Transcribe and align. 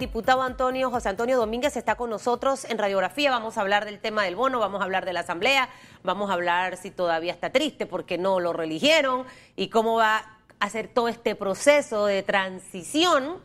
diputado 0.00 0.42
Antonio 0.42 0.90
José 0.90 1.10
Antonio 1.10 1.36
Domínguez 1.36 1.76
está 1.76 1.94
con 1.94 2.10
nosotros 2.10 2.64
en 2.64 2.78
radiografía. 2.78 3.30
Vamos 3.30 3.58
a 3.58 3.60
hablar 3.60 3.84
del 3.84 4.00
tema 4.00 4.24
del 4.24 4.34
bono, 4.34 4.58
vamos 4.58 4.80
a 4.80 4.84
hablar 4.84 5.04
de 5.04 5.12
la 5.12 5.20
asamblea, 5.20 5.68
vamos 6.02 6.30
a 6.30 6.32
hablar 6.32 6.78
si 6.78 6.90
todavía 6.90 7.32
está 7.32 7.50
triste 7.50 7.84
porque 7.86 8.16
no 8.16 8.40
lo 8.40 8.54
religieron 8.54 9.26
y 9.56 9.68
cómo 9.68 9.96
va 9.96 10.16
a 10.16 10.64
hacer 10.64 10.88
todo 10.88 11.08
este 11.08 11.34
proceso 11.36 12.06
de 12.06 12.22
transición. 12.22 13.38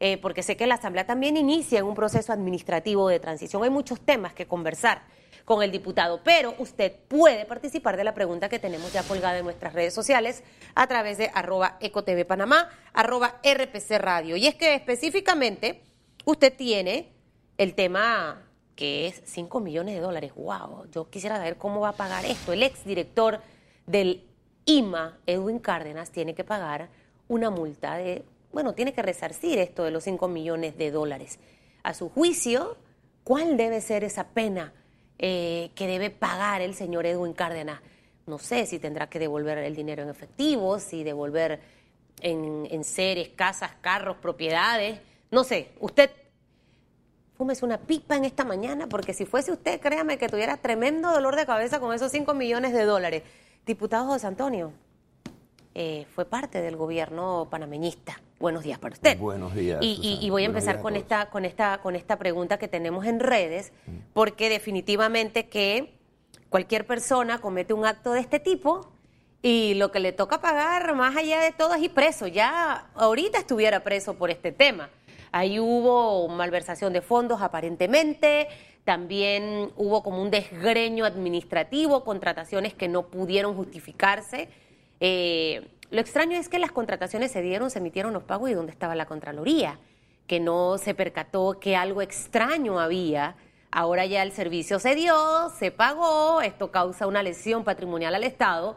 eh, 0.00 0.18
porque 0.18 0.42
sé 0.42 0.56
que 0.56 0.66
la 0.66 0.74
asamblea 0.74 1.06
también 1.06 1.36
inicia 1.36 1.78
en 1.78 1.84
un 1.84 1.94
proceso 1.94 2.32
administrativo 2.32 3.08
de 3.08 3.20
transición. 3.20 3.62
Hay 3.62 3.70
muchos 3.70 4.00
temas 4.00 4.32
que 4.34 4.48
conversar 4.48 5.02
con 5.44 5.62
el 5.62 5.70
diputado, 5.70 6.20
pero 6.24 6.56
usted 6.58 6.92
puede 7.06 7.44
participar 7.44 7.96
de 7.96 8.02
la 8.02 8.12
pregunta 8.12 8.48
que 8.48 8.58
tenemos 8.58 8.92
ya 8.92 9.04
colgada 9.04 9.38
en 9.38 9.44
nuestras 9.44 9.72
redes 9.72 9.94
sociales 9.94 10.42
a 10.74 10.88
través 10.88 11.18
de 11.18 11.30
arroba 11.32 11.76
ecotv 11.80 12.26
panamá, 12.26 12.68
arroba 12.92 13.40
rpc 13.44 13.90
radio. 13.98 14.34
Y 14.34 14.48
es 14.48 14.56
que 14.56 14.74
específicamente 14.74 15.91
usted 16.24 16.54
tiene 16.56 17.08
el 17.58 17.74
tema 17.74 18.42
que 18.74 19.06
es 19.06 19.22
5 19.26 19.60
millones 19.60 19.94
de 19.94 20.00
dólares. 20.00 20.32
¡Wow! 20.34 20.90
Yo 20.90 21.08
quisiera 21.10 21.36
saber 21.36 21.56
cómo 21.56 21.80
va 21.80 21.90
a 21.90 21.96
pagar 21.96 22.24
esto. 22.24 22.52
El 22.52 22.62
exdirector 22.62 23.40
del 23.86 24.24
IMA, 24.64 25.18
Edwin 25.26 25.58
Cárdenas, 25.58 26.10
tiene 26.10 26.34
que 26.34 26.44
pagar 26.44 26.88
una 27.28 27.50
multa 27.50 27.96
de, 27.96 28.24
bueno, 28.52 28.74
tiene 28.74 28.92
que 28.92 29.02
resarcir 29.02 29.58
esto 29.58 29.84
de 29.84 29.90
los 29.90 30.04
5 30.04 30.28
millones 30.28 30.76
de 30.78 30.90
dólares. 30.90 31.38
A 31.82 31.94
su 31.94 32.08
juicio, 32.08 32.76
¿cuál 33.24 33.56
debe 33.56 33.80
ser 33.80 34.04
esa 34.04 34.28
pena 34.28 34.72
eh, 35.18 35.70
que 35.74 35.86
debe 35.86 36.10
pagar 36.10 36.60
el 36.60 36.74
señor 36.74 37.06
Edwin 37.06 37.32
Cárdenas? 37.32 37.80
No 38.26 38.38
sé 38.38 38.66
si 38.66 38.78
tendrá 38.78 39.08
que 39.08 39.18
devolver 39.18 39.58
el 39.58 39.74
dinero 39.74 40.02
en 40.02 40.08
efectivo, 40.08 40.78
si 40.78 41.02
devolver 41.02 41.60
en, 42.20 42.68
en 42.70 42.84
seres, 42.84 43.30
casas, 43.30 43.72
carros, 43.80 44.16
propiedades. 44.18 45.00
No 45.30 45.44
sé, 45.44 45.70
usted 45.80 46.10
fúmese 47.42 47.64
una 47.64 47.78
pipa 47.78 48.14
en 48.16 48.24
esta 48.24 48.44
mañana, 48.44 48.86
porque 48.88 49.12
si 49.12 49.26
fuese 49.26 49.50
usted, 49.50 49.80
créame 49.80 50.16
que 50.16 50.28
tuviera 50.28 50.58
tremendo 50.58 51.10
dolor 51.10 51.34
de 51.34 51.44
cabeza 51.44 51.80
con 51.80 51.92
esos 51.92 52.12
5 52.12 52.34
millones 52.34 52.72
de 52.72 52.84
dólares. 52.84 53.24
Diputado 53.66 54.06
José 54.06 54.28
Antonio, 54.28 54.72
eh, 55.74 56.06
fue 56.14 56.24
parte 56.24 56.62
del 56.62 56.76
gobierno 56.76 57.48
panameñista. 57.50 58.20
Buenos 58.38 58.62
días 58.62 58.78
para 58.78 58.92
usted. 58.94 59.18
Buenos 59.18 59.52
días, 59.56 59.80
Y, 59.82 59.88
y- 59.90 59.96
Susana. 59.96 60.22
y 60.22 60.30
voy 60.30 60.42
a 60.44 60.46
empezar 60.46 60.74
días 60.76 60.82
con 60.84 60.94
esta, 60.94 61.30
con, 61.30 61.44
esta, 61.44 61.78
con 61.78 61.96
esta 61.96 62.16
pregunta 62.16 62.58
que 62.60 62.68
tenemos 62.68 63.06
en 63.06 63.18
redes, 63.18 63.72
porque 64.14 64.48
definitivamente 64.48 65.48
que 65.48 65.98
cualquier 66.48 66.86
persona 66.86 67.40
comete 67.40 67.74
un 67.74 67.84
acto 67.86 68.12
de 68.12 68.20
este 68.20 68.38
tipo 68.38 68.88
y 69.42 69.74
lo 69.74 69.90
que 69.90 69.98
le 69.98 70.12
toca 70.12 70.40
pagar 70.40 70.94
más 70.94 71.16
allá 71.16 71.40
de 71.40 71.50
todo 71.50 71.74
es 71.74 71.82
ir 71.82 71.92
preso. 71.92 72.28
Ya 72.28 72.86
ahorita 72.94 73.38
estuviera 73.38 73.80
preso 73.82 74.14
por 74.14 74.30
este 74.30 74.52
tema. 74.52 74.90
Ahí 75.32 75.58
hubo 75.58 76.28
malversación 76.28 76.92
de 76.92 77.00
fondos 77.00 77.40
aparentemente, 77.40 78.48
también 78.84 79.70
hubo 79.76 80.02
como 80.02 80.20
un 80.20 80.30
desgreño 80.30 81.06
administrativo, 81.06 82.04
contrataciones 82.04 82.74
que 82.74 82.86
no 82.86 83.06
pudieron 83.06 83.56
justificarse. 83.56 84.50
Eh, 85.00 85.68
lo 85.90 86.00
extraño 86.00 86.38
es 86.38 86.48
que 86.48 86.58
las 86.58 86.70
contrataciones 86.70 87.32
se 87.32 87.40
dieron, 87.40 87.70
se 87.70 87.78
emitieron 87.78 88.12
los 88.12 88.24
pagos 88.24 88.50
y 88.50 88.54
dónde 88.54 88.72
estaba 88.72 88.94
la 88.94 89.06
Contraloría, 89.06 89.78
que 90.26 90.38
no 90.38 90.76
se 90.78 90.94
percató 90.94 91.58
que 91.58 91.76
algo 91.76 92.02
extraño 92.02 92.78
había. 92.78 93.36
Ahora 93.70 94.04
ya 94.04 94.22
el 94.22 94.32
servicio 94.32 94.78
se 94.78 94.94
dio, 94.94 95.14
se 95.58 95.70
pagó, 95.70 96.42
esto 96.42 96.70
causa 96.70 97.06
una 97.06 97.22
lesión 97.22 97.64
patrimonial 97.64 98.14
al 98.14 98.24
Estado 98.24 98.76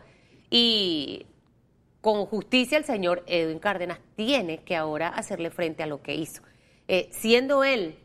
y 0.50 1.26
con 2.06 2.28
justicia 2.28 2.78
el 2.78 2.86
señor 2.86 3.23
Edwin 3.25 3.58
Cárdenas 3.58 3.98
tiene 4.16 4.59
que 4.59 4.75
ahora 4.75 5.08
hacerle 5.08 5.50
frente 5.50 5.81
a 5.81 5.88
lo 5.88 6.03
que 6.03 6.14
hizo. 6.14 6.44
Eh, 6.88 7.09
siendo 7.11 7.64
él 7.64 7.98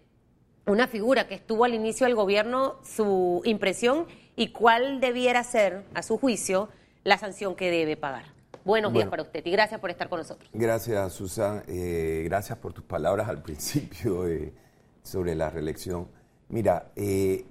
una 0.65 0.89
figura 0.89 1.29
que 1.29 1.35
estuvo 1.35 1.67
al 1.67 1.75
inicio 1.75 2.07
del 2.07 2.17
gobierno, 2.17 2.79
su 2.83 3.43
impresión 3.45 4.07
y 4.37 4.53
cuál 4.53 5.01
debiera 5.01 5.45
ser, 5.45 5.85
a 5.93 6.03
su 6.03 6.17
juicio, 6.17 6.71
la 7.05 7.19
sanción 7.19 7.55
que 7.55 7.71
debe 7.71 7.99
pagar. 7.99 8.25
Buenos 8.65 8.95
días 8.95 9.07
para 9.07 9.23
usted 9.23 9.45
y 9.45 9.51
gracias 9.51 9.79
por 9.81 9.91
estar 9.91 10.09
con 10.09 10.21
nosotros. 10.21 10.49
Gracias, 10.55 11.13
Susan. 11.13 11.63
Eh, 11.69 12.23
gracias 12.25 12.57
por 12.57 12.73
tus 12.73 12.85
palabras 12.85 13.29
al 13.29 13.43
principio 13.43 14.27
eh, 14.27 14.55
sobre 15.03 15.35
la 15.35 15.51
reelección. 15.51 16.09
Mira, 16.49 16.91
eh, 16.97 17.45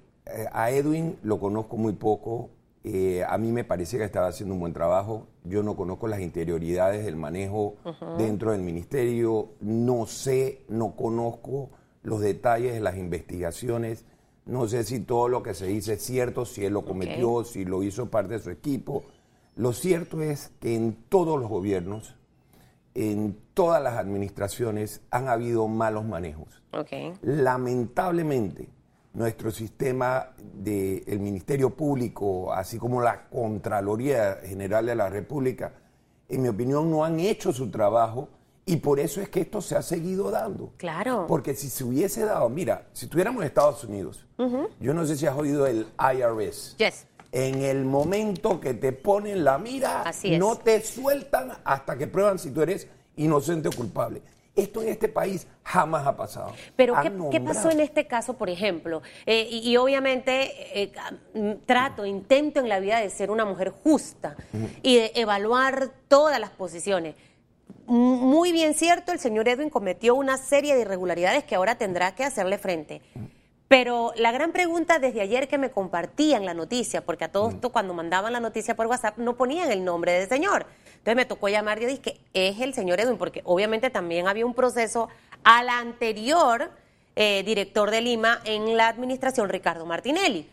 a 0.50 0.72
Edwin 0.72 1.16
lo 1.22 1.38
conozco 1.38 1.76
muy 1.76 1.92
poco. 1.92 2.50
Eh, 2.82 3.22
a 3.28 3.36
mí 3.36 3.52
me 3.52 3.64
parecía 3.64 3.98
que 3.98 4.06
estaba 4.06 4.28
haciendo 4.28 4.54
un 4.54 4.60
buen 4.60 4.72
trabajo. 4.72 5.26
Yo 5.44 5.62
no 5.62 5.76
conozco 5.76 6.08
las 6.08 6.20
interioridades 6.20 7.04
del 7.04 7.16
manejo 7.16 7.76
dentro 8.16 8.52
del 8.52 8.62
ministerio. 8.62 9.50
No 9.60 10.06
sé, 10.06 10.64
no 10.68 10.96
conozco 10.96 11.70
los 12.02 12.20
detalles 12.20 12.74
de 12.74 12.80
las 12.80 12.96
investigaciones. 12.96 14.04
No 14.46 14.66
sé 14.66 14.84
si 14.84 15.00
todo 15.00 15.28
lo 15.28 15.42
que 15.42 15.54
se 15.54 15.66
dice 15.66 15.94
es 15.94 16.02
cierto, 16.02 16.44
si 16.46 16.64
él 16.64 16.72
lo 16.72 16.84
cometió, 16.84 17.44
si 17.44 17.64
lo 17.64 17.82
hizo 17.82 18.10
parte 18.10 18.34
de 18.34 18.40
su 18.40 18.50
equipo. 18.50 19.04
Lo 19.56 19.72
cierto 19.72 20.22
es 20.22 20.50
que 20.60 20.74
en 20.74 20.96
todos 21.08 21.38
los 21.38 21.50
gobiernos, 21.50 22.16
en 22.94 23.36
todas 23.52 23.82
las 23.82 23.98
administraciones, 23.98 25.02
han 25.10 25.28
habido 25.28 25.68
malos 25.68 26.06
manejos. 26.06 26.62
Lamentablemente, 27.20 28.68
nuestro 29.12 29.50
sistema 29.50 30.30
del 30.38 31.18
Ministerio 31.18 31.70
Público, 31.70 32.52
así 32.52 32.78
como 32.78 33.00
la 33.00 33.28
Contraloría 33.28 34.38
General 34.44 34.86
de 34.86 34.94
la 34.94 35.08
República, 35.08 35.72
en 36.28 36.42
mi 36.42 36.48
opinión, 36.48 36.90
no 36.90 37.04
han 37.04 37.18
hecho 37.18 37.52
su 37.52 37.70
trabajo 37.70 38.28
y 38.64 38.76
por 38.76 39.00
eso 39.00 39.20
es 39.20 39.28
que 39.28 39.40
esto 39.40 39.60
se 39.60 39.76
ha 39.76 39.82
seguido 39.82 40.30
dando. 40.30 40.72
Claro. 40.76 41.26
Porque 41.26 41.54
si 41.54 41.68
se 41.68 41.82
hubiese 41.82 42.24
dado, 42.24 42.48
mira, 42.48 42.86
si 42.92 43.06
estuviéramos 43.06 43.42
en 43.42 43.48
Estados 43.48 43.82
Unidos, 43.84 44.26
yo 44.78 44.94
no 44.94 45.04
sé 45.04 45.16
si 45.16 45.26
has 45.26 45.36
oído 45.36 45.66
el 45.66 45.88
IRS. 45.98 46.76
Yes. 46.78 47.06
En 47.32 47.62
el 47.62 47.84
momento 47.84 48.60
que 48.60 48.74
te 48.74 48.92
ponen 48.92 49.44
la 49.44 49.58
mira, 49.58 50.02
Así 50.02 50.38
no 50.38 50.56
te 50.56 50.80
sueltan 50.82 51.52
hasta 51.64 51.98
que 51.98 52.06
prueban 52.06 52.38
si 52.38 52.50
tú 52.50 52.62
eres 52.62 52.86
inocente 53.16 53.68
o 53.68 53.72
culpable. 53.72 54.22
Esto 54.60 54.82
en 54.82 54.88
este 54.88 55.08
país 55.08 55.46
jamás 55.62 56.06
ha 56.06 56.16
pasado. 56.16 56.52
Pero 56.76 56.94
¿qué, 57.02 57.12
qué 57.30 57.40
pasó 57.40 57.70
en 57.70 57.80
este 57.80 58.06
caso, 58.06 58.36
por 58.36 58.50
ejemplo? 58.50 59.02
Eh, 59.26 59.46
y, 59.50 59.70
y 59.70 59.76
obviamente 59.76 60.82
eh, 60.82 60.92
mm, 61.34 61.64
trato, 61.66 62.04
intento 62.04 62.60
en 62.60 62.68
la 62.68 62.80
vida 62.80 63.00
de 63.00 63.10
ser 63.10 63.30
una 63.30 63.44
mujer 63.44 63.70
justa 63.70 64.36
y 64.82 64.96
de 64.96 65.12
evaluar 65.14 65.90
todas 66.08 66.38
las 66.38 66.50
posiciones. 66.50 67.14
Muy 67.86 68.52
bien 68.52 68.74
cierto, 68.74 69.12
el 69.12 69.18
señor 69.18 69.48
Edwin 69.48 69.70
cometió 69.70 70.14
una 70.14 70.36
serie 70.36 70.74
de 70.74 70.82
irregularidades 70.82 71.44
que 71.44 71.54
ahora 71.54 71.76
tendrá 71.76 72.14
que 72.14 72.24
hacerle 72.24 72.58
frente. 72.58 73.02
Pero 73.70 74.12
la 74.16 74.32
gran 74.32 74.50
pregunta 74.50 74.98
desde 74.98 75.20
ayer 75.20 75.46
que 75.46 75.56
me 75.56 75.70
compartían 75.70 76.44
la 76.44 76.54
noticia, 76.54 77.02
porque 77.02 77.22
a 77.22 77.30
todos 77.30 77.54
esto 77.54 77.70
cuando 77.70 77.94
mandaban 77.94 78.32
la 78.32 78.40
noticia 78.40 78.74
por 78.74 78.88
WhatsApp 78.88 79.16
no 79.18 79.36
ponían 79.36 79.70
el 79.70 79.84
nombre 79.84 80.10
del 80.10 80.28
señor. 80.28 80.66
Entonces 80.86 81.14
me 81.14 81.24
tocó 81.24 81.48
llamar 81.48 81.78
y 81.78 81.82
yo 81.82 81.86
dije 81.86 82.02
que 82.02 82.20
es 82.34 82.58
el 82.60 82.74
señor 82.74 82.98
Edwin, 82.98 83.16
porque 83.16 83.42
obviamente 83.44 83.88
también 83.88 84.26
había 84.26 84.44
un 84.44 84.54
proceso 84.54 85.08
al 85.44 85.68
anterior 85.68 86.68
eh, 87.14 87.44
director 87.44 87.92
de 87.92 88.00
Lima 88.00 88.40
en 88.44 88.76
la 88.76 88.88
administración, 88.88 89.48
Ricardo 89.48 89.86
Martinelli. 89.86 90.48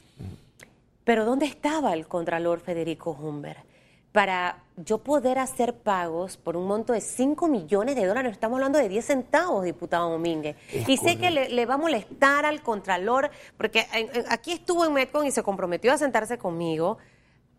Pero 1.03 1.25
¿dónde 1.25 1.47
estaba 1.47 1.94
el 1.94 2.07
contralor 2.07 2.59
Federico 2.59 3.17
Humber? 3.19 3.57
Para 4.17 4.63
yo 4.78 4.97
poder 4.97 5.38
hacer 5.38 5.75
pagos 5.75 6.38
por 6.38 6.57
un 6.57 6.66
monto 6.66 6.91
de 6.91 7.01
5 7.01 7.47
millones 7.47 7.95
de 7.95 8.03
dólares, 8.07 8.31
estamos 8.31 8.55
hablando 8.57 8.79
de 8.79 8.89
10 8.89 9.05
centavos, 9.05 9.63
diputado 9.63 10.09
Domínguez. 10.09 10.55
Es 10.73 10.89
y 10.89 10.97
sé 10.97 11.19
que 11.19 11.29
le, 11.29 11.50
le 11.50 11.67
va 11.67 11.75
a 11.75 11.78
molestar 11.78 12.44
al 12.44 12.63
contralor, 12.63 13.29
porque 13.57 13.85
en- 13.94 14.09
en- 14.16 14.25
aquí 14.31 14.53
estuvo 14.53 14.83
en 14.88 14.94
Metcon 14.94 15.27
y 15.27 15.31
se 15.31 15.44
comprometió 15.44 15.94
a 15.94 16.00
sentarse 16.00 16.39
conmigo, 16.39 16.97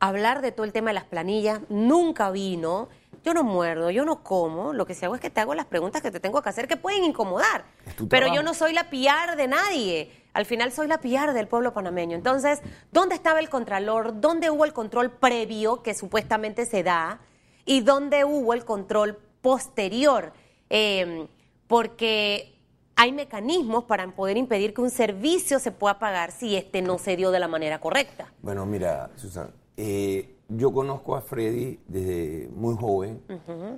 a 0.01 0.09
hablar 0.09 0.43
de 0.43 0.51
todo 0.51 0.65
el 0.67 0.73
tema 0.73 0.91
de 0.91 0.95
las 0.95 1.05
planillas, 1.05 1.61
nunca 1.69 2.33
vino. 2.33 2.89
Yo 3.29 3.35
no 3.35 3.45
muerdo, 3.45 3.91
yo 3.91 4.07
no 4.07 4.23
como, 4.23 4.73
lo 4.73 4.87
que 4.87 4.95
sí 4.95 5.05
hago 5.05 5.15
es 5.15 5.21
que 5.21 5.29
te 5.29 5.39
hago 5.39 5.55
las 5.55 5.67
preguntas 5.67 6.01
que 6.01 6.11
te 6.11 6.19
tengo 6.19 6.41
que 6.41 6.49
hacer 6.49 6.67
que 6.67 6.79
pueden 6.79 7.05
incomodar. 7.05 7.67
Pero 8.09 8.33
yo 8.33 8.43
no 8.43 8.55
soy 8.55 8.73
la 8.73 8.89
PR 8.89 9.37
de 9.37 9.47
nadie. 9.47 10.11
Al 10.33 10.47
final 10.47 10.73
soy 10.73 10.89
la 10.89 10.97
PR 11.03 11.35
del 11.35 11.47
pueblo 11.47 11.75
panameño. 11.75 12.17
Entonces, 12.17 12.63
¿dónde 12.91 13.15
estaba 13.15 13.41
el 13.41 13.51
contralor? 13.51 14.19
¿Dónde 14.19 14.49
hubo 14.49 14.65
el 14.65 14.73
control 14.73 15.11
previo 15.11 15.83
que 15.83 15.93
supuestamente 15.93 16.65
se 16.65 16.83
da? 16.83 17.21
¿Y 17.67 17.83
dónde 17.83 18.25
hubo 18.25 18.55
el 18.55 18.65
control 18.65 19.19
posterior? 19.43 20.33
Eh, 20.71 21.29
porque 21.67 22.59
hay 22.97 23.13
mecanismos 23.13 23.85
para 23.85 24.11
poder 24.11 24.39
impedir 24.39 24.73
que 24.73 24.81
un 24.81 24.91
servicio 24.91 25.59
se 25.59 25.71
pueda 25.71 25.99
pagar 25.99 26.33
si 26.33 26.57
este 26.57 26.81
no 26.81 26.97
se 26.97 27.15
dio 27.15 27.31
de 27.31 27.41
la 27.41 27.49
manera 27.49 27.79
correcta. 27.79 28.33
Bueno, 28.41 28.65
mira, 28.65 29.11
Susan, 29.17 29.51
eh, 29.77 30.38
yo 30.49 30.73
conozco 30.73 31.15
a 31.15 31.21
Freddy 31.21 31.79
desde 31.87 32.49
muy 32.55 32.75
joven. 32.75 33.23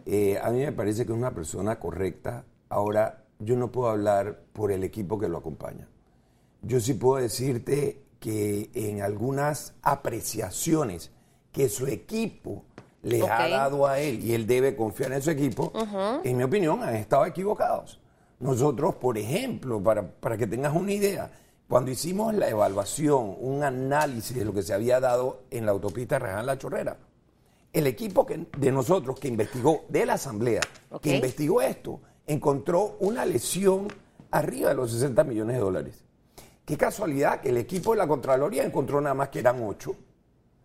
Eh, 0.07 0.39
a 0.41 0.51
mí 0.51 0.61
me 0.61 0.73
parece 0.73 1.05
que 1.05 1.13
es 1.13 1.19
una 1.19 1.35
persona 1.35 1.79
correcta. 1.79 2.45
Ahora, 2.69 3.25
yo 3.41 3.57
no 3.57 3.73
puedo 3.73 3.91
hablar 3.91 4.41
por 4.53 4.71
el 4.71 4.85
equipo 4.85 5.19
que 5.19 5.29
lo 5.29 5.39
acompaña. 5.39 5.89
Yo 6.63 6.79
sí 6.81 6.95
puedo 6.95 7.21
decirte 7.23 8.03
que 8.21 8.71
en 8.75 9.03
algunas 9.03 9.75
apreciaciones 9.83 11.11
que 11.53 11.69
su 11.69 11.87
equipo 11.87 12.65
le 13.03 13.27
ha 13.27 13.49
dado 13.49 13.87
a 13.87 13.99
él 13.99 14.23
y 14.23 14.35
él 14.35 14.47
debe 14.47 14.77
confiar 14.77 15.13
en 15.13 15.23
su 15.23 15.31
equipo, 15.31 15.73
en 16.23 16.37
mi 16.37 16.43
opinión, 16.43 16.83
han 16.83 16.95
estado 16.95 17.27
equivocados. 17.27 17.99
Nosotros, 18.39 18.95
por 18.97 19.19
ejemplo, 19.19 19.83
para, 19.83 20.09
para 20.09 20.37
que 20.37 20.47
tengas 20.47 20.75
una 20.77 20.93
idea, 20.93 21.31
cuando 21.71 21.93
hicimos 21.93 22.35
la 22.35 22.49
evaluación, 22.49 23.37
un 23.39 23.63
análisis 23.63 24.37
de 24.37 24.45
lo 24.45 24.53
que 24.53 24.61
se 24.61 24.75
había 24.75 24.99
dado 24.99 25.45
en 25.53 25.65
la 25.65 25.71
autopista 25.71 26.19
Raján 26.19 26.45
La 26.45 26.59
Chorrera, 26.59 26.97
el 27.73 27.87
equipo 27.87 28.27
que, 28.27 28.45
de 28.59 28.73
nosotros 28.73 29.21
que 29.21 29.29
investigó, 29.29 29.85
de 29.89 30.05
la 30.05 30.15
Asamblea, 30.15 30.63
que 31.01 31.15
investigó 31.15 31.63
esto, 31.63 32.01
encontró 32.27 32.97
una 32.99 33.25
lesión 33.25 33.87
arriba 34.33 34.71
de 34.71 34.75
los 34.75 34.91
60 34.91 35.23
millones 35.23 35.55
de 35.55 35.61
dólares. 35.61 36.05
Qué 36.65 36.77
casualidad 36.77 37.41
que 37.41 37.51
el 37.51 37.59
equipo 37.59 37.93
de 37.93 37.99
la 37.99 38.09
Contraloría 38.09 38.65
encontró 38.65 39.01
nada 39.01 39.15
más 39.15 39.29
que 39.29 39.39
eran 39.39 39.63
8. 39.63 39.91
O 39.93 39.97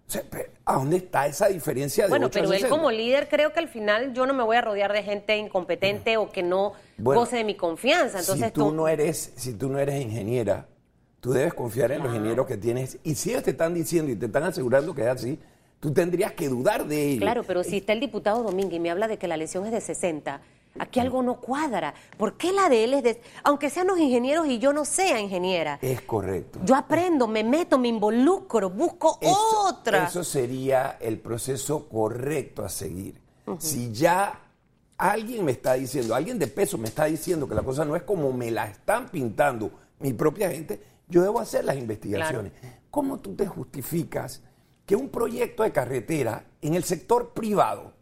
sea, 0.07 0.23
¿a 0.65 0.73
dónde 0.73 0.97
está 0.97 1.27
esa 1.27 1.49
diferencia 1.49 2.05
de 2.05 2.09
Bueno, 2.09 2.25
8 2.27 2.39
a 2.39 2.41
pero 2.41 2.53
él 2.53 2.61
60? 2.61 2.75
como 2.75 2.89
líder 2.89 3.29
creo 3.29 3.53
que 3.53 3.59
al 3.59 3.67
final 3.67 4.11
yo 4.13 4.25
no 4.25 4.33
me 4.33 4.41
voy 4.41 4.57
a 4.57 4.61
rodear 4.61 4.91
de 4.91 5.03
gente 5.03 5.37
incompetente 5.37 6.17
o 6.17 6.31
que 6.31 6.41
no 6.41 6.73
Bueno, 6.97 7.21
goce 7.21 7.37
de 7.37 7.43
mi 7.43 7.53
confianza. 7.53 8.21
Entonces 8.21 8.47
si 8.47 8.53
tú, 8.53 8.71
no 8.71 8.87
eres, 8.87 9.33
si 9.35 9.53
tú 9.53 9.69
no 9.69 9.77
eres 9.77 10.01
ingeniera, 10.01 10.67
tú 11.25 11.33
debes 11.33 11.55
confiar 11.55 11.91
en 11.91 12.03
los 12.03 12.09
ingenieros 12.13 12.45
que 12.45 12.55
tienes. 12.55 12.99
Y 13.03 13.15
si 13.15 13.31
ellos 13.31 13.41
te 13.41 13.49
están 13.49 13.73
diciendo 13.73 14.11
y 14.11 14.15
te 14.15 14.27
están 14.27 14.43
asegurando 14.43 14.93
que 14.93 15.01
es 15.01 15.07
así, 15.07 15.39
tú 15.79 15.91
tendrías 15.91 16.33
que 16.33 16.47
dudar 16.47 16.85
de 16.85 17.13
ellos. 17.13 17.21
Claro, 17.21 17.41
pero 17.41 17.63
si 17.63 17.77
está 17.77 17.93
el 17.93 17.99
diputado 17.99 18.43
Domínguez 18.43 18.77
y 18.77 18.79
me 18.79 18.91
habla 18.91 19.07
de 19.07 19.17
que 19.17 19.27
la 19.27 19.35
lesión 19.35 19.65
es 19.65 19.71
de 19.71 19.81
60, 19.81 20.39
aquí 20.77 20.99
algo 20.99 21.23
no 21.23 21.41
cuadra. 21.41 21.95
¿Por 22.15 22.37
qué 22.37 22.53
la 22.53 22.69
de 22.69 22.83
él 22.83 22.93
es 22.93 23.01
de... 23.01 23.21
Aunque 23.43 23.71
sean 23.71 23.87
los 23.87 23.97
ingenieros 23.97 24.45
y 24.45 24.59
yo 24.59 24.71
no 24.71 24.85
sea 24.85 25.19
ingeniera. 25.19 25.79
Es 25.81 26.01
correcto. 26.01 26.59
Yo 26.63 26.75
aprendo, 26.75 27.27
me 27.27 27.43
meto, 27.43 27.79
me 27.79 27.87
involucro, 27.87 28.69
busco 28.69 29.17
Eso- 29.19 29.65
otra. 29.67 30.05
Eso 30.05 30.23
sería 30.23 30.99
el 31.01 31.17
proceso 31.17 31.89
correcto 31.89 32.63
a 32.63 32.69
seguir. 32.69 33.19
Si 33.57 33.91
ya 33.91 34.41
alguien 34.95 35.43
me 35.43 35.53
está 35.53 35.73
diciendo, 35.73 36.13
alguien 36.13 36.37
de 36.37 36.45
peso 36.45 36.77
me 36.77 36.87
está 36.87 37.05
diciendo 37.05 37.49
que 37.49 37.55
la 37.55 37.63
cosa 37.63 37.83
no 37.83 37.95
es 37.95 38.03
como 38.03 38.31
me 38.31 38.51
la 38.51 38.67
están 38.67 39.09
pintando 39.09 39.71
mi 39.99 40.13
propia 40.13 40.51
gente, 40.51 40.79
yo 41.07 41.21
debo 41.21 41.39
hacer 41.39 41.65
las 41.65 41.77
investigaciones. 41.77 42.51
¿Cómo 42.91 43.19
tú 43.19 43.35
te 43.35 43.45
justificas 43.45 44.41
que 44.85 44.95
un 44.95 45.09
proyecto 45.09 45.63
de 45.63 45.71
carretera 45.71 46.45
en 46.61 46.75
el 46.75 46.83
sector 46.83 47.33
privado, 47.33 47.93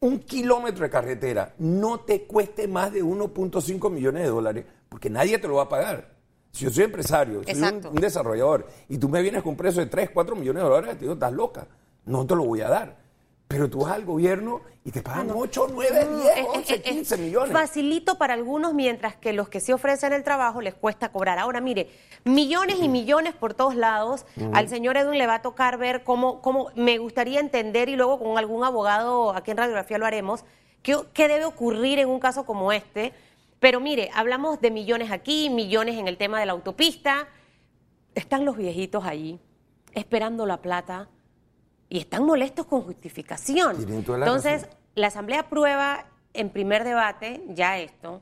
un 0.00 0.18
kilómetro 0.20 0.84
de 0.84 0.90
carretera, 0.90 1.54
no 1.58 2.00
te 2.00 2.24
cueste 2.24 2.68
más 2.68 2.92
de 2.92 3.02
1.5 3.02 3.90
millones 3.90 4.22
de 4.22 4.28
dólares? 4.28 4.64
Porque 4.88 5.10
nadie 5.10 5.38
te 5.38 5.48
lo 5.48 5.56
va 5.56 5.62
a 5.62 5.68
pagar. 5.68 6.14
Si 6.52 6.64
yo 6.64 6.70
soy 6.70 6.84
empresario, 6.84 7.42
soy 7.44 7.62
un, 7.62 7.86
un 7.86 7.94
desarrollador, 7.96 8.66
y 8.88 8.98
tú 8.98 9.08
me 9.08 9.20
vienes 9.20 9.42
con 9.42 9.50
un 9.50 9.56
precio 9.56 9.82
de 9.82 9.90
3, 9.90 10.10
4 10.14 10.36
millones 10.36 10.62
de 10.62 10.68
dólares, 10.68 10.94
te 10.94 11.00
digo, 11.00 11.14
estás 11.14 11.32
loca. 11.32 11.66
No 12.06 12.26
te 12.26 12.34
lo 12.34 12.44
voy 12.44 12.60
a 12.62 12.68
dar. 12.68 13.05
Pero 13.48 13.70
tú 13.70 13.80
vas 13.80 13.92
al 13.92 14.04
gobierno 14.04 14.60
y 14.84 14.90
te 14.90 15.02
pagan 15.02 15.30
8, 15.32 15.68
9, 15.72 16.06
10, 16.16 16.26
Es- 16.30 16.38
es- 16.38 16.46
11, 16.48 16.74
es- 16.74 16.80
es 16.80 16.82
15 16.92 17.16
millones. 17.16 17.52
Facilito 17.52 18.18
para 18.18 18.34
algunos, 18.34 18.74
mientras 18.74 19.14
que 19.16 19.32
los 19.32 19.48
que 19.48 19.60
sí 19.60 19.72
ofrecen 19.72 20.12
el 20.12 20.24
trabajo 20.24 20.60
les 20.60 20.74
cuesta 20.74 21.10
cobrar. 21.12 21.38
Ahora, 21.38 21.60
mire, 21.60 21.88
millones 22.24 22.78
y 22.80 22.88
millones 22.88 23.34
por 23.34 23.54
todos 23.54 23.76
lados. 23.76 24.26
Al 24.52 24.68
señor 24.68 24.96
Edwin 24.96 25.18
le 25.18 25.26
va 25.28 25.36
a 25.36 25.42
tocar 25.42 25.78
ver 25.78 26.02
cómo, 26.02 26.42
cómo 26.42 26.70
me 26.74 26.98
gustaría 26.98 27.38
entender 27.38 27.88
y 27.88 27.94
luego 27.96 28.18
con 28.18 28.36
algún 28.36 28.64
abogado 28.64 29.30
aquí 29.30 29.52
en 29.52 29.58
Radiografía 29.58 29.98
lo 29.98 30.06
haremos, 30.06 30.44
qué, 30.82 30.96
qué 31.12 31.28
debe 31.28 31.44
ocurrir 31.44 32.00
en 32.00 32.08
un 32.08 32.18
caso 32.18 32.44
como 32.44 32.72
este. 32.72 33.12
Pero 33.60 33.78
mire, 33.80 34.10
hablamos 34.12 34.60
de 34.60 34.70
millones 34.72 35.10
aquí, 35.12 35.50
millones 35.50 35.96
en 35.98 36.08
el 36.08 36.16
tema 36.16 36.40
de 36.40 36.46
la 36.46 36.52
autopista. 36.52 37.28
Están 38.16 38.44
los 38.44 38.56
viejitos 38.56 39.04
allí 39.04 39.38
esperando 39.94 40.46
la 40.46 40.58
plata 40.58 41.08
y 41.88 41.98
están 41.98 42.24
molestos 42.24 42.66
con 42.66 42.82
justificación. 42.82 43.76
Entonces, 43.88 44.62
razón. 44.62 44.78
la 44.94 45.06
Asamblea 45.08 45.40
aprueba 45.40 46.06
en 46.34 46.50
primer 46.50 46.84
debate 46.84 47.42
ya 47.48 47.78
esto, 47.78 48.20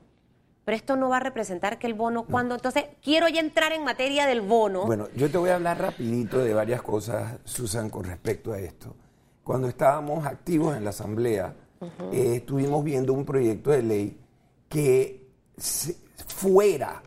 pero 0.65 0.77
esto 0.77 0.97
no 0.97 1.09
va 1.09 1.17
a 1.19 1.21
representar 1.21 1.79
que 1.79 1.87
el 1.87 1.95
bono, 1.95 2.25
cuando 2.25 2.55
Entonces, 2.55 2.85
quiero 3.03 3.29
ya 3.29 3.41
entrar 3.41 3.73
en 3.73 3.85
materia 3.85 4.27
del 4.27 4.41
bono. 4.41 4.85
Bueno, 4.87 5.09
yo 5.17 5.31
te 5.31 5.37
voy 5.39 5.51
a 5.51 5.57
hablar 5.57 5.79
rapidito 5.81 6.39
de 6.39 6.55
varias 6.55 6.83
cosas, 6.83 7.39
Susan, 7.45 7.91
con 7.91 8.05
respecto 8.05 8.53
a 8.53 8.59
esto. 8.59 8.95
Cuando 9.43 9.69
estábamos 9.69 10.25
activos 10.27 10.77
en 10.77 10.85
la 10.85 10.91
Asamblea, 10.91 11.55
eh, 12.13 12.37
estuvimos 12.37 12.83
viendo 12.83 13.13
un 13.13 13.25
proyecto 13.27 13.71
de 13.71 13.83
ley 13.83 14.19
que 14.71 15.27
fuera 16.29 17.03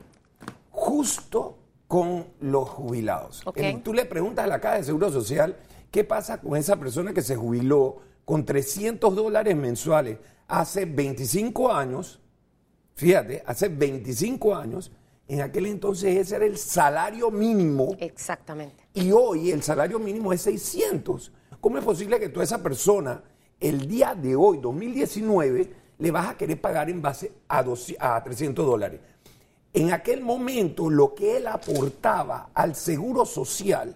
justo 0.72 1.58
con 1.88 2.26
los 2.42 2.70
jubilados. 2.70 3.44
El- 3.56 3.82
tú 3.82 3.94
le 3.94 4.06
preguntas 4.06 4.46
a 4.46 4.48
la 4.48 4.60
Caja 4.60 4.76
de 4.76 4.84
Seguro 4.84 5.10
Social 5.10 5.56
qué 5.92 6.04
pasa 6.04 6.40
con 6.40 6.56
esa 6.58 6.78
persona 6.78 7.14
que 7.14 7.22
se 7.22 7.36
jubiló 7.36 7.98
con 8.26 8.46
300 8.46 9.16
dólares 9.16 9.56
mensuales 9.56 10.18
hace 10.48 10.86
25 10.86 11.72
años, 11.72 12.20
fíjate, 12.96 13.44
hace 13.46 13.70
25 13.70 14.56
años, 14.56 14.92
en 15.28 15.42
aquel 15.42 15.66
entonces 15.66 16.18
ese 16.18 16.38
era 16.38 16.46
el 16.46 16.58
salario 16.58 17.30
mínimo 17.32 17.96
Exactamente. 18.00 18.88
y 18.94 19.12
hoy 19.12 19.52
el 19.52 19.62
salario 19.62 20.00
mínimo 20.00 20.32
es 20.32 20.42
600. 20.42 21.32
¿Cómo 21.60 21.78
es 21.78 21.84
posible 21.84 22.20
que 22.20 22.30
toda 22.30 22.44
esa 22.44 22.62
persona, 22.64 23.24
el 23.60 23.88
día 23.88 24.16
de 24.16 24.36
hoy, 24.36 24.60
2019, 24.60 25.74
le 25.98 26.12
vas 26.12 26.30
a 26.30 26.38
querer 26.38 26.62
pagar 26.62 26.90
en 26.90 27.02
base 27.02 27.32
a, 27.48 27.64
200 27.64 28.06
a 28.08 28.24
300 28.24 28.66
dólares? 28.66 29.02
En 29.74 29.92
aquel 29.92 30.22
momento, 30.22 30.90
lo 30.90 31.14
que 31.14 31.38
él 31.38 31.48
aportaba 31.48 32.52
al 32.54 32.76
seguro 32.76 33.26
social, 33.26 33.96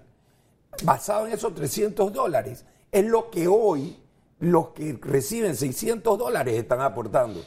basado 0.84 1.28
en 1.28 1.34
esos 1.34 1.54
300 1.54 2.12
dólares, 2.14 2.66
es 2.92 3.06
lo 3.06 3.30
que 3.30 3.48
hoy 3.48 3.98
los 4.40 4.70
que 4.70 4.98
reciben 5.02 5.56
600 5.56 6.18
dólares 6.18 6.56
están 6.56 6.82
aportando. 6.82 7.42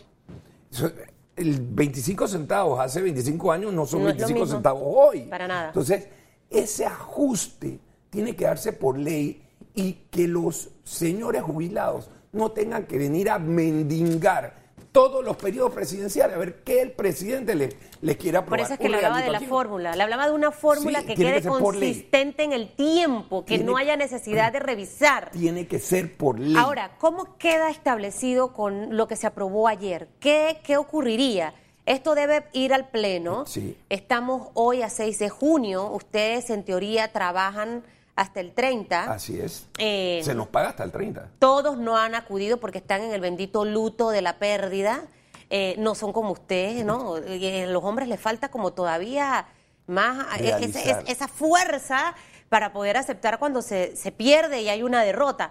El 1.37 1.61
25 1.61 2.29
centavos 2.29 2.79
hace 2.81 3.03
25 3.03 3.51
años 3.53 3.73
no 3.73 3.87
son 3.87 4.03
No 4.05 4.09
es 4.09 4.15
lo 4.15 4.19
25 4.19 4.41
mismo. 4.41 4.55
centavos 4.57 4.83
hoy. 4.87 5.23
Para 5.23 5.49
nada. 5.49 5.67
Entonces, 5.69 6.07
ese 6.49 6.87
ajuste 6.87 7.81
tiene 8.11 8.37
que 8.37 8.45
darse 8.45 8.73
por 8.73 8.97
ley 8.97 9.43
y 9.75 9.93
que 10.11 10.29
los 10.29 10.71
señores 10.85 11.43
jubilados 11.43 12.09
no 12.33 12.53
tengan 12.53 12.87
que 12.87 12.99
venir 12.99 13.31
a 13.31 13.39
mendigar 13.41 14.55
todos 14.95 15.25
los 15.25 15.37
periodos 15.37 15.73
presidenciales 15.73 16.37
a 16.37 16.39
ver 16.39 16.63
qué 16.63 16.81
el 16.81 16.93
presidente 16.93 17.57
les, 17.57 17.75
les 18.01 18.17
quiere 18.17 18.39
Por 18.39 18.45
aprobar. 18.45 18.61
eso 18.61 18.73
es 18.75 18.79
que 18.79 18.89
le 18.89 18.95
hablaba 18.99 19.21
de 19.23 19.31
la 19.31 19.41
fórmula. 19.41 19.97
Le 19.97 20.03
hablaba 20.05 20.27
de 20.29 20.33
una 20.33 20.53
fórmula 20.53 21.01
Sí, 21.01 21.07
que 21.09 21.15
quede 21.17 21.43
que 21.43 21.49
por 21.49 21.61
consistente 21.61 22.45
en 22.45 22.53
el 22.53 22.69
tiempo, 22.77 23.45
que 23.45 23.57
Tiene- 23.57 23.65
no 23.65 23.77
haya 23.77 23.97
necesidad 23.97 24.53
de 24.53 24.61
revisar. 24.61 25.33
Tiene 25.33 25.67
que 25.67 25.81
ser 25.81 26.17
por 26.17 26.39
ley. 26.39 26.55
Ahora, 26.57 26.93
¿cómo 27.01 27.37
queda 27.39 27.71
establecido 27.71 28.53
con 28.53 28.97
lo 28.97 29.09
que 29.09 29.17
se 29.17 29.27
aprobó 29.27 29.67
ayer? 29.67 30.11
¿Qué, 30.21 30.61
qué 30.63 30.77
ocurriría? 30.77 31.55
Esto 31.87 32.15
debe 32.15 32.47
ir 32.53 32.73
al 32.73 32.89
Pleno. 32.91 33.47
Sí. 33.47 33.77
Estamos 33.91 34.51
hoy 34.55 34.83
a 34.83 34.91
6 34.91 35.19
de 35.19 35.29
junio. 35.29 35.91
Ustedes, 35.91 36.51
en 36.51 36.65
teoría, 36.65 37.13
trabajan 37.13 37.83
hasta 38.17 38.41
el 38.41 38.53
30. 38.53 39.13
Así 39.13 39.41
es. 39.41 39.67
Eh, 39.79 40.21
Se 40.25 40.35
nos 40.35 40.49
paga 40.49 40.69
hasta 40.71 40.85
el 40.85 40.93
30. 40.93 41.29
Todos 41.39 41.77
no 41.79 41.97
han 41.97 42.15
acudido 42.15 42.59
porque 42.59 42.79
están 42.79 43.03
en 43.03 43.13
el 43.13 43.21
bendito 43.21 43.65
luto 43.65 44.11
de 44.11 44.23
la 44.23 44.39
pérdida. 44.39 45.03
Eh, 45.51 45.75
no 45.79 45.95
son 45.95 46.13
como 46.13 46.31
ustedes, 46.33 46.85
¿no? 46.85 47.17
Eh, 47.27 47.67
los 47.69 47.83
hombres 47.85 48.09
les 48.09 48.21
falta 48.21 48.51
como 48.51 48.73
todavía 48.73 49.47
más 49.87 50.27
eh, 50.41 50.47
ese- 50.47 50.51
Realizar. 50.83 51.03
es- 51.07 51.11
esa 51.11 51.29
fuerza 51.29 52.15
para 52.49 52.73
poder 52.73 52.97
aceptar 52.97 53.39
cuando 53.39 53.63
se, 53.63 53.97
se 53.97 54.13
pierde 54.13 54.63
y 54.63 54.69
hay 54.69 54.83
una 54.83 55.03
derrota. 55.03 55.51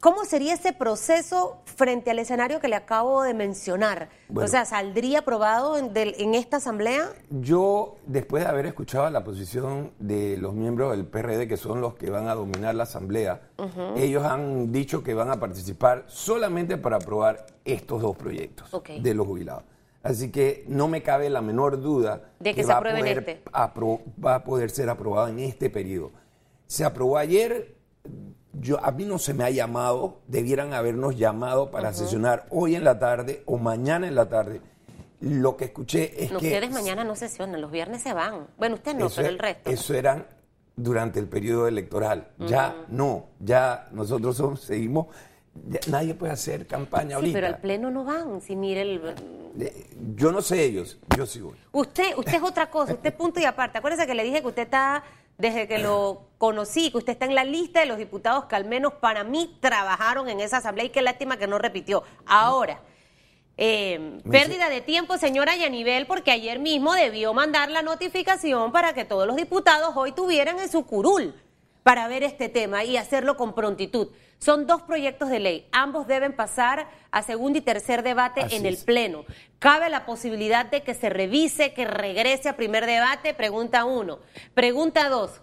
¿Cómo 0.00 0.24
sería 0.24 0.54
ese 0.54 0.72
proceso 0.72 1.62
frente 1.64 2.10
al 2.10 2.18
escenario 2.18 2.60
que 2.60 2.68
le 2.68 2.76
acabo 2.76 3.22
de 3.22 3.34
mencionar? 3.34 4.08
Bueno. 4.28 4.46
o 4.46 4.50
sea, 4.50 4.64
¿saldría 4.64 5.20
aprobado 5.20 5.76
en, 5.78 5.92
del- 5.92 6.14
en 6.18 6.34
esta 6.34 6.58
asamblea? 6.58 7.10
Yo, 7.30 7.96
después 8.06 8.42
de 8.44 8.48
haber 8.50 8.66
escuchado 8.66 9.08
la 9.10 9.24
posición 9.24 9.92
de 9.98 10.36
los 10.36 10.54
miembros 10.54 10.90
del 10.92 11.06
PRD, 11.06 11.48
que 11.48 11.56
son 11.56 11.80
los 11.80 11.94
que 11.94 12.10
van 12.10 12.28
a 12.28 12.34
dominar 12.34 12.74
la 12.74 12.84
Asamblea, 12.84 13.40
ellos 13.96 14.24
han 14.24 14.72
dicho 14.72 15.02
que 15.02 15.14
van 15.14 15.30
a 15.30 15.40
participar 15.40 16.04
solamente 16.08 16.76
para 16.76 16.96
aprobar 16.96 17.46
estos 17.64 18.00
dos 18.02 18.16
proyectos 18.16 18.70
de 19.02 19.14
los 19.14 19.26
jubilados. 19.26 19.64
Así 20.02 20.30
que 20.30 20.64
no 20.68 20.88
me 20.88 21.02
cabe 21.02 21.28
la 21.28 21.40
menor 21.42 21.80
duda 21.82 22.30
De 22.38 22.54
que 22.54 22.62
se 22.62 22.68
va, 22.68 22.78
a 22.78 22.82
poder 22.82 23.18
este. 23.18 23.42
apro- 23.52 24.00
va 24.24 24.36
a 24.36 24.44
poder 24.44 24.70
ser 24.70 24.88
aprobado 24.88 25.28
en 25.28 25.40
este 25.40 25.70
periodo. 25.70 26.12
Se 26.66 26.84
aprobó 26.84 27.18
ayer, 27.18 27.74
yo, 28.60 28.82
a 28.84 28.90
mí 28.92 29.04
no 29.04 29.18
se 29.18 29.34
me 29.34 29.44
ha 29.44 29.50
llamado, 29.50 30.20
debieran 30.26 30.72
habernos 30.74 31.16
llamado 31.16 31.70
para 31.70 31.92
sesionar 31.92 32.46
hoy 32.50 32.74
en 32.74 32.84
la 32.84 32.98
tarde 32.98 33.42
o 33.46 33.58
mañana 33.58 34.06
en 34.08 34.14
la 34.14 34.28
tarde. 34.28 34.60
Lo 35.20 35.56
que 35.56 35.66
escuché 35.66 36.24
es 36.24 36.30
No, 36.30 36.38
que... 36.38 36.46
ustedes 36.46 36.70
mañana 36.70 37.02
no 37.04 37.16
sesionan, 37.16 37.60
los 37.60 37.70
viernes 37.72 38.02
se 38.02 38.12
van. 38.14 38.46
Bueno, 38.56 38.76
usted 38.76 38.94
no, 38.94 39.08
pero 39.10 39.28
el 39.28 39.38
resto. 39.38 39.68
Eso 39.70 39.94
eran 39.94 40.26
durante 40.76 41.18
el 41.18 41.26
periodo 41.28 41.66
electoral. 41.66 42.28
Ya 42.38 42.76
no, 42.88 43.26
ya 43.40 43.88
nosotros 43.90 44.36
somos- 44.36 44.60
seguimos, 44.60 45.08
ya 45.68 45.80
nadie 45.90 46.14
puede 46.14 46.32
hacer 46.32 46.68
campaña 46.68 47.08
sí, 47.08 47.14
ahorita. 47.14 47.36
pero 47.36 47.46
al 47.48 47.58
pleno 47.58 47.90
no 47.90 48.04
van. 48.04 48.40
Si 48.40 48.54
mire 48.54 48.82
el, 48.82 49.14
Yo 50.14 50.30
no 50.30 50.40
sé 50.40 50.62
ellos, 50.62 50.98
yo 51.16 51.26
sí 51.26 51.40
voy. 51.40 51.56
Usted, 51.72 52.16
usted 52.16 52.34
es 52.34 52.42
otra 52.42 52.70
cosa, 52.70 52.92
usted 52.94 53.08
es 53.10 53.16
punto 53.16 53.40
y 53.40 53.44
aparte. 53.44 53.78
Acuérdese 53.78 54.06
que 54.06 54.14
le 54.14 54.22
dije 54.22 54.40
que 54.40 54.46
usted 54.46 54.62
está, 54.62 55.02
desde 55.38 55.68
que 55.68 55.78
lo 55.78 56.28
conocí, 56.36 56.90
que 56.90 56.98
usted 56.98 57.12
está 57.12 57.24
en 57.24 57.34
la 57.34 57.44
lista 57.44 57.80
de 57.80 57.86
los 57.86 57.96
diputados 57.96 58.46
que 58.46 58.56
al 58.56 58.64
menos 58.64 58.94
para 58.94 59.24
mí 59.24 59.56
trabajaron 59.60 60.28
en 60.28 60.40
esa 60.40 60.58
asamblea 60.58 60.86
y 60.86 60.90
qué 60.90 61.00
lástima 61.00 61.36
que 61.36 61.46
no 61.46 61.58
repitió. 61.58 62.02
Ahora, 62.26 62.80
eh, 63.56 64.20
pérdida 64.30 64.68
de 64.68 64.80
tiempo, 64.80 65.16
señora 65.16 65.56
Yanivel, 65.56 66.06
porque 66.06 66.32
ayer 66.32 66.58
mismo 66.58 66.92
debió 66.92 67.34
mandar 67.34 67.70
la 67.70 67.82
notificación 67.82 68.72
para 68.72 68.92
que 68.92 69.04
todos 69.04 69.26
los 69.26 69.36
diputados 69.36 69.96
hoy 69.96 70.12
tuvieran 70.12 70.58
en 70.58 70.68
su 70.68 70.84
curul 70.84 71.34
para 71.88 72.06
ver 72.06 72.22
este 72.22 72.50
tema 72.50 72.84
y 72.84 72.98
hacerlo 72.98 73.38
con 73.38 73.54
prontitud. 73.54 74.08
Son 74.36 74.66
dos 74.66 74.82
proyectos 74.82 75.30
de 75.30 75.38
ley. 75.38 75.66
Ambos 75.72 76.06
deben 76.06 76.36
pasar 76.36 76.86
a 77.10 77.22
segundo 77.22 77.58
y 77.58 77.62
tercer 77.62 78.02
debate 78.02 78.42
Así 78.42 78.56
en 78.56 78.66
el 78.66 78.74
es. 78.74 78.84
Pleno. 78.84 79.24
¿Cabe 79.58 79.88
la 79.88 80.04
posibilidad 80.04 80.66
de 80.66 80.82
que 80.82 80.92
se 80.92 81.08
revise, 81.08 81.72
que 81.72 81.86
regrese 81.86 82.50
a 82.50 82.58
primer 82.58 82.84
debate? 82.84 83.32
Pregunta 83.32 83.86
uno. 83.86 84.18
Pregunta 84.52 85.08
dos. 85.08 85.40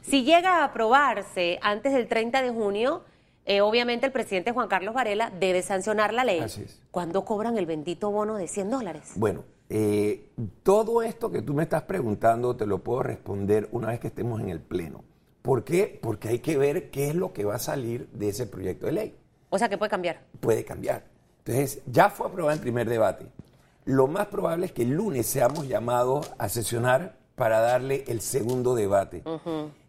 Si 0.00 0.22
llega 0.22 0.58
a 0.58 0.66
aprobarse 0.66 1.58
antes 1.62 1.92
del 1.92 2.06
30 2.06 2.42
de 2.42 2.50
junio, 2.50 3.02
eh, 3.44 3.60
obviamente 3.60 4.06
el 4.06 4.12
presidente 4.12 4.52
Juan 4.52 4.68
Carlos 4.68 4.94
Varela 4.94 5.32
debe 5.40 5.62
sancionar 5.62 6.14
la 6.14 6.22
ley. 6.22 6.38
Así 6.38 6.62
es. 6.62 6.80
¿Cuándo 6.92 7.24
cobran 7.24 7.58
el 7.58 7.66
bendito 7.66 8.12
bono 8.12 8.36
de 8.36 8.46
100 8.46 8.70
dólares? 8.70 9.14
Bueno, 9.16 9.42
eh, 9.68 10.30
todo 10.62 11.02
esto 11.02 11.32
que 11.32 11.42
tú 11.42 11.54
me 11.54 11.64
estás 11.64 11.82
preguntando 11.82 12.54
te 12.54 12.66
lo 12.66 12.84
puedo 12.84 13.02
responder 13.02 13.68
una 13.72 13.88
vez 13.88 13.98
que 13.98 14.06
estemos 14.06 14.40
en 14.40 14.50
el 14.50 14.60
Pleno. 14.60 15.02
¿Por 15.48 15.64
qué? 15.64 15.98
Porque 16.02 16.28
hay 16.28 16.40
que 16.40 16.58
ver 16.58 16.90
qué 16.90 17.08
es 17.08 17.14
lo 17.14 17.32
que 17.32 17.46
va 17.46 17.54
a 17.54 17.58
salir 17.58 18.06
de 18.12 18.28
ese 18.28 18.46
proyecto 18.46 18.84
de 18.84 18.92
ley. 18.92 19.18
O 19.48 19.56
sea, 19.56 19.70
que 19.70 19.78
puede 19.78 19.88
cambiar. 19.88 20.20
Puede 20.40 20.62
cambiar. 20.62 21.04
Entonces, 21.38 21.80
ya 21.86 22.10
fue 22.10 22.26
aprobado 22.26 22.54
en 22.54 22.60
primer 22.60 22.86
debate. 22.86 23.24
Lo 23.86 24.08
más 24.08 24.26
probable 24.26 24.66
es 24.66 24.72
que 24.72 24.82
el 24.82 24.90
lunes 24.90 25.24
seamos 25.24 25.66
llamados 25.66 26.30
a 26.36 26.50
sesionar 26.50 27.16
para 27.34 27.60
darle 27.60 28.04
el 28.08 28.20
segundo 28.20 28.74
debate. 28.74 29.22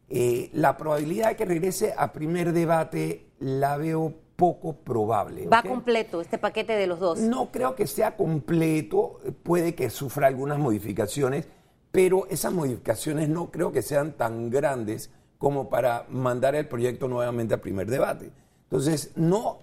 Eh, 0.08 0.50
la 0.54 0.78
probabilidad 0.78 1.28
de 1.28 1.36
que 1.36 1.44
regrese 1.44 1.94
a 1.98 2.14
primer 2.14 2.54
debate 2.54 3.28
la 3.40 3.76
veo 3.76 4.14
poco 4.38 4.78
probable. 4.78 5.46
Va 5.48 5.62
completo 5.62 6.22
este 6.22 6.38
paquete 6.38 6.72
de 6.72 6.88
los 6.88 7.02
dos. 7.02 7.20
No 7.20 7.52
creo 7.52 7.76
que 7.76 7.86
sea 7.86 8.16
completo, 8.16 9.20
puede 9.44 9.76
que 9.76 9.90
sufra 9.90 10.28
algunas 10.28 10.58
modificaciones, 10.58 11.50
pero 11.92 12.28
esas 12.30 12.54
modificaciones 12.54 13.28
no 13.28 13.52
creo 13.52 13.74
que 13.74 13.82
sean 13.82 14.14
tan 14.14 14.50
grandes 14.50 15.12
como 15.40 15.70
para 15.70 16.06
mandar 16.10 16.54
el 16.54 16.68
proyecto 16.68 17.08
nuevamente 17.08 17.56
al 17.56 17.62
primer 17.62 17.88
debate. 17.90 18.30
Entonces, 18.66 19.12
no 19.16 19.58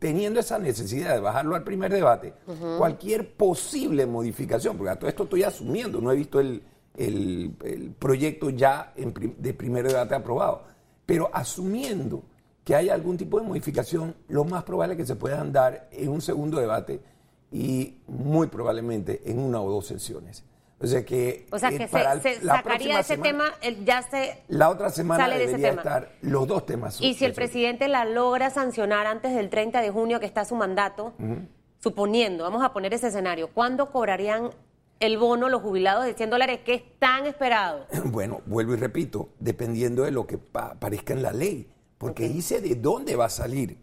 teniendo 0.00 0.40
esa 0.40 0.58
necesidad 0.58 1.14
de 1.14 1.20
bajarlo 1.20 1.54
al 1.54 1.62
primer 1.62 1.92
debate, 1.92 2.34
cualquier 2.78 3.32
posible 3.34 4.06
modificación, 4.06 4.76
porque 4.76 4.90
a 4.90 4.98
todo 4.98 5.08
esto 5.08 5.22
estoy 5.24 5.44
asumiendo, 5.44 6.00
no 6.00 6.10
he 6.10 6.16
visto 6.16 6.40
el, 6.40 6.62
el- 6.96 7.54
el 7.62 7.90
proyecto 7.92 8.50
ya 8.50 8.92
en 8.96 9.12
prim- 9.12 9.36
de 9.38 9.54
primer 9.54 9.86
debate 9.86 10.16
aprobado, 10.16 10.64
pero 11.06 11.30
asumiendo 11.32 12.24
que 12.64 12.74
hay 12.74 12.88
algún 12.88 13.16
tipo 13.16 13.38
de 13.38 13.46
modificación, 13.46 14.16
lo 14.28 14.44
más 14.44 14.64
probable 14.64 14.94
es 14.94 14.98
que 14.98 15.06
se 15.06 15.14
puedan 15.14 15.52
dar 15.52 15.88
en 15.92 16.08
un 16.08 16.20
segundo 16.22 16.58
debate 16.58 17.00
y 17.52 17.98
muy 18.08 18.48
probablemente 18.48 19.22
en 19.30 19.38
una 19.38 19.60
o 19.60 19.70
dos 19.70 19.86
sesiones. 19.86 20.42
O 20.80 20.86
sea 20.86 21.04
que, 21.04 21.46
O 21.50 21.58
sea, 21.58 21.70
eh, 21.70 21.88
para 21.90 22.20
se, 22.20 22.36
se 22.36 22.44
la 22.44 22.56
sacaría 22.56 23.00
ese 23.00 23.16
semana- 23.16 23.52
tema, 23.60 23.74
ya 23.84 24.02
se... 24.02 24.42
La 24.46 24.68
otra 24.70 24.90
semana 24.90 25.24
sale 25.24 25.38
de 25.38 25.44
ese 25.44 25.58
tema. 25.58 26.06
los 26.20 26.46
dos 26.46 26.66
temas. 26.66 27.00
Y 27.00 27.14
si 27.14 27.24
el 27.24 27.32
presidente 27.32 27.88
la 27.88 28.04
logra 28.04 28.50
sancionar 28.50 29.06
antes 29.06 29.34
del 29.34 29.50
30 29.50 29.80
de 29.82 29.90
junio, 29.90 30.20
que 30.20 30.26
está 30.26 30.44
su 30.44 30.54
mandato, 30.54 31.14
suponiendo, 31.80 32.44
vamos 32.44 32.62
a 32.64 32.72
poner 32.72 32.94
ese 32.94 33.08
escenario, 33.08 33.48
¿cuándo 33.52 33.90
cobrarían 33.90 34.50
el 35.00 35.16
bono 35.18 35.48
los 35.48 35.62
jubilados 35.62 36.04
de 36.04 36.14
100 36.14 36.30
dólares 36.30 36.60
que 36.64 36.74
es 36.74 36.82
tan 36.98 37.26
esperado? 37.26 37.86
Bueno, 38.04 38.40
vuelvo 38.46 38.74
y 38.74 38.76
repito, 38.76 39.30
dependiendo 39.40 40.04
de 40.04 40.10
lo 40.12 40.26
que 40.26 40.38
pa- 40.38 40.72
aparezca 40.72 41.12
en 41.12 41.22
la 41.22 41.32
ley, 41.32 41.68
porque 41.98 42.28
dice 42.28 42.60
de 42.60 42.74
dónde 42.76 43.16
va 43.16 43.26
a 43.26 43.30
salir. 43.30 43.78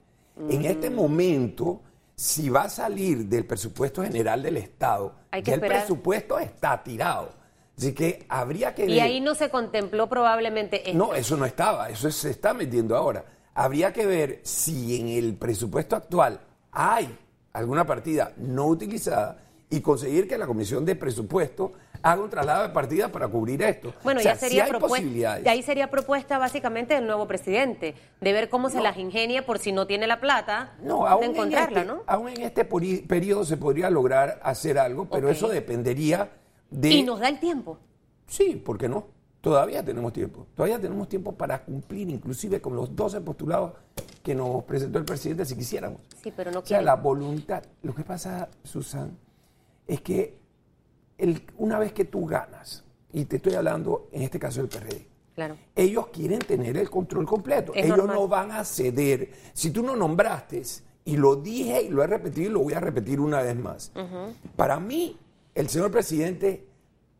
En 0.49 0.65
este 0.65 0.89
Mm. 0.89 0.95
momento, 0.95 1.81
si 2.15 2.50
va 2.50 2.63
a 2.63 2.69
salir 2.69 3.25
del 3.25 3.45
presupuesto 3.45 4.03
general 4.03 4.41
del 4.43 4.57
Estado, 4.57 5.15
Hay 5.31 5.43
que 5.43 5.51
ya 5.51 5.55
el 5.55 5.60
esperar. 5.63 5.79
presupuesto 5.86 6.39
está 6.39 6.81
tirado. 6.84 7.29
Así 7.77 7.93
que 7.93 8.25
habría 8.29 8.74
que 8.74 8.86
Y 8.86 8.93
ver. 8.95 9.01
ahí 9.01 9.19
no 9.19 9.36
se 9.36 9.50
contempló 9.50 10.07
probablemente 10.07 10.89
esto. 10.89 10.98
No, 10.98 11.13
eso 11.13 11.36
no 11.36 11.45
estaba, 11.45 11.89
eso 11.89 12.10
se 12.10 12.29
está 12.29 12.53
metiendo 12.53 12.95
ahora. 12.95 13.25
Habría 13.53 13.91
que 13.91 14.05
ver 14.05 14.39
si 14.43 15.00
en 15.00 15.10
el 15.10 15.36
presupuesto 15.36 15.95
actual 15.95 16.39
hay 16.72 17.17
alguna 17.53 17.86
partida 17.86 18.34
no 18.38 18.67
utilizada 18.67 19.41
y 19.69 19.81
conseguir 19.81 20.27
que 20.27 20.38
la 20.38 20.45
Comisión 20.48 20.86
de 20.86 20.95
Presupuesto 20.95 21.74
haga 22.05 22.21
un 22.21 22.29
traslado 22.29 22.63
de 22.63 22.69
partida 22.69 23.12
para 23.12 23.27
cubrir 23.27 23.63
esto. 23.63 23.91
Bueno, 24.03 24.19
O 24.19 24.24
sea, 24.24 24.33
ya 24.33 24.39
sería 24.39 24.65
sí 24.65 24.69
propuesta. 24.69 25.33
ahí 25.50 25.63
sería 25.63 25.89
propuesta 25.89 26.38
básicamente 26.38 26.93
del 26.93 27.07
nuevo 27.07 27.27
presidente, 27.27 27.95
de 28.21 28.33
ver 28.33 28.50
cómo 28.50 28.69
se 28.69 28.79
las 28.79 28.97
ingenia 28.97 29.43
por 29.43 29.57
si 29.57 29.71
no 29.71 29.88
tiene 29.88 30.05
la 30.05 30.21
plata, 30.21 30.75
No, 30.83 31.07
aún 31.07 31.21
de 31.21 31.27
encontrarla, 31.27 31.81
en 31.81 31.88
este, 31.88 31.97
¿no? 31.97 32.03
Aún 32.05 32.29
en 32.29 32.41
este 32.41 32.63
periodo 32.63 33.43
se 33.43 33.57
podría 33.57 33.89
lograr 33.89 34.39
hacer 34.43 34.77
algo, 34.77 35.05
pero 35.09 35.29
eso 35.29 35.47
dependería 35.47 36.29
de... 36.69 36.89
Y 36.89 37.01
nos 37.03 37.19
da 37.19 37.27
el 37.27 37.39
tiempo. 37.39 37.79
Sí, 38.27 38.55
¿por 38.55 38.77
qué 38.77 38.88
no? 38.88 39.07
Todavía 39.41 39.83
tenemos 39.83 40.13
tiempo. 40.13 40.45
Todavía 40.55 40.79
tenemos 40.79 41.09
tiempo 41.09 41.31
para 41.31 41.63
cumplir 41.63 42.09
inclusive 42.09 42.62
con 42.62 42.75
los 42.75 42.95
12 42.95 43.21
postulados 43.21 43.74
que 44.21 44.35
nos 44.35 44.63
presentó 44.63 45.00
el 45.00 45.05
presidente 45.05 45.43
si 45.45 45.55
quisiéramos. 45.55 46.01
Sí, 46.21 46.31
pero 46.35 46.51
no 46.51 46.59
O 46.59 46.65
sea, 46.65 46.81
la 46.83 46.95
voluntad. 46.95 47.63
Lo 47.81 47.95
que 47.95 48.03
pasa, 48.03 48.50
Susan, 48.63 49.17
es 49.88 50.01
que 50.01 50.44
el- 51.17 51.41
una 51.57 51.79
vez 51.79 51.93
que 51.93 52.05
tú 52.05 52.25
ganas, 52.25 52.84
y 53.13 53.25
te 53.25 53.38
estoy 53.38 53.53
hablando 53.53 54.07
en 54.12 54.24
este 54.24 54.39
caso 54.39 54.60
del 54.62 54.69
PRD, 54.69 55.07
Claro. 55.36 55.57
ellos 55.75 56.07
quieren 56.07 56.39
tener 56.39 56.77
el 56.77 56.89
control 56.89 57.25
completo. 57.25 57.74
Es 57.74 57.86
ellos 57.86 57.98
normal. 57.98 58.15
no 58.15 58.27
van 58.27 58.51
a 58.51 58.63
ceder. 58.63 59.31
Si 59.53 59.72
tú 59.72 59.84
no 59.84 59.95
nombraste, 59.95 60.62
y 61.05 61.17
lo 61.17 61.36
dije 61.36 61.84
y 61.84 61.89
lo 61.89 62.03
he 62.03 62.07
repetido 62.07 62.50
y 62.50 62.53
lo 62.53 62.60
voy 62.62 62.74
a 62.74 62.79
repetir 62.79 63.19
una 63.19 63.41
vez 63.41 63.55
más, 63.55 63.91
para 64.55 64.79
mí 64.79 65.17
el 65.53 65.69
señor 65.69 65.91
presidente 65.91 66.65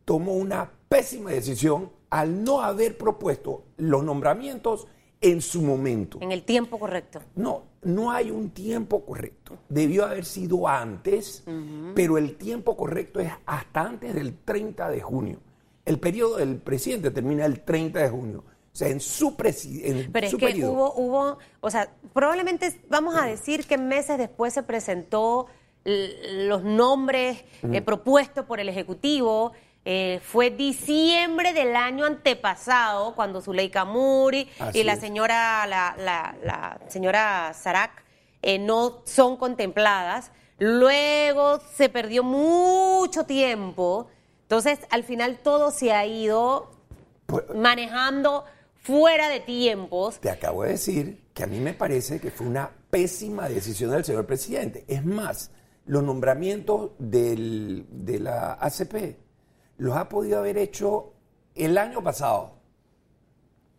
tomó 0.06 0.34
una 0.34 0.72
pésima 0.90 1.32
decisión 1.32 1.92
al 2.10 2.44
no 2.44 2.62
haber 2.62 2.98
propuesto 2.98 3.64
los 3.78 4.04
nombramientos 4.04 4.88
en 5.22 5.42
su 5.42 5.62
momento. 5.62 6.18
En 6.22 6.32
el 6.32 6.44
tiempo 6.44 6.80
correcto. 6.80 7.20
No, 7.36 7.64
no 7.86 8.12
hay 8.12 8.32
un 8.32 8.50
tiempo 8.50 9.06
correcto. 9.06 9.58
Debió 9.70 10.06
haber 10.06 10.25
sido 10.25 10.68
antes, 10.68 11.44
pero 11.96 12.18
el 12.18 12.36
tiempo 12.36 12.75
correcto 12.75 13.20
es 13.20 13.32
hasta 13.46 13.82
antes 13.82 14.13
del 14.13 14.38
30 14.44 14.89
de 14.89 15.01
junio. 15.01 15.39
El 15.86 16.00
periodo 16.00 16.38
del 16.38 16.58
presidente 16.58 17.12
termina 17.12 17.46
el 17.46 17.62
30 17.62 18.00
de 18.00 18.10
junio. 18.10 18.44
O 18.74 18.77
sea, 18.77 18.89
en 18.89 19.00
su, 19.00 19.38
presi- 19.38 19.82
en 19.86 20.12
Pero 20.12 20.25
es 20.25 20.32
su 20.32 20.38
que 20.38 20.48
periodo. 20.48 20.72
hubo, 20.74 20.94
hubo, 20.96 21.38
o 21.62 21.70
sea, 21.70 21.89
probablemente 22.13 22.74
vamos 22.89 23.15
a 23.15 23.25
decir 23.25 23.65
que 23.65 23.77
meses 23.77 24.18
después 24.18 24.54
se 24.54 24.63
presentó 24.63 25.46
los 25.86 26.63
nombres 26.63 27.44
eh, 27.72 27.82
propuestos 27.82 28.46
por 28.46 28.60
el 28.60 28.68
Ejecutivo. 28.70 29.51
Eh, 29.86 30.20
fue 30.24 30.50
diciembre 30.50 31.54
del 31.54 31.75
año 31.75 32.06
antepasado 32.06 33.13
cuando 33.15 33.39
Zuleika 33.42 33.86
Muri 33.86 34.50
Así 34.60 34.80
y 34.80 34.84
la 34.84 34.96
señora, 34.96 35.65
la, 35.68 35.96
la- 35.98 36.36
la 36.44 36.80
señora 36.88 37.54
Sarak 37.54 38.04
eh, 38.42 38.58
no 38.60 39.01
son 39.06 39.38
contempladas. 39.38 40.32
Luego 40.58 41.60
se 41.75 41.89
perdió 41.89 42.24
mucho 42.24 43.25
tiempo. 43.25 44.08
Entonces, 44.44 44.80
al 44.89 45.04
final 45.04 45.39
todo 45.44 45.72
se 45.72 45.92
ha 45.94 46.06
ido 46.06 46.72
Pues, 47.25 47.44
manejando 47.56 48.46
fuera 48.82 49.30
de 49.30 49.39
tiempos. 49.39 50.20
te 50.20 50.30
acabo 50.30 50.63
de 50.63 50.72
decir 50.72 51.24
que 51.34 51.44
a 51.44 51.48
mí 51.48 51.60
me 51.60 51.74
parece 51.74 52.20
que 52.22 52.32
fue 52.32 52.46
una 52.48 52.70
pésima 52.89 53.50
decisión 53.50 53.92
del 53.92 54.06
señor 54.06 54.25
presidente. 54.25 54.86
Es 54.88 55.04
más, 55.04 55.51
los 55.86 56.04
nombramientos 56.04 56.92
del- 57.00 57.86
de 57.89 58.20
la 58.20 58.54
ACP 58.54 59.18
los 59.77 59.96
ha 59.96 60.08
podido 60.10 60.39
haber 60.39 60.58
hecho 60.58 61.13
el 61.55 61.77
año 61.77 62.03
pasado. 62.03 62.53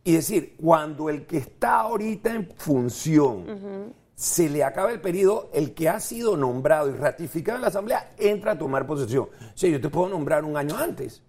Y 0.04 0.12
decir, 0.12 0.56
cuando 0.60 1.08
el 1.10 1.26
que 1.26 1.38
está 1.38 1.80
ahorita 1.80 2.32
en 2.32 2.48
función 2.56 3.94
se 4.14 4.48
le 4.48 4.62
acaba 4.62 4.92
el 4.92 5.00
periodo, 5.00 5.50
el 5.52 5.74
que 5.74 5.88
ha 5.88 5.98
sido 6.00 6.36
nombrado 6.36 6.88
y 6.88 6.92
ratificado 6.92 7.56
en 7.56 7.62
la 7.62 7.68
Asamblea 7.68 8.14
entra 8.16 8.52
a 8.52 8.58
tomar 8.58 8.86
posesión. 8.86 9.24
O 9.24 9.56
sea, 9.58 9.68
yo 9.68 9.80
te 9.80 9.88
puedo 9.88 10.08
nombrar 10.08 10.44
un 10.44 10.56
año 10.56 10.76
antes, 10.76 11.22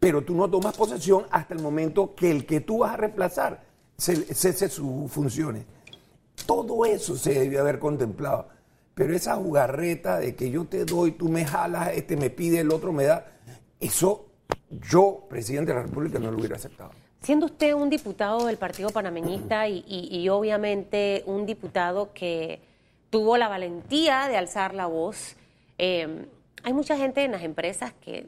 pero 0.00 0.22
tú 0.22 0.34
no 0.34 0.50
tomas 0.50 0.76
posesión 0.76 1.26
hasta 1.30 1.54
el 1.54 1.62
momento 1.62 2.14
que 2.14 2.30
el 2.30 2.44
que 2.44 2.60
tú 2.60 2.78
vas 2.78 2.94
a 2.94 2.96
reemplazar 2.96 3.62
se- 3.96 4.34
cese 4.34 4.68
sus 4.68 5.10
funciones. 5.10 5.64
Todo 6.44 6.84
eso 6.84 7.16
se 7.16 7.34
debió 7.38 7.60
haber 7.60 7.78
contemplado. 7.78 8.48
Pero 8.94 9.14
esa 9.14 9.36
jugarreta 9.36 10.18
de 10.18 10.34
que 10.34 10.50
yo 10.50 10.64
te 10.64 10.84
doy, 10.84 11.12
tú 11.12 11.28
me 11.28 11.44
jalas, 11.44 11.92
este 11.94 12.16
me 12.16 12.30
pide, 12.30 12.60
el 12.60 12.72
otro 12.72 12.92
me 12.92 13.04
da, 13.04 13.26
eso 13.80 14.26
yo, 14.70 15.26
presidente 15.28 15.72
de 15.72 15.78
la 15.78 15.84
República, 15.86 16.18
no 16.18 16.30
lo 16.30 16.38
hubiera 16.38 16.56
aceptado. 16.56 16.90
Siendo 17.22 17.46
usted 17.46 17.72
un 17.74 17.90
diputado 17.90 18.46
del 18.46 18.56
Partido 18.58 18.90
Panameñista 18.90 19.66
y, 19.68 19.84
y- 19.86 20.16
y 20.18 20.28
obviamente 20.28 21.22
un 21.26 21.46
diputado 21.46 22.12
que 22.12 22.60
tuvo 23.10 23.36
la 23.36 23.48
valentía 23.48 24.28
de 24.28 24.36
alzar 24.36 24.74
la 24.74 24.86
voz, 24.86 25.36
eh, 25.78 26.26
hay 26.62 26.72
mucha 26.72 26.96
gente 26.96 27.24
en 27.24 27.32
las 27.32 27.42
empresas 27.42 27.92
que 28.00 28.26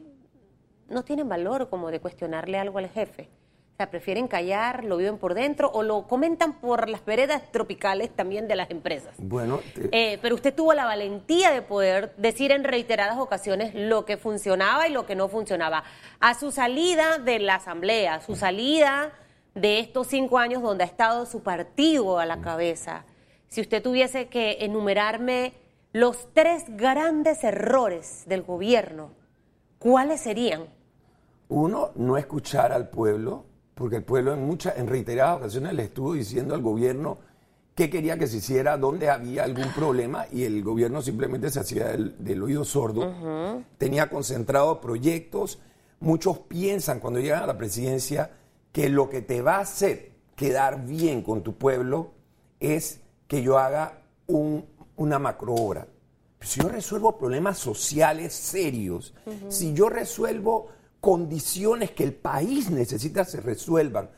no 0.89 1.03
tienen 1.03 1.29
valor 1.29 1.69
como 1.69 1.89
de 1.91 1.99
cuestionarle 1.99 2.57
algo 2.57 2.79
al 2.79 2.89
jefe. 2.89 3.29
O 3.73 3.77
sea, 3.77 3.89
prefieren 3.89 4.27
callar, 4.27 4.83
lo 4.83 4.97
viven 4.97 5.17
por 5.17 5.33
dentro 5.33 5.71
o 5.73 5.81
lo 5.81 6.07
comentan 6.07 6.59
por 6.59 6.87
las 6.87 7.03
veredas 7.03 7.41
tropicales 7.51 8.11
también 8.15 8.47
de 8.47 8.55
las 8.55 8.69
empresas. 8.69 9.15
Bueno, 9.17 9.59
te- 9.73 9.89
Eh, 10.13 10.19
pero 10.21 10.35
usted 10.35 10.53
tuvo 10.53 10.73
la 10.73 10.85
valentía 10.85 11.49
de 11.51 11.63
poder 11.63 12.13
decir 12.17 12.51
en 12.51 12.63
reiteradas 12.63 13.17
ocasiones 13.17 13.73
lo 13.73 14.05
que 14.05 14.17
funcionaba 14.17 14.87
y 14.87 14.91
lo 14.91 15.07
que 15.07 15.15
no 15.15 15.29
funcionaba. 15.29 15.83
A 16.19 16.35
su 16.35 16.51
salida 16.51 17.17
de 17.17 17.39
la 17.39 17.55
Asamblea, 17.55 18.15
a 18.15 18.21
su 18.21 18.35
salida 18.35 19.13
de 19.55 19.79
estos 19.79 20.07
cinco 20.07 20.37
años 20.37 20.61
donde 20.61 20.83
ha 20.83 20.87
estado 20.87 21.25
su 21.25 21.41
partido 21.41 22.19
a 22.19 22.25
la 22.27 22.39
cabeza, 22.41 23.05
si 23.47 23.61
usted 23.61 23.81
tuviese 23.81 24.27
que 24.27 24.57
enumerarme 24.61 25.53
los 25.91 26.31
tres 26.33 26.65
grandes 26.69 27.43
errores 27.43 28.23
del 28.27 28.43
gobierno, 28.43 29.11
¿cuáles 29.79 30.21
serían? 30.21 30.65
Uno, 31.49 31.91
no 31.95 32.15
escuchar 32.17 32.71
al 32.71 32.89
pueblo, 32.89 33.45
porque 33.81 33.97
el 33.97 34.03
pueblo 34.03 34.33
en 34.33 34.45
muchas, 34.45 34.77
en 34.77 34.87
reiteradas 34.87 35.37
ocasiones 35.37 35.73
le 35.73 35.83
estuvo 35.83 36.13
diciendo 36.13 36.55
al 36.55 36.61
gobierno 36.61 37.17
qué 37.75 37.89
quería 37.89 38.17
que 38.17 38.27
se 38.27 38.37
hiciera, 38.37 38.77
dónde 38.77 39.09
había 39.09 39.43
algún 39.43 39.71
problema, 39.73 40.25
y 40.31 40.43
el 40.43 40.63
gobierno 40.63 41.01
simplemente 41.01 41.49
se 41.49 41.59
hacía 41.59 41.87
del, 41.89 42.15
del 42.23 42.43
oído 42.43 42.63
sordo. 42.63 43.63
Tenía 43.77 44.09
concentrados 44.09 44.77
proyectos. 44.79 45.59
Muchos 45.99 46.39
piensan 46.39 46.99
cuando 46.99 47.19
llegan 47.19 47.43
a 47.43 47.47
la 47.47 47.57
presidencia 47.57 48.31
que 48.71 48.87
lo 48.89 49.09
que 49.09 49.21
te 49.21 49.41
va 49.41 49.57
a 49.57 49.61
hacer 49.61 50.11
quedar 50.35 50.85
bien 50.85 51.21
con 51.23 51.43
tu 51.43 51.55
pueblo 51.57 52.11
es 52.59 53.01
que 53.27 53.41
yo 53.43 53.57
haga 53.57 54.01
un- 54.27 54.65
una 54.95 55.19
macroobra. 55.19 55.87
Si 56.39 56.59
yo 56.59 56.69
resuelvo 56.69 57.17
problemas 57.17 57.57
sociales 57.59 58.33
serios, 58.33 59.13
si 59.49 59.73
yo 59.73 59.89
resuelvo 59.89 60.69
condiciones 61.01 61.91
que 61.91 62.03
el 62.03 62.13
país 62.13 62.69
necesita 62.69 63.25
se 63.25 63.41
resuelvan, 63.41 64.09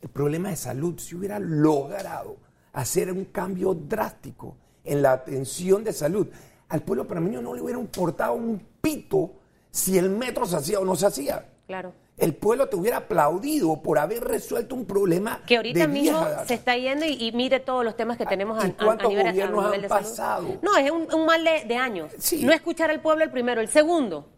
el 0.00 0.08
problema 0.08 0.48
de 0.48 0.56
salud, 0.56 0.98
si 0.98 1.14
hubiera 1.14 1.38
logrado 1.38 2.38
hacer 2.72 3.12
un 3.12 3.26
cambio 3.26 3.74
drástico 3.74 4.56
en 4.82 5.02
la 5.02 5.12
atención 5.12 5.84
de 5.84 5.92
salud, 5.92 6.26
al 6.70 6.82
pueblo 6.82 7.06
panameño 7.06 7.42
no 7.42 7.52
le 7.54 7.60
hubiera 7.60 7.78
importado 7.78 8.32
un 8.32 8.60
pito 8.80 9.34
si 9.70 9.98
el 9.98 10.08
metro 10.08 10.46
se 10.46 10.56
hacía 10.56 10.80
o 10.80 10.84
no 10.84 10.96
se 10.96 11.06
hacía. 11.06 11.46
Claro. 11.66 11.92
El 12.16 12.34
pueblo 12.34 12.68
te 12.68 12.76
hubiera 12.76 12.98
aplaudido 12.98 13.80
por 13.82 13.98
haber 13.98 14.24
resuelto 14.24 14.74
un 14.74 14.84
problema 14.84 15.42
Que 15.46 15.56
ahorita 15.56 15.80
de 15.80 15.88
mismo 15.88 16.20
vieja 16.20 16.44
se 16.46 16.54
está 16.54 16.76
yendo 16.76 17.06
y, 17.06 17.12
y 17.12 17.32
mire 17.32 17.60
todos 17.60 17.84
los 17.84 17.96
temas 17.96 18.18
que 18.18 18.26
tenemos 18.26 18.62
a, 18.62 18.66
¿y 18.66 18.70
a- 18.70 18.72
a 18.72 18.76
cuántos 18.84 19.06
a 19.06 19.16
gobiernos 19.16 19.64
nivel 19.64 19.74
han 19.74 19.82
de 19.82 19.88
salud. 19.88 20.02
pasado? 20.04 20.58
No, 20.62 20.76
es 20.76 20.90
un, 20.90 21.12
un 21.14 21.26
mal 21.26 21.44
de, 21.44 21.64
de 21.66 21.76
años. 21.76 22.10
Sí. 22.18 22.44
No 22.44 22.52
escuchar 22.52 22.90
al 22.90 23.00
pueblo 23.00 23.24
el 23.24 23.30
primero. 23.30 23.60
El 23.60 23.68
segundo, 23.68 24.28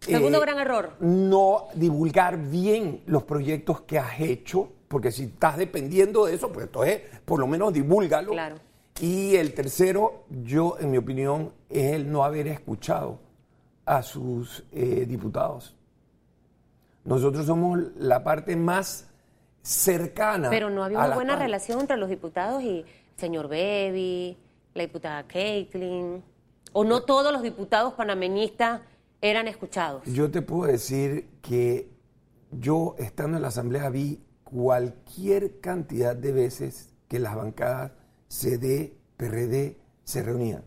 segundo 0.00 0.38
Eh, 0.38 0.40
gran 0.40 0.58
error. 0.58 0.92
No 1.00 1.68
divulgar 1.74 2.38
bien 2.38 3.02
los 3.06 3.24
proyectos 3.24 3.82
que 3.82 3.98
has 3.98 4.20
hecho, 4.20 4.70
porque 4.88 5.12
si 5.12 5.24
estás 5.24 5.56
dependiendo 5.56 6.26
de 6.26 6.34
eso, 6.34 6.50
pues 6.52 6.66
entonces 6.66 7.02
por 7.24 7.38
lo 7.40 7.46
menos 7.46 7.72
divúlgalo. 7.72 8.32
Claro. 8.32 8.56
Y 9.00 9.36
el 9.36 9.54
tercero, 9.54 10.24
yo, 10.28 10.76
en 10.80 10.90
mi 10.90 10.96
opinión, 10.96 11.52
es 11.68 11.92
el 11.92 12.10
no 12.10 12.24
haber 12.24 12.48
escuchado 12.48 13.20
a 13.84 14.02
sus 14.02 14.64
eh, 14.72 15.06
diputados. 15.06 15.74
Nosotros 17.04 17.46
somos 17.46 17.78
la 17.96 18.22
parte 18.24 18.56
más 18.56 19.08
cercana. 19.62 20.50
Pero 20.50 20.68
no 20.68 20.82
había 20.82 20.98
una 20.98 21.14
buena 21.14 21.36
relación 21.36 21.80
entre 21.80 21.96
los 21.96 22.08
diputados 22.08 22.62
y 22.62 22.80
el 22.80 22.86
señor 23.16 23.48
Bebi, 23.48 24.36
la 24.74 24.82
diputada 24.82 25.22
Caitlin. 25.22 26.22
O 26.72 26.84
no 26.84 27.02
todos 27.02 27.32
los 27.32 27.42
diputados 27.42 27.94
panameñistas 27.94 28.80
eran 29.20 29.48
escuchados. 29.48 30.02
Yo 30.06 30.30
te 30.30 30.42
puedo 30.42 30.70
decir 30.70 31.28
que 31.42 31.90
yo, 32.50 32.94
estando 32.98 33.36
en 33.36 33.42
la 33.42 33.48
Asamblea, 33.48 33.88
vi 33.90 34.20
cualquier 34.44 35.60
cantidad 35.60 36.16
de 36.16 36.32
veces 36.32 36.94
que 37.08 37.18
las 37.18 37.34
bancadas 37.36 37.92
CD, 38.28 38.94
PRD 39.16 39.76
se 40.04 40.22
reunían. 40.22 40.62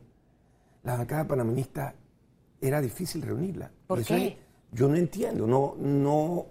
La 0.84 0.98
bancada 0.98 1.28
panameñista 1.28 1.96
era 2.60 2.82
difícil 2.82 3.22
reunirla. 3.22 3.72
¿Por 3.88 4.00
Eso 4.00 4.16
qué? 4.16 4.28
es- 4.28 4.36
yo 4.72 4.88
no 4.88 4.96
entiendo, 4.96 5.46
no, 5.48 5.76
no, 5.78 6.46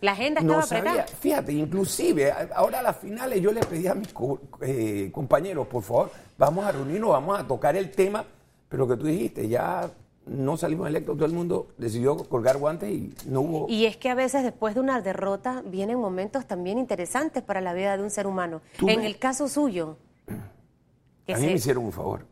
La 0.00 0.12
agenda 0.12 0.40
no 0.40 0.60
estaba 0.60 0.80
apretada. 0.80 1.06
sabía. 1.06 1.16
Fíjate, 1.20 1.52
inclusive, 1.52 2.32
ahora 2.54 2.80
a 2.80 2.82
las 2.82 2.96
finales 2.96 3.40
yo 3.40 3.52
le 3.52 3.60
pedí 3.60 3.86
a 3.86 3.94
mis 3.94 4.12
co- 4.12 4.40
eh, 4.60 5.10
compañeros, 5.12 5.66
por 5.66 5.82
favor, 5.82 6.10
vamos 6.38 6.64
a 6.64 6.72
reunirnos, 6.72 7.10
vamos 7.10 7.38
a 7.38 7.46
tocar 7.46 7.76
el 7.76 7.90
tema, 7.90 8.24
pero 8.68 8.86
que 8.88 8.96
tú 8.96 9.06
dijiste, 9.06 9.48
ya 9.48 9.90
no 10.26 10.56
salimos 10.56 10.88
electos, 10.88 11.16
todo 11.16 11.26
el 11.26 11.32
mundo 11.32 11.68
decidió 11.78 12.16
colgar 12.16 12.58
guantes 12.58 12.90
y 12.90 13.14
no 13.26 13.40
hubo... 13.40 13.66
Y 13.68 13.86
es 13.86 13.96
que 13.96 14.08
a 14.08 14.14
veces 14.14 14.44
después 14.44 14.74
de 14.74 14.80
una 14.80 15.00
derrota 15.00 15.62
vienen 15.66 15.98
momentos 15.98 16.46
también 16.46 16.78
interesantes 16.78 17.42
para 17.42 17.60
la 17.60 17.72
vida 17.74 17.96
de 17.96 18.02
un 18.02 18.10
ser 18.10 18.26
humano. 18.26 18.62
En 18.80 19.00
me- 19.00 19.06
el 19.06 19.18
caso 19.18 19.48
suyo, 19.48 19.96
que 21.26 21.34
a 21.34 21.36
mí 21.36 21.42
se- 21.42 21.48
me 21.48 21.54
hicieron 21.54 21.84
un 21.84 21.92
favor. 21.92 22.26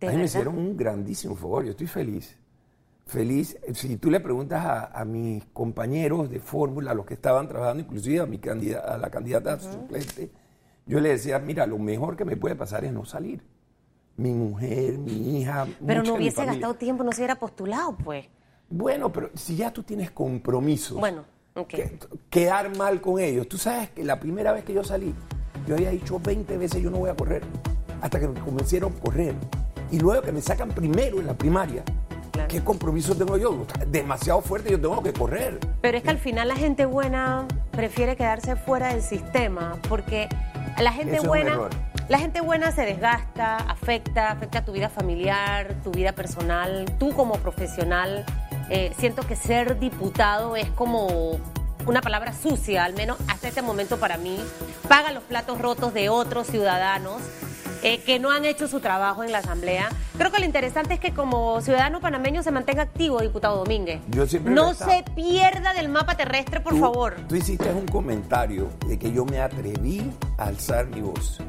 ¿De 0.00 0.08
a 0.08 0.10
mí 0.12 0.18
me 0.18 0.24
hicieron 0.24 0.58
un 0.58 0.76
grandísimo 0.76 1.34
favor. 1.34 1.64
Yo 1.64 1.70
estoy 1.70 1.86
feliz. 1.86 2.36
Feliz. 3.06 3.56
Si 3.74 3.96
tú 3.96 4.10
le 4.10 4.20
preguntas 4.20 4.64
a, 4.64 4.86
a 4.86 5.04
mis 5.04 5.44
compañeros 5.46 6.30
de 6.30 6.40
fórmula, 6.40 6.92
a 6.92 6.94
los 6.94 7.04
que 7.06 7.14
estaban 7.14 7.48
trabajando, 7.48 7.82
inclusive 7.82 8.20
a, 8.20 8.26
mi 8.26 8.38
candidata, 8.38 8.94
a 8.94 8.98
la 8.98 9.10
candidata 9.10 9.58
suplente, 9.60 10.30
yo 10.86 11.00
le 11.00 11.10
decía, 11.10 11.38
mira, 11.38 11.66
lo 11.66 11.78
mejor 11.78 12.16
que 12.16 12.24
me 12.24 12.36
puede 12.36 12.54
pasar 12.54 12.84
es 12.84 12.92
no 12.92 13.04
salir. 13.04 13.42
Mi 14.16 14.32
mujer, 14.32 14.96
mi 14.98 15.40
hija. 15.40 15.66
pero 15.86 16.02
no 16.02 16.14
hubiese 16.14 16.44
gastado 16.44 16.74
tiempo, 16.74 17.02
no 17.02 17.10
se 17.12 17.20
hubiera 17.22 17.34
postulado, 17.36 17.96
pues. 17.96 18.26
Bueno, 18.70 19.12
pero 19.12 19.30
si 19.34 19.56
ya 19.56 19.72
tú 19.72 19.82
tienes 19.82 20.10
compromisos. 20.10 20.98
Bueno, 20.98 21.24
ok. 21.54 21.68
que- 21.68 21.98
quedar 22.30 22.76
mal 22.76 23.00
con 23.00 23.20
ellos. 23.20 23.48
Tú 23.48 23.58
sabes 23.58 23.90
que 23.90 24.04
la 24.04 24.18
primera 24.20 24.52
vez 24.52 24.64
que 24.64 24.72
yo 24.72 24.84
salí, 24.84 25.12
yo 25.66 25.74
había 25.74 25.90
dicho 25.90 26.20
20 26.20 26.56
veces 26.58 26.82
yo 26.82 26.90
no 26.90 26.98
voy 26.98 27.10
a 27.10 27.14
correr. 27.16 27.42
Hasta 28.00 28.20
que 28.20 28.28
me 28.28 28.38
convencieron 28.40 28.92
a 28.92 29.00
correr. 29.00 29.34
Y 29.90 29.98
luego 29.98 30.22
que 30.22 30.32
me 30.32 30.40
sacan 30.40 30.68
primero 30.70 31.20
en 31.20 31.26
la 31.26 31.34
primaria. 31.34 31.82
Claro. 32.32 32.48
¿Qué 32.48 32.62
compromiso 32.64 33.14
tengo 33.16 33.36
yo? 33.36 33.64
Demasiado 33.88 34.40
fuerte, 34.40 34.70
yo 34.70 34.80
tengo 34.80 35.02
que 35.02 35.12
correr. 35.12 35.58
Pero 35.80 35.96
es 35.98 36.02
que 36.02 36.10
al 36.10 36.18
final 36.18 36.48
la 36.48 36.56
gente 36.56 36.84
buena 36.84 37.46
prefiere 37.70 38.16
quedarse 38.16 38.56
fuera 38.56 38.88
del 38.92 39.02
sistema, 39.02 39.78
porque 39.88 40.28
la 40.82 40.92
gente 40.92 41.12
Eso 41.12 41.16
es 41.18 41.22
un 41.24 41.28
buena, 41.28 41.50
error. 41.52 41.70
La 42.08 42.18
gente 42.18 42.40
buena 42.40 42.70
se 42.72 42.82
desgasta, 42.82 43.56
afecta, 43.56 44.30
afecta 44.30 44.64
tu 44.64 44.72
vida 44.72 44.88
familiar, 44.88 45.74
tu 45.82 45.90
vida 45.90 46.12
personal, 46.12 46.84
tú 46.98 47.12
como 47.14 47.34
profesional. 47.38 48.24
eh, 48.70 48.92
siento 48.98 49.22
que 49.26 49.36
ser 49.36 49.78
diputado 49.78 50.56
es 50.56 50.70
como 50.70 51.38
una 51.86 52.00
palabra 52.00 52.32
sucia, 52.32 52.84
al 52.84 52.94
menos 52.94 53.18
hasta 53.28 53.48
este 53.48 53.60
momento 53.60 53.98
para 53.98 54.16
mí. 54.16 54.38
Paga 54.88 55.12
los 55.12 55.22
platos 55.22 55.58
rotos 55.60 55.92
de 55.92 56.08
otros 56.08 56.46
ciudadanos. 56.46 57.20
eh, 57.86 58.00
que 58.02 58.18
no 58.18 58.30
han 58.30 58.46
hecho 58.46 58.66
su 58.66 58.80
trabajo 58.80 59.24
en 59.24 59.30
la 59.30 59.38
Asamblea. 59.40 59.90
Creo 60.16 60.32
que 60.32 60.38
lo 60.38 60.46
interesante 60.46 60.94
es 60.94 61.00
que 61.00 61.12
como 61.12 61.60
ciudadano 61.60 62.00
panameño 62.00 62.42
se 62.42 62.50
mantenga 62.50 62.80
activo, 62.84 63.20
diputado 63.20 63.58
Domínguez. 63.58 64.00
Yo 64.08 64.24
siempre 64.26 64.54
no 64.54 64.72
se 64.72 65.04
pierda 65.14 65.74
del 65.74 65.90
mapa 65.90 66.16
terrestre, 66.16 66.60
por 66.60 66.72
Tú- 66.72 66.80
favor. 66.80 67.14
Tú 67.28 67.36
hiciste 67.36 67.68
un 67.70 67.86
comentario 67.86 68.70
de 68.88 68.98
que 68.98 69.12
yo 69.12 69.26
me 69.26 69.38
atreví 69.42 70.10
a 70.38 70.44
alzar 70.44 70.86
mi 70.86 71.02
voz. 71.02 71.42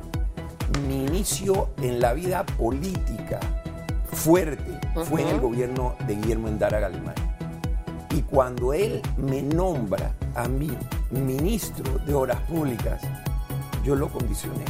Mi 0.87 1.05
inicio 1.05 1.69
en 1.81 1.99
la 1.99 2.13
vida 2.13 2.45
política 2.45 3.39
fuerte 4.11 4.79
fue 5.07 5.21
en 5.21 5.27
el 5.29 5.39
gobierno 5.39 5.95
de 6.07 6.15
Guillermo 6.15 6.47
Endara 6.47 6.79
Galimay. 6.79 7.15
Y 8.11 8.21
cuando 8.21 8.73
él 8.73 9.01
me 9.17 9.41
nombra 9.41 10.13
a 10.35 10.47
mí 10.47 10.71
ministro 11.11 11.99
de 11.99 12.13
Obras 12.13 12.39
Públicas, 12.41 13.01
yo 13.83 13.95
lo 13.95 14.09
condicioné. 14.09 14.65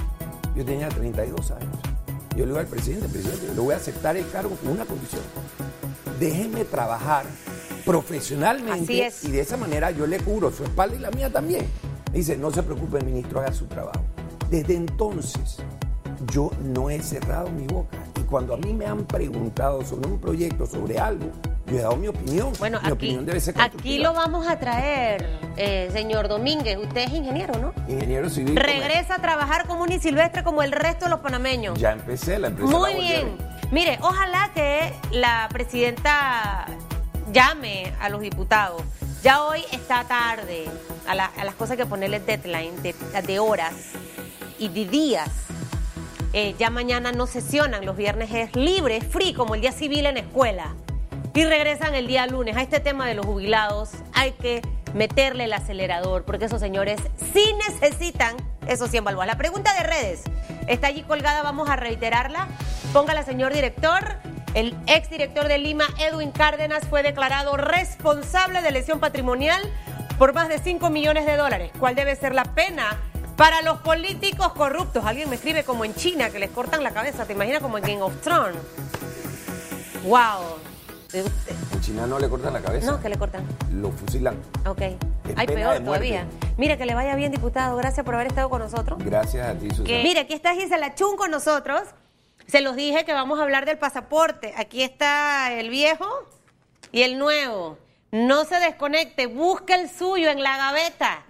Yo 0.56 0.66
tenía 0.66 0.90
32 0.90 1.52
años. 1.52 1.78
Yo 2.32 2.40
le 2.40 2.46
digo 2.48 2.58
al 2.58 2.68
presidente, 2.68 3.08
presidente, 3.08 3.54
le 3.54 3.62
voy 3.62 3.74
a 3.74 3.78
aceptar 3.78 4.18
el 4.18 4.30
cargo 4.30 4.56
con 4.58 4.72
una 4.72 4.86
condición. 4.86 5.22
Déjeme 6.20 6.66
trabajar 6.66 7.26
profesionalmente 7.86 8.84
Así 8.84 9.02
es. 9.02 9.24
y 9.24 9.32
de 9.32 9.42
esa 9.42 9.58
manera 9.58 9.92
yo 9.92 10.08
le 10.08 10.20
cubro 10.20 10.52
su 10.52 10.64
espalda 10.64 10.96
y 10.96 11.00
la 11.00 11.12
mía 11.12 11.30
también. 11.30 11.66
Dice, 12.12 12.38
no 12.38 12.52
se 12.52 12.64
preocupe, 12.64 13.02
ministro, 13.04 13.40
haga 13.40 13.54
su 13.54 13.68
trabajo. 13.68 14.04
Desde 14.50 14.76
entonces, 14.76 15.58
yo 16.32 16.52
no 16.62 16.90
he 16.90 17.02
cerrado 17.02 17.50
mi 17.50 17.68
boca. 17.68 17.98
Y 18.20 18.22
cuando 18.24 18.54
a 18.54 18.58
mí 18.58 18.74
me 18.74 18.86
han 18.86 19.06
preguntado 19.06 19.84
sobre 19.86 20.08
un 20.10 20.20
proyecto, 20.20 20.66
sobre 20.66 21.00
algo, 21.00 21.30
yo 21.68 21.78
he 21.78 21.82
dado 21.82 21.96
mi 21.96 22.08
opinión. 22.08 22.54
Bueno, 22.60 22.80
mi 22.82 22.86
aquí, 22.88 22.94
opinión 22.94 23.26
debe 23.26 23.40
ser 23.40 23.60
aquí 23.60 23.98
lo 24.00 24.14
vamos 24.14 24.48
a 24.48 24.60
traer, 24.60 25.28
eh, 25.58 25.90
señor 25.92 26.28
Domínguez. 26.28 26.78
Usted 26.78 27.02
es 27.02 27.12
ingeniero, 27.12 27.58
¿no? 27.60 27.74
Ingeniero 27.92 28.30
civil. 28.30 28.56
Regresa 28.56 29.16
a 29.16 29.20
trabajar 29.22 29.66
como 29.68 29.84
unisilvestre 29.84 30.44
como 30.44 30.62
el 30.64 30.72
resto 30.72 31.06
de 31.06 31.12
los 31.12 31.20
panameños. 31.22 31.80
Ya 31.80 31.92
empecé 31.94 32.38
la 32.40 32.48
empresa. 32.48 32.72
Muy 32.72 32.94
la 32.94 33.00
bien. 33.00 33.38
Mire, 33.72 33.98
ojalá 34.02 34.52
que 34.54 34.94
la 35.12 35.50
presidenta 35.52 36.66
llame 37.34 37.94
a 38.00 38.10
los 38.10 38.22
diputados. 38.22 38.82
Ya 39.24 39.44
hoy 39.44 39.64
está 39.72 40.04
tarde 40.04 40.66
a, 41.08 41.16
la- 41.16 41.26
a 41.38 41.44
las 41.44 41.56
cosas 41.56 41.78
que 41.78 41.86
ponerle 41.88 42.20
deadline 42.20 42.80
de, 42.84 42.94
de 43.26 43.40
horas 43.40 43.74
y 44.60 44.68
de 44.70 44.86
días. 44.86 45.30
Eh, 46.38 46.54
ya 46.60 46.70
mañana 46.70 47.14
no 47.14 47.28
sesionan, 47.28 47.86
los 47.86 47.96
viernes 47.96 48.30
es 48.34 48.54
libre, 48.58 49.00
free, 49.00 49.34
como 49.34 49.56
el 49.56 49.62
día 49.62 49.72
civil 49.72 50.06
en 50.06 50.18
escuela. 50.18 50.76
Y 51.34 51.46
regresan 51.46 51.96
el 51.96 52.08
día 52.08 52.28
lunes. 52.28 52.58
A 52.58 52.62
este 52.62 52.82
tema 52.82 53.08
de 53.08 53.14
los 53.14 53.26
jubilados 53.26 53.92
hay 54.12 54.34
que 54.34 54.62
meterle 54.94 55.46
el 55.46 55.54
acelerador, 55.54 56.26
porque 56.26 56.44
esos 56.44 56.60
señores 56.60 57.00
sí 57.32 57.46
necesitan 57.70 58.36
esos 58.68 58.92
100 58.92 59.06
balboas. 59.06 59.28
La 59.28 59.38
pregunta 59.38 59.74
de 59.76 59.84
redes 59.84 60.24
está 60.68 60.88
allí 60.88 61.04
colgada, 61.04 61.42
vamos 61.42 61.70
a 61.70 61.78
reiterarla. 61.78 62.50
Póngala, 62.92 63.24
señor 63.24 63.54
director. 63.54 64.18
El 64.56 64.76
exdirector 64.88 65.48
de 65.48 65.58
Lima, 65.58 65.86
Edwin 66.00 66.32
Cárdenas, 66.32 66.86
fue 66.90 67.02
declarado 67.02 67.56
responsable 67.56 68.62
de 68.62 68.72
lesión 68.72 69.00
patrimonial 69.00 69.62
por 70.18 70.34
más 70.34 70.50
de 70.50 70.60
5 70.60 70.90
millones 70.90 71.26
de 71.26 71.38
dólares. 71.38 71.72
¿Cuál 71.80 71.96
debe 71.96 72.14
ser 72.18 72.36
la 72.36 72.44
pena 72.44 72.98
para 73.36 73.62
los 73.62 73.80
políticos 73.80 74.54
corruptos? 74.54 75.04
Alguien 75.06 75.30
me 75.30 75.36
escribe 75.36 75.64
como 75.64 75.86
en 75.86 75.94
China, 75.94 76.30
que 76.30 76.40
les 76.40 76.50
cortan 76.50 76.84
la 76.84 76.92
cabeza. 76.92 77.26
¿Te 77.26 77.34
imaginas 77.34 77.62
como 77.62 77.78
en 77.78 77.84
Game 77.84 78.02
of 78.02 78.22
Thrones? 78.22 78.58
¡Wow! 80.04 80.58
En 81.14 81.82
China 81.82 82.06
no 82.08 82.20
le 82.20 82.30
cortan 82.30 82.54
la 82.54 82.62
cabeza. 82.62 82.92
No, 82.92 83.02
que 83.02 83.10
le 83.10 83.18
cortan. 83.18 83.46
Lo 83.72 83.92
fusilan. 83.92 84.36
Ok. 84.66 84.82
Hay 85.36 85.48
peor 85.48 85.80
todavía. 85.80 86.26
Mira, 86.58 86.78
que 86.78 86.86
le 86.86 86.94
vaya 86.94 87.16
bien, 87.16 87.32
diputado. 87.32 87.78
Gracias 87.78 88.06
por 88.06 88.16
haber 88.16 88.28
estado 88.28 88.50
con 88.50 88.62
nosotros. 88.62 89.00
Gracias 89.04 89.48
a 89.48 89.54
ti, 89.58 89.70
Susana. 89.70 90.04
Mira, 90.04 90.22
aquí 90.22 90.34
está 90.34 90.54
Gisela 90.54 90.96
Chun 90.96 91.16
con 91.16 91.32
nosotros. 91.32 91.84
Se 92.48 92.62
los 92.62 92.76
dije 92.76 93.06
que 93.06 93.14
vamos 93.14 93.40
a 93.40 93.44
hablar 93.44 93.66
del 93.66 93.78
pasaporte. 93.78 94.54
Aquí 94.58 94.84
está 94.84 95.54
el 95.54 95.70
viejo 95.70 96.08
y 96.92 97.04
el 97.04 97.18
nuevo. 97.18 97.78
No 98.12 98.46
se 98.46 98.60
desconecte, 98.60 99.28
busque 99.28 99.74
el 99.74 99.90
suyo 99.90 100.30
en 100.30 100.44
la 100.44 100.56
gaveta 100.58 101.25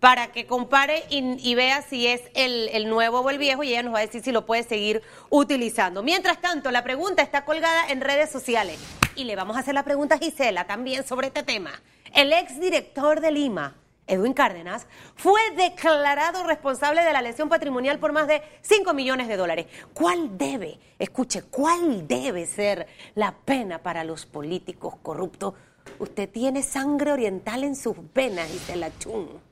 para 0.00 0.32
que 0.32 0.46
compare 0.46 1.04
y, 1.10 1.54
vea 1.54 1.82
si 1.82 2.06
es 2.06 2.22
el, 2.34 2.70
el, 2.70 2.88
nuevo 2.88 3.20
o 3.20 3.30
el 3.30 3.38
viejo 3.38 3.62
y 3.62 3.68
ella 3.68 3.82
nos 3.82 3.94
va 3.94 3.98
a 3.98 4.06
decir 4.06 4.22
si 4.22 4.32
lo 4.32 4.46
puede 4.46 4.62
seguir 4.62 5.02
utilizando. 5.28 6.02
Mientras 6.02 6.40
tanto, 6.40 6.70
la 6.70 6.82
pregunta 6.82 7.22
está 7.22 7.44
colgada 7.44 7.88
en 7.88 8.00
redes 8.00 8.30
sociales 8.30 8.78
y 9.14 9.24
le 9.24 9.36
vamos 9.36 9.56
a 9.56 9.60
hacer 9.60 9.74
la 9.74 9.84
pregunta 9.84 10.14
a 10.14 10.18
Gisela 10.18 10.66
también 10.66 11.06
sobre 11.06 11.26
este 11.26 11.42
tema. 11.42 11.70
El 12.14 12.32
exdirector 12.32 13.20
de 13.20 13.30
Lima, 13.30 13.76
Edwin 14.06 14.32
Cárdenas, 14.32 14.86
fue 15.14 15.40
declarado 15.56 16.44
responsable 16.44 17.02
de 17.02 17.12
la 17.12 17.20
lesión 17.20 17.50
patrimonial 17.50 17.98
por 17.98 18.12
más 18.12 18.26
de 18.26 18.42
5 18.62 18.94
millones 18.94 19.28
de 19.28 19.36
dólares. 19.36 19.66
¿Cuál 19.92 20.38
debe, 20.38 20.80
escuche, 20.98 21.42
cuál 21.42 22.08
debe 22.08 22.46
ser 22.46 22.86
la 23.14 23.32
pena 23.32 23.82
para 23.82 24.02
los 24.02 24.24
políticos 24.24 24.94
corruptos? 25.02 25.54
Usted 25.98 26.28
tiene 26.30 26.62
sangre 26.62 27.12
oriental 27.12 27.64
en 27.64 27.76
sus 27.76 27.96
venas, 28.14 28.50
dice 28.50 28.76
la 28.76 28.90
Chun. 28.98 29.49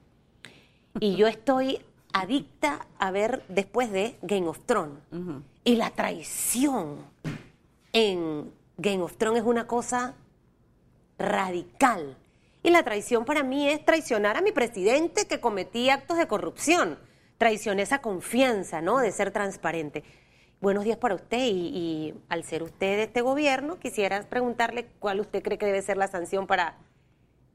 Y 1.01 1.17
yo 1.17 1.27
estoy 1.27 1.81
adicta 2.13 2.87
a 2.99 3.11
ver 3.11 3.45
después 3.49 3.91
de 3.93 4.17
Game 4.23 4.49
of 4.49 4.61
Thrones. 4.67 4.99
Y 5.65 5.77
la 5.77 5.91
traición 5.91 6.97
en 7.93 8.53
Game 8.77 9.03
of 9.03 9.17
Thrones 9.17 9.41
es 9.41 9.47
una 9.47 9.67
cosa 9.67 10.15
radical. 11.19 12.17
Y 12.63 12.71
la 12.71 12.83
traición 12.83 13.25
para 13.25 13.43
mí 13.43 13.69
es 13.69 13.85
traicionar 13.85 14.37
a 14.37 14.43
mi 14.43 14.53
presidente 14.53 15.27
que 15.27 15.41
cometía 15.41 15.95
actos 15.95 16.19
de 16.19 16.27
corrupción. 16.27 16.99
Traicioné 17.39 17.83
esa 17.83 18.01
confianza, 18.01 18.81
¿no? 18.81 18.99
De 18.99 19.13
ser 19.13 19.31
transparente. 19.31 20.03
Buenos 20.61 20.83
días 20.83 20.99
para 20.99 21.15
usted 21.15 21.39
y, 21.41 22.15
al 22.29 22.43
ser 22.43 22.65
usted 22.65 22.97
de 22.97 23.03
este 23.05 23.21
gobierno, 23.21 23.79
quisiera 23.79 24.21
preguntarle 24.25 24.89
cuál 24.99 25.21
usted 25.21 25.41
cree 25.41 25.57
que 25.57 25.67
debe 25.67 25.83
ser 25.83 25.97
la 25.97 26.09
sanción 26.09 26.49
para 26.49 26.77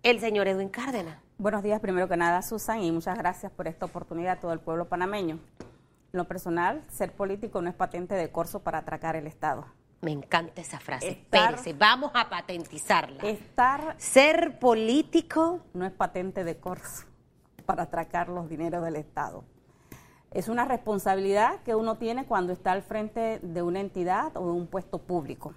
el 0.03 0.19
señor 0.19 0.49
Edwin 0.49 0.67
Cárdenas. 0.67 1.17
Buenos 1.37 1.63
días, 1.63 1.79
primero 1.79 2.09
que 2.09 2.17
nada, 2.17 2.41
Susan, 2.41 2.81
y 2.81 2.91
muchas 2.91 3.17
gracias 3.17 3.51
por 3.53 3.69
esta 3.69 3.85
oportunidad 3.85 4.33
a 4.33 4.39
todo 4.41 4.51
el 4.51 4.59
pueblo 4.59 4.89
panameño. 4.89 5.39
En 5.61 6.17
lo 6.17 6.27
personal, 6.27 6.83
ser 6.89 7.13
político 7.13 7.61
no 7.61 7.69
es 7.69 7.75
patente 7.75 8.13
de 8.13 8.29
corso 8.29 8.61
para 8.61 8.79
atracar 8.79 9.15
el 9.15 9.27
Estado. 9.27 9.65
Me 10.01 10.11
encanta 10.11 10.59
esa 10.59 10.81
frase. 10.81 11.07
Espérese, 11.07 11.71
vamos 11.71 12.11
a 12.13 12.29
patentizarla. 12.29 13.23
Estar. 13.23 13.95
Ser 13.97 14.59
político. 14.59 15.61
No 15.73 15.85
es 15.85 15.93
patente 15.93 16.43
de 16.43 16.57
corso 16.57 17.05
para 17.65 17.83
atracar 17.83 18.27
los 18.27 18.49
dineros 18.49 18.83
del 18.83 18.97
Estado. 18.97 19.45
Es 20.31 20.49
una 20.49 20.65
responsabilidad 20.65 21.61
que 21.63 21.75
uno 21.75 21.95
tiene 21.95 22.25
cuando 22.25 22.51
está 22.51 22.73
al 22.73 22.83
frente 22.83 23.39
de 23.41 23.61
una 23.61 23.79
entidad 23.79 24.35
o 24.35 24.47
de 24.47 24.51
un 24.51 24.67
puesto 24.67 24.97
público. 24.97 25.53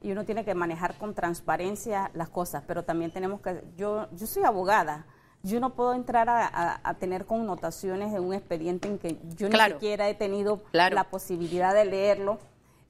Y 0.00 0.12
uno 0.12 0.24
tiene 0.24 0.44
que 0.44 0.54
manejar 0.54 0.96
con 0.96 1.14
transparencia 1.14 2.10
las 2.14 2.28
cosas, 2.28 2.62
pero 2.66 2.84
también 2.84 3.10
tenemos 3.10 3.40
que. 3.40 3.62
Yo, 3.76 4.08
yo 4.12 4.26
soy 4.26 4.44
abogada. 4.44 5.06
Yo 5.42 5.60
no 5.60 5.74
puedo 5.74 5.94
entrar 5.94 6.28
a, 6.28 6.94
tener 6.98 7.24
connotaciones 7.24 8.12
de 8.12 8.18
un 8.18 8.34
expediente 8.34 8.88
en 8.88 8.98
que 8.98 9.18
yo 9.36 9.48
ni 9.48 9.58
siquiera 9.58 10.08
he 10.08 10.14
tenido 10.14 10.60
la 10.72 11.04
posibilidad 11.04 11.72
de 11.72 11.84
leerlo 11.84 12.38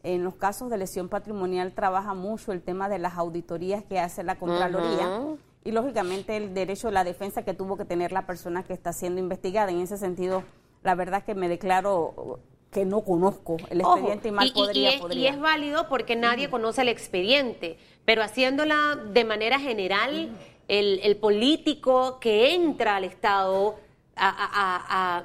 en 0.03 0.25
los 0.25 0.37
casos 0.37 0.71
de 0.71 0.79
lesión 0.79 1.09
patrimonial 1.09 1.73
trabaja 1.73 2.15
mucho 2.15 2.53
el 2.53 2.63
tema 2.63 2.89
de 2.89 2.99
las 2.99 3.17
auditorías 3.17 3.85
que 3.85 3.99
hace 3.99 4.23
la 4.23 4.37
Contraloría 4.37 5.37
y 5.65 5.73
lógicamente 5.73 6.37
el 6.37 6.55
derecho 6.55 6.89
a 6.89 6.93
la 6.93 7.05
defensa 7.05 7.43
que 7.43 7.53
tuvo 7.53 7.77
que 7.77 7.85
tener 7.85 8.13
la 8.13 8.25
persona 8.25 8.63
que 8.63 8.73
está 8.73 8.93
siendo 8.93 9.21
investigada. 9.21 9.71
En 9.71 9.81
ese 9.81 9.99
sentido, 9.99 10.45
la 10.83 10.95
verdad 10.95 11.25
que 11.25 11.35
me 11.35 11.49
declaro 11.49 12.39
que 12.71 12.85
no 12.85 13.03
conozco 13.03 13.57
el 13.71 13.81
expediente 13.81 14.29
y 14.29 14.31
mal 14.31 14.53
podría, 14.53 14.91
es, 14.91 15.03
y 15.11 15.27
es 15.27 15.39
válido 15.39 15.89
porque 15.89 16.17
nadie 16.17 16.51
conoce 16.51 16.83
el 16.83 16.89
expediente, 16.89 17.79
pero 18.05 18.23
haciéndola 18.23 18.99
de 19.11 19.25
manera 19.25 19.59
general, 19.59 20.31
el, 20.69 21.17
político 21.17 22.19
que 22.21 22.55
entra 22.55 22.97
al 22.97 23.05
Estado 23.05 23.77
a, 24.17 25.25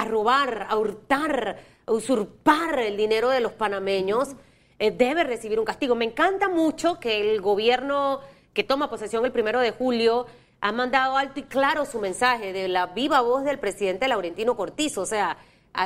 a 0.00 0.04
robar, 0.06 0.66
a 0.70 0.78
hurtar, 0.78 1.58
usurpar 1.86 2.78
el 2.78 2.96
dinero 2.96 3.28
de 3.28 3.40
los 3.40 3.52
panameños, 3.52 4.30
eh, 4.78 4.90
debe 4.90 5.24
recibir 5.24 5.58
un 5.58 5.66
castigo. 5.66 5.94
Me 5.94 6.06
encanta 6.06 6.48
mucho 6.48 6.98
que 6.98 7.20
el 7.20 7.42
gobierno 7.42 8.20
que 8.54 8.64
toma 8.64 8.88
posesión 8.88 9.26
el 9.26 9.30
primero 9.30 9.60
de 9.60 9.72
julio 9.72 10.26
ha 10.62 10.72
mandado 10.72 11.18
alto 11.18 11.40
y 11.40 11.42
claro 11.42 11.84
su 11.84 11.98
mensaje 11.98 12.54
de 12.54 12.68
la 12.68 12.86
viva 12.86 13.20
voz 13.20 13.44
del 13.44 13.58
presidente 13.58 14.08
Laurentino 14.08 14.56
Cortizo, 14.56 15.02
o 15.02 15.06
sea, 15.06 15.36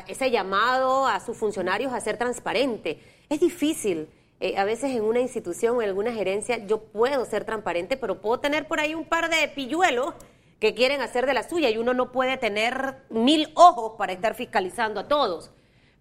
ese 0.07 0.31
llamado 0.31 1.07
a 1.07 1.21
sus 1.21 1.37
funcionarios 1.37 1.93
a 1.93 2.01
ser 2.01 2.17
transparente. 2.17 3.01
Es 3.29 3.41
difícil. 3.41 4.09
Eh, 4.41 4.57
a 4.59 4.65
veces 4.65 4.91
en 4.91 5.05
una 5.05 5.21
institución 5.21 5.77
o 5.77 5.83
en 5.83 5.89
alguna 5.89 6.13
gerencia 6.13 6.59
yo 6.67 6.83
puedo 6.83 7.25
ser 7.25 7.45
transparente, 7.45 7.97
pero 7.97 8.21
puedo 8.21 8.41
tener 8.41 8.67
por 8.67 8.81
ahí 8.81 8.95
un 8.95 9.05
par 9.05 9.31
de 9.31 9.49
pilluelos 9.49 10.15
que 10.59 10.75
quieren 10.75 11.01
hacer 11.01 11.27
de 11.27 11.35
la 11.35 11.49
suya 11.49 11.71
y 11.71 11.79
uno 11.79 11.95
no 11.95 12.13
puede 12.13 12.37
tener 12.37 12.97
mil 13.11 13.51
ojos 13.55 13.93
para 13.97 14.13
estar 14.13 14.35
fiscalizando 14.35 15.01
a 15.01 15.09
todos 15.09 15.51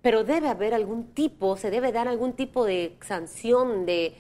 pero 0.03 0.25
debe 0.25 0.49
haber 0.49 0.73
algún 0.73 1.13
tipo, 1.13 1.55
se 1.55 1.71
debe 1.71 1.93
dar 1.93 2.09
algún 2.09 2.33
tipo 2.33 2.65
de 2.65 2.97
sanción, 2.99 3.85
de, 3.85 4.13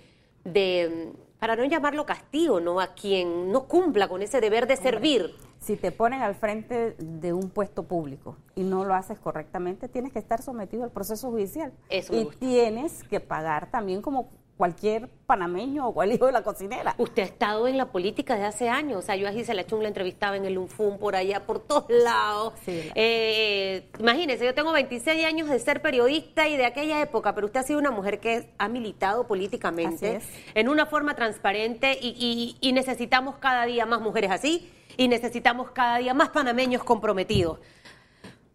de 0.45 1.11
para 1.43 1.57
no 1.57 1.65
llamarlo 1.65 2.05
castigo, 2.05 2.61
¿no? 2.61 2.79
A 2.79 2.93
quien 2.93 3.51
no 3.51 3.67
cumpla 3.67 4.07
con 4.07 4.21
ese 4.21 4.39
deber 4.39 4.65
de 4.65 4.77
servir. 4.77 5.35
Si 5.59 5.75
te 5.75 5.91
ponen 5.91 6.21
al 6.21 6.35
frente 6.35 6.95
de 6.97 7.33
un 7.33 7.49
puesto 7.49 7.83
público 7.83 8.37
y 8.55 8.63
no 8.63 8.85
lo 8.85 8.93
haces 8.93 9.19
correctamente, 9.19 9.89
tienes 9.89 10.13
que 10.13 10.19
estar 10.19 10.41
sometido 10.41 10.85
al 10.85 10.91
proceso 10.91 11.29
judicial. 11.29 11.73
Eso 11.89 12.15
y 12.15 12.27
tienes 12.39 13.03
que 13.03 13.19
pagar 13.19 13.69
también 13.69 14.01
como 14.01 14.29
cualquier 14.57 15.09
panameño 15.25 15.87
o 15.87 15.93
cual 15.93 16.11
hijo 16.11 16.27
de 16.27 16.31
la 16.31 16.43
cocinera. 16.43 16.95
Usted 16.97 17.23
ha 17.23 17.25
estado 17.25 17.67
en 17.67 17.77
la 17.77 17.91
política 17.91 18.35
desde 18.35 18.47
hace 18.47 18.69
años. 18.69 18.99
O 18.99 19.01
sea, 19.01 19.15
yo 19.15 19.27
a 19.27 19.31
Gisela 19.31 19.65
Chung 19.65 19.81
la 19.81 19.87
entrevistaba 19.87 20.37
en 20.37 20.45
el 20.45 20.57
UNFUM, 20.57 20.99
por 20.99 21.15
allá, 21.15 21.45
por 21.45 21.59
todos 21.59 21.85
lados. 21.89 22.53
Eh, 22.67 23.89
imagínese, 23.99 24.45
yo 24.45 24.53
tengo 24.53 24.71
26 24.71 25.25
años 25.25 25.49
de 25.49 25.59
ser 25.59 25.81
periodista 25.81 26.47
y 26.47 26.57
de 26.57 26.65
aquella 26.65 27.01
época, 27.01 27.33
pero 27.33 27.47
usted 27.47 27.61
ha 27.61 27.63
sido 27.63 27.79
una 27.79 27.91
mujer 27.91 28.19
que 28.19 28.51
ha 28.57 28.67
militado 28.67 29.27
políticamente 29.27 30.21
en 30.53 30.69
una 30.69 30.85
forma 30.85 31.15
transparente 31.15 31.97
y, 31.99 32.57
y 32.59 32.71
necesitamos 32.73 33.37
cada 33.37 33.65
día 33.65 33.85
más 33.85 34.01
mujeres 34.01 34.31
así 34.31 34.71
y 34.97 35.07
necesitamos 35.07 35.71
cada 35.71 35.97
día 35.97 36.13
más 36.13 36.29
panameños 36.29 36.83
comprometidos. 36.83 37.59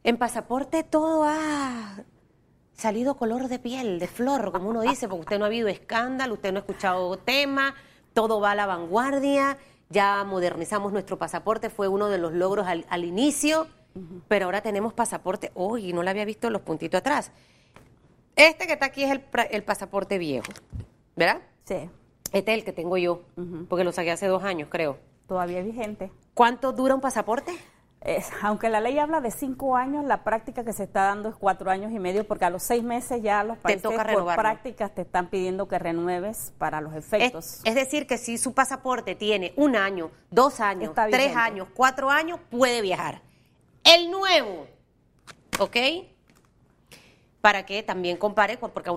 En 0.05 0.17
pasaporte 0.17 0.85
todo 0.85 1.25
ha 1.25 2.05
salido 2.79 3.17
color 3.17 3.49
de 3.49 3.59
piel, 3.59 3.99
de 3.99 4.07
flor, 4.07 4.53
como 4.53 4.71
uno 4.71 4.83
dice, 4.83 5.09
porque 5.09 5.23
usted 5.23 5.39
no 5.39 5.45
ha 5.45 5.49
habido 5.49 5.69
escándalo, 5.69 6.35
usted 6.35 6.53
no 6.53 6.59
ha 6.59 6.61
escuchado 6.61 7.19
tema, 7.19 7.75
todo 8.15 8.41
va 8.41 8.53
a 8.53 8.55
la 8.55 8.67
vanguardia, 8.67 9.59
ya 9.91 10.23
modernizamos 10.25 10.93
nuestro 10.93 11.19
pasaporte, 11.19 11.71
fue 11.71 11.89
uno 11.89 12.09
de 12.09 12.19
los 12.19 12.33
logros 12.33 12.67
al, 12.69 13.05
inicio, 13.05 13.67
pero 14.29 14.45
ahora 14.45 14.61
tenemos 14.61 14.93
pasaporte, 14.95 15.51
uy, 15.57 15.93
no 15.93 16.05
le 16.05 16.11
había 16.11 16.25
visto 16.25 16.51
los 16.51 16.63
puntitos 16.63 16.99
atrás. 17.01 17.33
Este 18.37 18.69
que 18.69 18.75
está 18.75 18.87
aquí 18.87 19.03
es 19.03 19.11
el, 19.11 19.25
el 19.51 19.65
pasaporte 19.65 20.17
viejo, 20.17 20.53
¿verdad? 21.17 21.43
Sí. 21.65 21.91
Este 22.33 22.53
es 22.53 22.59
el 22.59 22.65
que 22.65 22.73
tengo 22.73 22.97
yo, 22.97 23.23
porque 23.69 23.83
lo 23.83 23.91
saqué 23.91 24.13
hace 24.13 24.29
dos 24.29 24.45
años, 24.45 24.69
creo. 24.71 24.99
Todavía 25.27 25.63
vigente. 25.63 26.13
¿Cuánto 26.33 26.73
dura 26.73 26.95
un 26.95 27.01
pasaporte? 27.01 27.59
Aunque 28.43 28.69
la 28.69 28.81
ley 28.81 28.99
habla 28.99 29.21
de 29.21 29.31
cinco 29.31 29.77
años, 29.77 30.05
la 30.05 30.23
práctica 30.23 30.65
que 30.65 30.73
se 30.73 30.85
está 30.85 31.03
dando 31.03 31.29
es 31.29 31.35
cuatro 31.37 31.71
años 31.71 31.93
y 31.93 31.99
medio, 31.99 32.27
porque 32.27 32.45
a 32.45 32.51
los 32.51 32.63
seis 32.63 32.83
meses 32.83 33.23
ya 33.23 33.43
los 33.43 33.59
países 33.59 33.83
por 33.83 34.35
prácticas 34.37 34.95
te 34.95 35.03
están 35.03 35.29
pidiendo 35.29 35.69
que 35.69 35.79
renueves 35.79 36.53
para 36.59 36.81
los 36.81 36.95
efectos. 36.95 37.61
Es, 37.65 37.75
decir, 37.75 38.07
que 38.07 38.17
si 38.17 38.39
su 38.39 38.55
pasaporte 38.55 39.15
tiene 39.15 39.53
un 39.57 39.77
año, 39.77 40.11
dos 40.31 40.61
años, 40.61 40.93
tres 41.11 41.37
años, 41.37 41.69
cuatro 41.75 42.11
años, 42.11 42.39
puede 42.51 42.83
viajar. 42.83 43.21
El 43.85 44.11
nuevo, 44.11 44.67
¿ok? 45.59 45.77
Para 47.41 47.67
que 47.67 47.83
también 47.83 48.17
compare, 48.17 48.59
porque 48.59 48.91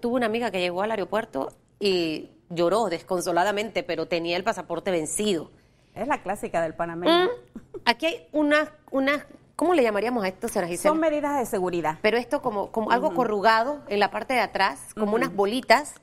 tuve 0.00 0.14
una 0.14 0.26
amiga 0.26 0.50
que 0.50 0.60
llegó 0.60 0.82
al 0.82 0.90
aeropuerto 0.90 1.48
y 1.78 2.30
lloró 2.50 2.88
desconsoladamente, 2.88 3.82
pero 3.82 4.06
tenía 4.06 4.36
el 4.36 4.44
pasaporte 4.44 4.90
vencido 4.90 5.50
Es 5.94 6.06
la 6.06 6.22
clásica 6.22 6.62
del 6.62 6.74
panameño. 6.74 7.24
Mm, 7.24 7.60
aquí 7.86 8.06
hay 8.06 8.28
unas, 8.32 8.68
unas, 8.90 9.24
¿cómo 9.56 9.72
le 9.72 9.82
llamaríamos 9.82 10.22
a 10.24 10.28
esto, 10.28 10.48
Sara 10.48 10.66
Gisela? 10.66 10.90
Son 10.90 11.00
medidas 11.00 11.38
de 11.38 11.46
seguridad. 11.46 11.98
Pero 12.02 12.18
esto 12.18 12.42
como, 12.42 12.70
como 12.70 12.90
algo 12.90 13.14
corrugado 13.14 13.80
en 13.88 14.00
la 14.00 14.10
parte 14.10 14.34
de 14.34 14.40
atrás, 14.40 14.80
como 14.94 15.14
unas 15.14 15.34
bolitas, 15.34 15.94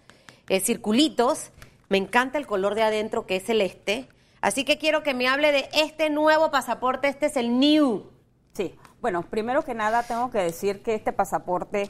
eh, 0.50 0.60
circulitos. 0.60 1.52
Me 1.89 1.98
encanta 1.98 2.38
el 2.38 2.48
color 2.48 2.74
de 2.76 2.84
adentro 2.84 3.28
que 3.28 3.36
es 3.36 3.43
celeste. 3.43 4.10
Así 4.41 4.65
que 4.65 4.78
quiero 4.78 5.04
que 5.04 5.13
me 5.13 5.28
hable 5.28 5.52
de 5.52 5.69
este 5.74 6.10
nuevo 6.10 6.50
pasaporte. 6.52 7.08
Este 7.08 7.28
es 7.28 7.38
el 7.38 7.60
New. 7.60 8.10
Sí, 8.54 8.76
bueno, 9.02 9.24
primero 9.24 9.63
que 9.63 9.74
nada 9.74 10.04
tengo 10.04 10.32
que 10.32 10.39
decir 10.39 10.84
que 10.84 10.96
este 10.96 11.12
pasaporte, 11.12 11.89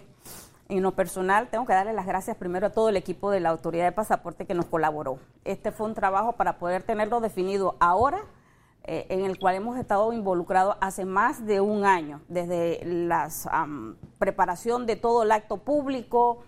en 0.70 0.82
lo 0.82 0.92
personal, 0.92 1.48
tengo 1.50 1.66
que 1.66 1.74
darle 1.74 1.94
las 1.94 2.06
gracias 2.06 2.38
primero 2.38 2.68
a 2.68 2.70
todo 2.70 2.90
el 2.90 2.98
equipo 2.98 3.32
de 3.32 3.40
la 3.40 3.50
Autoridad 3.50 3.86
de 3.86 3.92
Pasaporte 3.92 4.46
que 4.46 4.54
nos 4.54 4.66
colaboró. 4.66 5.20
Este 5.44 5.72
fue 5.72 5.88
un 5.88 5.94
trabajo 5.94 6.34
para 6.34 6.58
poder 6.58 6.84
tenerlo 6.84 7.20
definido 7.20 7.76
ahora, 7.80 8.24
eh, 8.86 9.06
en 9.10 9.24
el 9.24 9.40
cual 9.40 9.56
hemos 9.56 9.78
estado 9.78 10.12
involucrados 10.12 10.76
hace 10.82 11.06
más 11.06 11.46
de 11.46 11.62
un 11.62 11.86
año, 11.86 12.22
desde 12.28 12.82
la 12.84 13.30
preparación 14.20 14.86
de 14.86 14.96
todo 14.96 15.24
el 15.24 15.32
acto 15.32 15.58
público, 15.58 16.44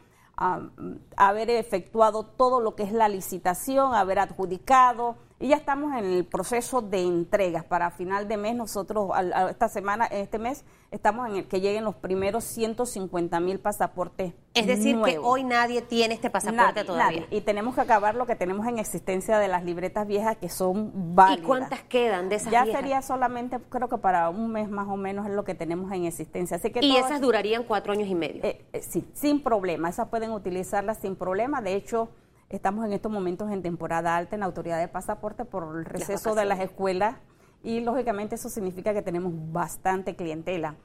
haber 1.15 1.49
efectuado 1.49 2.25
todo 2.25 2.59
lo 2.59 2.75
que 2.75 2.83
es 2.83 2.91
la 2.91 3.07
licitación, 3.07 3.93
haber 3.93 4.19
adjudicado, 4.19 5.15
y 5.37 5.49
ya 5.49 5.57
estamos 5.57 5.93
en 5.93 6.05
el 6.05 6.25
proceso 6.25 6.81
de 6.81 7.01
entregas. 7.01 7.65
Para 7.65 7.91
final 7.91 8.27
de 8.27 8.37
mes, 8.37 8.55
nosotros, 8.55 9.11
esta 9.49 9.67
semana, 9.67 10.05
este 10.05 10.39
mes, 10.39 10.63
estamos 10.91 11.27
en 11.29 11.35
el 11.35 11.47
que 11.47 11.59
lleguen 11.59 11.83
los 11.83 11.95
primeros 11.95 12.45
150 12.45 13.39
mil 13.41 13.59
pasaportes. 13.59 14.33
Es 14.53 14.65
decir, 14.65 14.97
que 15.01 15.17
hoy 15.17 15.43
nadie 15.43 15.81
tiene 15.81 16.13
este 16.13 16.29
pasaporte 16.29 16.85
todavía. 16.85 17.27
Y 17.31 17.41
tenemos 17.41 17.75
que 17.75 17.81
acabar 17.81 18.15
lo 18.15 18.25
que 18.25 18.37
tenemos 18.37 18.65
en 18.65 18.79
existencia 18.79 19.37
de 19.37 19.49
las 19.49 19.65
libretas 19.65 20.07
viejas 20.07 20.37
que 20.37 20.47
son 20.47 21.15
válidas. 21.15 21.43
¿Y 21.43 21.45
cuántas 21.45 21.83
quedan 21.83 22.29
de 22.29 22.35
esas 22.35 22.53
Ya 22.53 22.63
sería 22.63 23.01
solamente, 23.01 23.59
creo 23.69 23.89
que 23.89 23.97
para 23.97 24.29
un 24.29 24.51
mes 24.51 24.69
más 24.69 24.87
o 24.87 24.95
menos 24.95 25.27
es 25.27 25.33
lo 25.33 25.43
que 25.43 25.53
tenemos 25.53 25.91
en 25.91 26.05
existencia. 26.05 26.55
Así 26.55 26.71
que 26.71 26.79
y 26.79 26.95
esas 26.95 27.19
durarían 27.19 27.65
cuatro 27.65 27.91
años 27.91 28.07
y 28.07 28.15
medio. 28.15 28.41
Eh, 28.41 28.65
eh, 28.71 28.81
sí, 28.81 29.05
sin 29.13 29.43
problema. 29.43 29.89
Esas 29.89 30.07
pueden 30.07 30.31
utilizarlas 30.31 30.99
sin 30.99 31.17
problema. 31.17 31.61
De 31.61 31.75
hecho, 31.75 32.09
Estamos 32.49 32.85
en 32.85 32.93
estos 32.93 33.11
momentos 33.11 33.49
en 33.51 33.63
temporada 33.63 34.15
alta 34.15 34.35
en 34.35 34.41
la 34.41 34.45
autoridad 34.45 34.79
de 34.79 34.87
pasaporte 34.87 35.45
por 35.45 35.75
el 35.77 35.83
receso 35.83 36.35
de 36.35 36.45
las 36.45 36.59
escuelas 36.59 37.17
y 37.63 37.79
lógicamente 37.79 38.35
eso 38.35 38.49
significa 38.49 38.93
que 38.93 39.01
tenemos 39.01 39.33
bastante 39.51 40.15
clientela. 40.15 40.75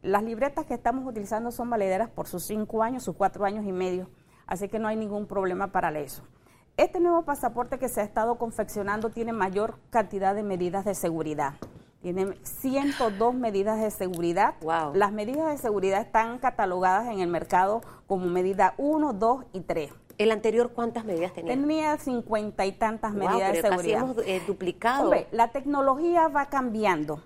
Las 0.00 0.22
libretas 0.22 0.64
que 0.64 0.74
estamos 0.74 1.04
utilizando 1.08 1.50
son 1.50 1.70
valederas 1.70 2.08
por 2.08 2.28
sus 2.28 2.44
cinco 2.44 2.84
años, 2.84 3.02
sus 3.02 3.16
cuatro 3.16 3.44
años 3.44 3.66
y 3.66 3.72
medio, 3.72 4.08
así 4.46 4.68
que 4.68 4.78
no 4.78 4.86
hay 4.86 4.94
ningún 4.94 5.26
problema 5.26 5.72
para 5.72 5.90
eso. 5.98 6.22
Este 6.76 7.00
nuevo 7.00 7.24
pasaporte 7.24 7.80
que 7.80 7.88
se 7.88 8.00
ha 8.00 8.04
estado 8.04 8.38
confeccionando 8.38 9.10
tiene 9.10 9.32
mayor 9.32 9.80
cantidad 9.90 10.36
de 10.36 10.44
medidas 10.44 10.84
de 10.84 10.94
seguridad. 10.94 11.54
Tiene 12.00 12.38
102 12.44 13.34
medidas 13.34 13.80
de 13.80 13.90
seguridad. 13.90 14.54
Las 14.94 15.10
medidas 15.10 15.50
de 15.50 15.58
seguridad 15.58 16.00
están 16.00 16.38
catalogadas 16.38 17.08
en 17.08 17.18
el 17.18 17.28
mercado 17.28 17.80
como 18.06 18.26
medida 18.26 18.74
1, 18.78 19.14
2 19.14 19.46
y 19.52 19.62
3. 19.62 19.90
¿El 20.18 20.32
anterior 20.32 20.72
cuántas 20.74 21.04
medidas 21.04 21.32
tenía? 21.32 21.54
Tenía 21.54 21.96
cincuenta 21.96 22.66
y 22.66 22.72
tantas 22.72 23.14
medidas 23.14 23.52
de 23.52 23.62
seguridad. 23.62 24.02
hemos 24.02 24.18
eh, 24.26 24.42
duplicado. 24.46 25.12
la 25.30 25.52
tecnología 25.52 26.26
va 26.28 26.46
cambiando 26.46 27.22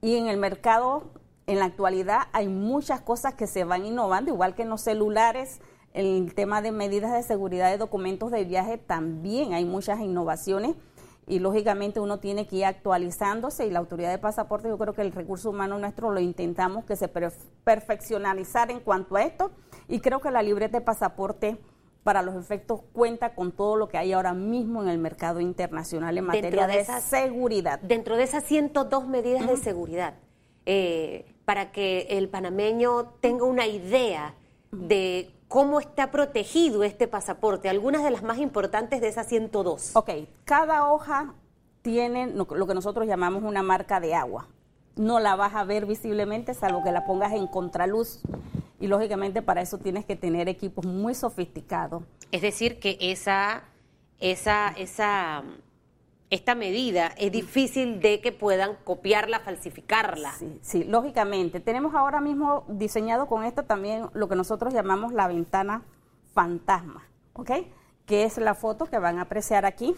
y 0.00 0.16
en 0.16 0.26
el 0.26 0.38
mercado, 0.38 1.10
en 1.46 1.58
la 1.58 1.66
actualidad, 1.66 2.22
hay 2.32 2.48
muchas 2.48 3.02
cosas 3.02 3.34
que 3.34 3.46
se 3.46 3.64
van 3.64 3.84
innovando, 3.84 4.30
igual 4.32 4.54
que 4.54 4.62
en 4.62 4.70
los 4.70 4.80
celulares, 4.80 5.60
el 5.92 6.34
tema 6.34 6.62
de 6.62 6.72
medidas 6.72 7.12
de 7.12 7.22
seguridad 7.22 7.70
de 7.70 7.76
documentos 7.76 8.30
de 8.30 8.44
viaje 8.44 8.78
también 8.78 9.52
hay 9.52 9.64
muchas 9.64 10.00
innovaciones 10.00 10.76
y 11.26 11.40
lógicamente 11.40 12.00
uno 12.00 12.18
tiene 12.20 12.46
que 12.46 12.56
ir 12.56 12.64
actualizándose 12.64 13.66
y 13.66 13.70
la 13.70 13.80
autoridad 13.80 14.10
de 14.10 14.18
pasaporte, 14.18 14.68
yo 14.68 14.78
creo 14.78 14.94
que 14.94 15.02
el 15.02 15.12
recurso 15.12 15.50
humano 15.50 15.78
nuestro 15.78 16.10
lo 16.10 16.20
intentamos 16.20 16.84
que 16.84 16.96
se 16.96 17.08
perfeccionalizar 17.08 18.70
en 18.70 18.80
cuanto 18.80 19.16
a 19.16 19.22
esto 19.22 19.50
y 19.88 20.00
creo 20.00 20.20
que 20.20 20.30
la 20.30 20.42
libreta 20.42 20.78
de 20.78 20.84
pasaporte 20.84 21.58
para 22.02 22.22
los 22.22 22.34
efectos 22.34 22.80
cuenta 22.92 23.34
con 23.34 23.52
todo 23.52 23.76
lo 23.76 23.88
que 23.88 23.98
hay 23.98 24.12
ahora 24.12 24.32
mismo 24.32 24.82
en 24.82 24.88
el 24.88 24.98
mercado 24.98 25.40
internacional 25.40 26.16
en 26.16 26.24
materia 26.24 26.66
de, 26.66 26.84
seguridad. 26.84 27.78
Dentro 27.80 28.16
de 28.16 28.24
esas 28.24 28.44
102 28.44 29.06
medidas 29.06 29.46
de 29.46 29.56
seguridad, 29.56 30.14
eh, 30.66 31.26
para 31.44 31.72
que 31.72 32.06
el 32.10 32.28
panameño 32.28 33.12
tenga 33.20 33.44
una 33.44 33.66
idea 33.66 34.34
de 34.72 35.30
cómo 35.48 35.80
está 35.80 36.10
protegido 36.10 36.84
este 36.84 37.08
pasaporte, 37.08 37.68
algunas 37.68 38.04
de 38.04 38.10
las 38.10 38.22
más 38.22 38.38
importantes 38.38 39.00
de 39.00 39.08
esas 39.08 39.26
102. 39.26 39.96
Ok, 39.96 40.10
cada 40.44 40.90
hoja 40.90 41.34
tiene 41.82 42.28
lo 42.28 42.46
que 42.46 42.74
nosotros 42.74 43.06
llamamos 43.06 43.42
una 43.42 43.62
marca 43.62 44.00
de 44.00 44.14
agua. 44.14 44.48
No 44.96 45.18
la 45.18 45.36
vas 45.36 45.54
a 45.54 45.64
ver 45.64 45.86
visiblemente, 45.86 46.54
salvo 46.54 46.82
que 46.82 46.92
la 46.92 47.04
pongas 47.04 47.32
en 47.32 47.46
contraluz 47.46 48.20
y 48.80 48.86
lógicamente 48.86 49.42
para 49.42 49.60
eso 49.60 49.78
tienes 49.78 50.06
que 50.06 50.16
tener 50.16 50.48
equipos 50.48 50.86
muy 50.86 51.14
sofisticados. 51.14 52.02
Es 52.32 52.42
decir, 52.42 52.80
que 52.80 52.96
esa, 53.00 53.64
esa, 54.18 54.68
esa, 54.70 55.44
esta 56.30 56.54
medida 56.54 57.08
es 57.18 57.30
difícil 57.30 58.00
de 58.00 58.20
que 58.20 58.32
puedan 58.32 58.76
copiarla, 58.82 59.40
falsificarla. 59.40 60.32
Sí, 60.32 60.58
sí, 60.62 60.84
lógicamente. 60.84 61.60
Tenemos 61.60 61.94
ahora 61.94 62.20
mismo 62.20 62.64
diseñado 62.68 63.26
con 63.26 63.44
esto 63.44 63.64
también 63.64 64.06
lo 64.14 64.28
que 64.28 64.34
nosotros 64.34 64.72
llamamos 64.72 65.12
la 65.12 65.28
ventana 65.28 65.82
fantasma, 66.32 67.06
¿ok? 67.34 67.50
Que 68.06 68.24
es 68.24 68.38
la 68.38 68.54
foto 68.54 68.86
que 68.86 68.98
van 68.98 69.18
a 69.18 69.22
apreciar 69.22 69.66
aquí 69.66 69.94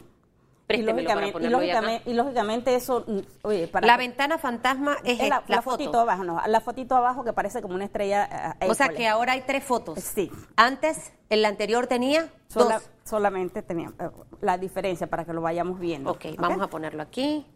y 0.75 2.15
lógicamente, 2.15 2.75
eso, 2.75 3.05
mm, 3.07 3.69
para 3.71 3.87
la 3.87 3.97
ventana 3.97 4.39
fantasma 4.39 4.97
es, 5.05 5.19
la, 5.29 5.43
la, 5.47 5.63
fotito 5.63 6.01
abajo, 6.01 6.25
no, 6.25 6.41
la 6.47 6.61
fotito 6.61 6.95
abajo 6.95 7.25
que 7.25 7.33
parece 7.33 7.63
como 7.63 7.75
una 7.75 7.85
estrella. 7.85 8.57
Eh, 8.61 8.69
o 8.69 8.75
sea 8.75 8.89
que 8.89 9.09
ahora 9.09 9.33
hay 9.33 9.43
tres 9.43 9.65
fotos. 9.65 9.99
Sí. 10.01 10.31
Antes, 10.57 11.13
el 11.29 11.45
anterior 11.45 11.87
tenía 11.87 12.29
dos. 12.55 12.89
Solamente 13.05 13.63
tenía 13.63 13.93
eh, 13.99 14.11
la 14.41 14.59
diferencia 14.59 15.09
para 15.09 15.25
que 15.25 15.33
lo 15.33 15.41
vayamos 15.41 15.81
viendo. 15.81 16.13
Ok, 16.13 16.27
vamos 16.39 16.61
a 16.63 16.69
ponerlo 16.69 17.03
aquí. 17.03 17.47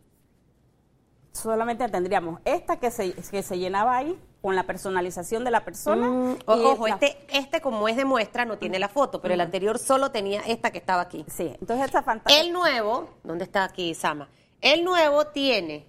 Solamente 1.36 1.88
tendríamos 1.88 2.40
esta 2.44 2.78
que 2.78 2.90
se, 2.90 3.12
que 3.12 3.42
se 3.42 3.58
llenaba 3.58 3.96
ahí 3.96 4.18
con 4.40 4.56
la 4.56 4.62
personalización 4.62 5.44
de 5.44 5.50
la 5.50 5.64
persona. 5.64 6.08
Mm, 6.08 6.38
ojo, 6.46 6.86
este, 6.86 7.18
este 7.28 7.60
como 7.60 7.88
es 7.88 7.96
de 7.96 8.04
muestra 8.04 8.44
no 8.44 8.58
tiene 8.58 8.78
la 8.78 8.88
foto, 8.88 9.20
pero 9.20 9.34
el 9.34 9.40
anterior 9.40 9.78
solo 9.78 10.10
tenía 10.10 10.40
esta 10.42 10.70
que 10.70 10.78
estaba 10.78 11.02
aquí. 11.02 11.24
Sí, 11.28 11.54
entonces 11.60 11.86
esta 11.86 12.02
fantasía. 12.02 12.40
El 12.40 12.52
nuevo, 12.52 13.10
¿dónde 13.22 13.44
está 13.44 13.64
aquí 13.64 13.94
Sama? 13.94 14.28
El 14.60 14.84
nuevo 14.84 15.26
tiene 15.26 15.86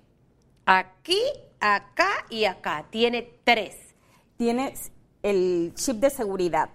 aquí, 0.66 1.22
acá 1.60 2.10
y 2.30 2.46
acá. 2.46 2.86
Tiene 2.90 3.40
tres. 3.44 3.76
Tiene 4.38 4.74
el 5.24 5.74
chip 5.76 5.98
de 5.98 6.10
seguridad. 6.10 6.70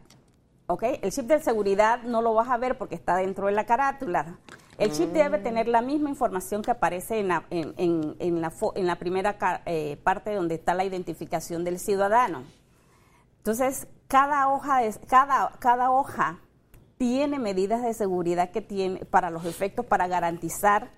¿Ok? 0.66 0.84
El 1.02 1.12
chip 1.12 1.26
de 1.26 1.40
seguridad 1.40 2.02
no 2.02 2.22
lo 2.22 2.32
vas 2.32 2.48
a 2.48 2.56
ver 2.56 2.78
porque 2.78 2.94
está 2.94 3.16
dentro 3.16 3.46
de 3.46 3.52
la 3.52 3.66
carátula. 3.66 4.38
El 4.78 4.92
chip 4.92 5.10
mm. 5.10 5.12
debe 5.12 5.38
tener 5.38 5.68
la 5.68 5.82
misma 5.82 6.08
información 6.08 6.62
que 6.62 6.70
aparece 6.70 7.20
en 7.20 7.28
la, 7.28 7.44
en, 7.50 7.74
en, 7.76 8.40
la, 8.40 8.52
en 8.74 8.86
la, 8.86 8.96
primera 8.96 9.36
eh, 9.66 9.98
parte 10.02 10.34
donde 10.34 10.54
está 10.54 10.74
la 10.74 10.84
identificación 10.84 11.64
del 11.64 11.78
ciudadano. 11.78 12.42
Entonces, 13.38 13.86
cada 14.08 14.48
hoja, 14.48 14.80
cada, 15.08 15.52
cada 15.58 15.90
hoja 15.90 16.38
tiene 16.96 17.38
medidas 17.38 17.82
de 17.82 17.92
seguridad 17.94 18.50
que 18.50 18.60
tiene 18.60 19.04
para 19.04 19.30
los 19.30 19.44
efectos 19.44 19.84
para 19.84 20.06
garantizar 20.06 20.90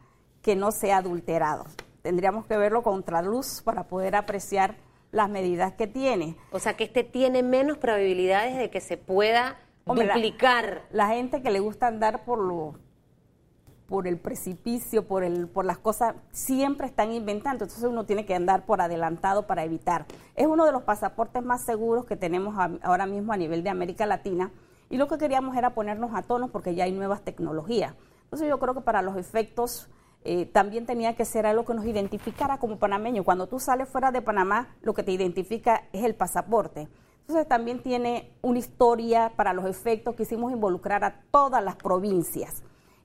que 0.43 0.55
no 0.55 0.71
sea 0.71 0.99
adulterado. 0.99 1.65
Tendríamos 2.03 2.47
que 2.47 2.59
verlo 2.59 2.83
contra 2.83 3.23
luz 3.23 3.63
para 3.63 3.89
poder 3.89 4.15
apreciar 4.15 4.77
las 5.11 5.31
medidas 5.31 5.73
que 5.73 5.87
tiene. 5.87 6.37
O 6.53 6.59
sea, 6.59 6.77
que 6.77 6.85
este 6.85 7.05
tiene 7.05 7.43
menos 7.43 7.79
probabilidades 7.79 8.59
de 8.59 8.69
que 8.69 8.83
se 8.83 8.99
pueda 8.99 9.57
duplicar. 9.87 10.83
La, 10.91 11.07
la, 11.07 11.15
gente 11.15 11.41
que 11.41 11.51
le 11.51 11.61
gusta 11.61 11.87
andar 11.87 12.25
por 12.25 12.39
lo 12.39 12.75
por 13.89 14.07
el 14.07 14.19
precipicio, 14.19 15.07
por, 15.07 15.25
el, 15.25 15.47
por 15.47 15.65
las 15.65 15.79
cosas, 15.79 16.15
siempre 16.33 16.87
están 16.87 17.13
inventando. 17.13 17.65
Entonces 17.65 17.85
uno 17.85 18.05
tiene 18.07 18.25
que 18.25 18.35
andar 18.35 18.65
por 18.65 18.81
adelantado 18.81 19.47
para 19.47 19.65
evitar. 19.65 20.07
Es 20.37 20.47
uno 20.47 20.65
de 20.65 20.73
los 20.73 20.83
pasaportes 20.83 21.43
más 21.43 21.65
seguros 21.65 22.07
que 22.07 22.17
tenemos 22.17 22.57
ahora 22.83 23.07
mismo 23.07 23.33
a 23.33 23.37
nivel 23.37 23.63
de 23.63 23.71
América 23.71 24.07
Latina. 24.07 24.51
Y 24.91 24.97
lo 24.97 25.09
que 25.09 25.19
queríamos 25.19 25.57
era 25.57 25.75
ponernos 25.75 26.15
a 26.15 26.23
tono 26.23 26.49
porque 26.49 26.75
ya 26.75 26.85
hay 26.85 26.93
nuevas 26.93 27.23
tecnologías. 27.23 27.95
Entonces 28.25 28.49
yo 28.49 28.59
creo 28.59 28.75
que 28.75 28.81
para 28.81 29.03
los 29.03 29.17
efectos 29.17 29.89
eh, 30.25 30.47
también 30.47 30.87
tenía 30.87 31.15
que 31.15 31.27
ser 31.27 31.47
algo 31.47 31.65
que 31.65 31.75
nos 31.75 31.85
identificara 31.85 32.59
como 32.59 32.79
panameño. 32.79 33.25
Cuando 33.25 33.47
tú 33.47 33.59
sales 33.59 33.89
fuera 33.89 34.13
de 34.13 34.23
Panamá, 34.23 34.69
lo 34.81 34.95
que 34.95 35.03
te 35.03 35.13
identifica 35.13 35.85
es 35.93 36.05
el 36.05 36.15
pasaporte. 36.15 36.89
Entonces 37.21 37.47
también 37.47 37.83
tiene 37.83 38.33
una 38.41 38.59
historia 38.59 39.33
para 39.37 39.53
los 39.53 39.67
efectos. 39.67 40.15
Quisimos 40.15 40.53
involucrar 40.53 41.05
a 41.05 41.23
todas 41.31 41.63
las 41.63 41.77
provincias 41.77 42.63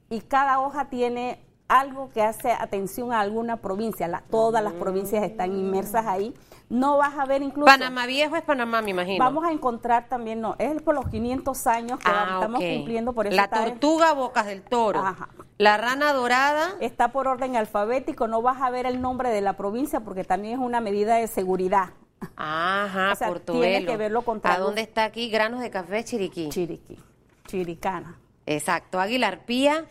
y 0.10 0.22
cada 0.22 0.60
hoja 0.60 0.90
tiene 0.90 1.40
algo 1.68 2.10
que 2.10 2.24
hace 2.24 2.52
atención 2.52 3.14
a 3.14 3.20
alguna 3.20 3.58
provincia, 3.58 4.08
la, 4.08 4.22
todas 4.32 4.64
las 4.64 4.74
provincias 4.74 5.24
están 5.24 5.54
inmersas 5.54 6.08
ahí, 6.08 6.34
no 6.68 6.98
vas 6.98 7.16
a 7.18 7.26
ver 7.26 7.44
incluso... 7.44 7.66
Panamá 7.68 8.08
Viejo 8.08 8.36
es 8.36 8.42
Panamá, 8.42 8.82
me 8.82 8.90
imagino. 8.90 9.24
Vamos 9.24 9.46
a 9.46 9.52
encontrar 9.52 10.08
también, 10.10 10.42
no, 10.42 10.56
es 10.58 10.82
por 10.82 10.96
los 10.96 11.08
500 11.10 11.68
años 11.68 12.00
que 12.00 12.10
Ah, 12.10 12.40
estamos 12.40 12.60
cumpliendo, 12.60 13.14
por 13.14 13.28
eso 13.28 13.36
La 13.36 13.50
tortuga 13.50 14.14
Bocas 14.14 14.48
del 14.48 14.64
Toro. 14.64 15.00
Ajá. 15.06 15.30
La 15.60 15.78
rana 15.78 16.12
dorada. 16.14 16.70
está 16.80 17.12
por 17.12 17.28
orden 17.28 17.56
alfabético, 17.56 18.28
no 18.28 18.42
vas 18.42 18.62
a 18.64 18.72
ver 18.72 18.88
el 18.88 19.00
nombre 19.00 19.30
de 19.30 19.42
la 19.42 19.54
provincia 19.54 20.00
porque 20.00 20.24
también 20.24 20.56
es 20.56 20.60
una 20.66 20.82
medida 20.82 21.18
de 21.18 21.28
seguridad. 21.28 21.90
Ajá, 22.36 23.12
O 23.12 23.16
sea, 23.16 23.28
Portobelo. 23.28 23.64
tiene 23.64 23.86
que 23.86 23.96
verlo 23.96 24.24
contra 24.24 24.56
¿A 24.56 24.60
dónde 24.60 24.82
está 24.82 25.04
aquí? 25.04 25.30
Granos 25.30 25.60
de 25.62 25.70
café 25.70 26.04
Chiriquí. 26.04 26.50
Chiriquí, 26.50 26.98
Chiricana, 27.46 28.18
Exacto. 28.46 29.00
Águila 29.00 29.28
Arpía. 29.28 29.86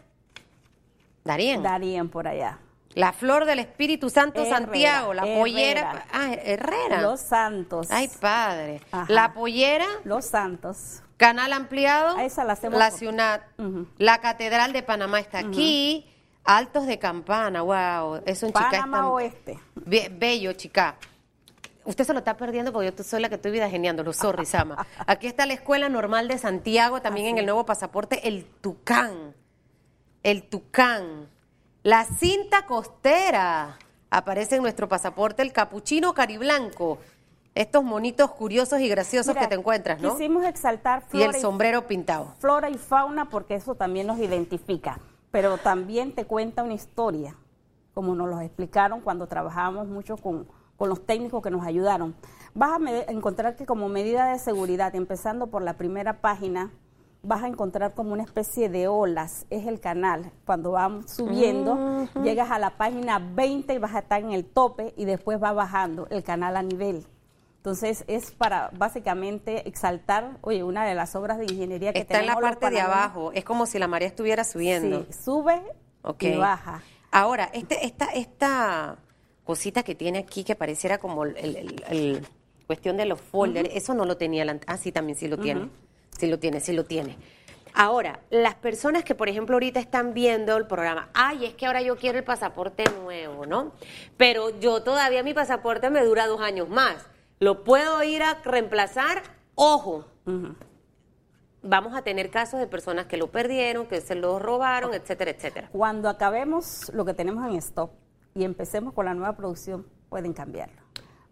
Darien. 1.24 1.62
Darien 1.62 2.08
por 2.08 2.26
allá. 2.28 2.58
La 2.94 3.12
flor 3.12 3.44
del 3.44 3.58
Espíritu 3.60 4.10
Santo 4.10 4.40
Herrera, 4.40 4.56
Santiago. 4.58 5.14
La 5.14 5.22
Herrera. 5.22 5.38
pollera. 5.40 6.04
Ah, 6.12 6.32
Herrera. 6.32 7.02
Los 7.02 7.20
Santos. 7.20 7.88
Ay, 7.90 8.08
padre. 8.20 8.80
Ajá. 8.90 9.06
La 9.12 9.32
pollera. 9.34 9.86
Los 10.04 10.24
Santos. 10.26 11.02
Canal 11.16 11.52
ampliado. 11.52 12.16
A 12.16 12.24
esa 12.24 12.44
la 12.44 12.54
hacemos 12.54 12.78
La 12.78 12.90
ciudad. 12.90 13.42
La 13.98 14.18
Catedral 14.18 14.72
de 14.72 14.82
Panamá 14.82 15.20
está 15.20 15.38
aquí. 15.40 16.10
Altos 16.44 16.86
de 16.86 16.98
Campana. 16.98 17.62
Wow. 17.62 18.22
Eso 18.24 18.46
en 18.46 18.52
Panamá 18.52 18.98
está- 18.98 19.08
Oeste. 19.08 19.58
Be- 19.74 20.08
bello, 20.10 20.52
chica. 20.54 20.96
Usted 21.84 22.04
se 22.04 22.12
lo 22.12 22.18
está 22.20 22.36
perdiendo 22.36 22.72
porque 22.72 22.92
yo 22.94 23.04
soy 23.04 23.20
la 23.20 23.28
que 23.28 23.36
estoy 23.36 23.50
vida 23.50 23.68
geniándolo, 23.70 24.12
sorry, 24.12 24.44
Sama. 24.44 24.86
Aquí 25.06 25.26
está 25.26 25.46
la 25.46 25.54
Escuela 25.54 25.88
Normal 25.88 26.28
de 26.28 26.36
Santiago, 26.36 27.00
también 27.00 27.28
en 27.28 27.38
el 27.38 27.46
nuevo 27.46 27.64
pasaporte, 27.64 28.28
el 28.28 28.44
Tucán. 28.44 29.34
El 30.22 30.42
Tucán. 30.44 31.28
La 31.82 32.04
cinta 32.04 32.66
costera. 32.66 33.78
Aparece 34.10 34.56
en 34.56 34.62
nuestro 34.62 34.88
pasaporte 34.88 35.42
el 35.42 35.52
capuchino 35.52 36.14
cariblanco. 36.14 36.98
Estos 37.54 37.82
monitos 37.82 38.30
curiosos 38.32 38.80
y 38.80 38.88
graciosos 38.88 39.34
Mira, 39.34 39.40
que 39.42 39.48
te 39.48 39.54
encuentras, 39.60 40.00
¿no? 40.00 40.12
Quisimos 40.12 40.44
exaltar 40.44 41.02
Y 41.12 41.16
el 41.16 41.22
flora 41.24 41.38
y, 41.38 41.40
sombrero 41.40 41.86
pintado. 41.86 42.34
flora 42.38 42.70
y 42.70 42.74
fauna 42.78 43.28
porque 43.28 43.54
eso 43.54 43.74
también 43.74 44.06
nos 44.06 44.18
identifica, 44.18 45.00
pero 45.30 45.58
también 45.58 46.14
te 46.14 46.24
cuenta 46.24 46.62
una 46.62 46.74
historia, 46.74 47.34
como 47.94 48.14
nos 48.14 48.28
lo 48.28 48.40
explicaron 48.40 49.00
cuando 49.00 49.26
trabajábamos 49.26 49.88
mucho 49.88 50.16
con, 50.16 50.46
con 50.76 50.88
los 50.88 51.04
técnicos 51.04 51.42
que 51.42 51.50
nos 51.50 51.66
ayudaron. 51.66 52.14
Vas 52.54 52.80
a 52.80 53.10
encontrar 53.10 53.56
que 53.56 53.66
como 53.66 53.88
medida 53.88 54.30
de 54.30 54.38
seguridad, 54.38 54.94
empezando 54.94 55.48
por 55.48 55.62
la 55.62 55.74
primera 55.74 56.20
página, 56.20 56.70
vas 57.22 57.42
a 57.42 57.48
encontrar 57.48 57.94
como 57.94 58.12
una 58.12 58.22
especie 58.22 58.68
de 58.68 58.88
olas, 58.88 59.46
es 59.50 59.66
el 59.66 59.80
canal. 59.80 60.30
Cuando 60.46 60.70
vamos 60.72 61.10
subiendo, 61.10 62.06
llegas 62.22 62.50
a 62.50 62.58
la 62.58 62.76
página 62.76 63.18
20 63.18 63.74
y 63.74 63.78
vas 63.78 63.94
a 63.94 64.00
estar 64.00 64.22
en 64.22 64.32
el 64.32 64.44
tope 64.44 64.94
y 64.96 65.04
después 65.04 65.42
va 65.42 65.52
bajando 65.52 66.06
el 66.10 66.22
canal 66.22 66.56
a 66.56 66.62
nivel. 66.62 67.04
Entonces 67.56 68.04
es 68.06 68.30
para 68.30 68.70
básicamente 68.78 69.68
exaltar, 69.68 70.38
oye, 70.42 70.62
una 70.62 70.86
de 70.86 70.94
las 70.94 71.14
obras 71.16 71.38
de 71.38 71.44
ingeniería 71.44 71.92
que 71.92 71.98
Está 71.98 72.20
en 72.20 72.26
la 72.26 72.34
tenemos 72.34 72.42
los 72.42 72.50
parte 72.50 72.74
de 72.74 72.80
abajo. 72.80 73.32
Es 73.34 73.44
como 73.44 73.66
si 73.66 73.78
la 73.78 73.88
marea 73.88 74.08
estuviera 74.08 74.44
subiendo. 74.44 75.04
Sí, 75.10 75.12
sube 75.24 75.60
y 76.20 76.36
baja. 76.36 76.82
Ahora, 77.10 77.50
este, 77.52 77.84
esta, 77.84 78.06
esta 78.06 78.96
cosita 79.44 79.82
que 79.82 79.94
tiene 79.94 80.18
aquí 80.20 80.44
que 80.44 80.54
pareciera 80.54 80.98
como 80.98 81.24
el, 81.24 81.36
el- 81.36 81.56
el- 81.56 81.84
el- 81.90 82.28
cuestión 82.66 82.96
de 82.96 83.06
los 83.06 83.20
folders, 83.20 83.70
eso 83.72 83.92
no 83.94 84.04
lo 84.04 84.16
tenía. 84.16 84.44
la 84.44 84.60
ah, 84.66 84.76
sí, 84.76 84.92
también 84.92 85.18
sí 85.18 85.26
lo 85.26 85.38
tiene. 85.38 85.68
Sí 86.18 86.26
lo 86.26 86.38
tiene, 86.38 86.60
sí 86.60 86.72
lo 86.72 86.84
tiene. 86.84 87.16
Ahora, 87.74 88.18
las 88.30 88.56
personas 88.56 89.04
que, 89.04 89.14
por 89.14 89.28
ejemplo, 89.28 89.54
ahorita 89.54 89.78
están 89.78 90.12
viendo 90.12 90.56
el 90.56 90.66
programa, 90.66 91.10
ay, 91.14 91.46
es 91.46 91.54
que 91.54 91.64
ahora 91.64 91.80
yo 91.80 91.96
quiero 91.96 92.18
el 92.18 92.24
pasaporte 92.24 92.84
nuevo, 93.02 93.46
¿no? 93.46 93.72
Pero 94.16 94.58
yo 94.58 94.82
todavía 94.82 95.22
mi 95.22 95.32
pasaporte 95.32 95.88
me 95.88 96.04
dura 96.04 96.26
dos 96.26 96.40
años 96.40 96.68
más. 96.68 97.06
¿Lo 97.38 97.62
puedo 97.62 98.02
ir 98.02 98.24
a 98.24 98.34
reemplazar? 98.42 99.22
Ojo, 99.54 100.06
vamos 101.62 101.96
a 101.96 102.02
tener 102.02 102.30
casos 102.30 102.58
de 102.58 102.66
personas 102.66 103.06
que 103.06 103.16
lo 103.16 103.28
perdieron, 103.30 103.86
que 103.86 104.00
se 104.00 104.16
lo 104.16 104.40
robaron, 104.40 104.92
etcétera, 104.92 105.30
etcétera. 105.30 105.68
Cuando 105.70 106.08
acabemos 106.08 106.90
lo 106.92 107.04
que 107.04 107.14
tenemos 107.14 107.48
en 107.48 107.54
stock 107.58 107.92
y 108.34 108.42
empecemos 108.42 108.92
con 108.92 109.04
la 109.04 109.14
nueva 109.14 109.36
producción, 109.36 109.86
pueden 110.08 110.32
cambiarlo. 110.32 110.82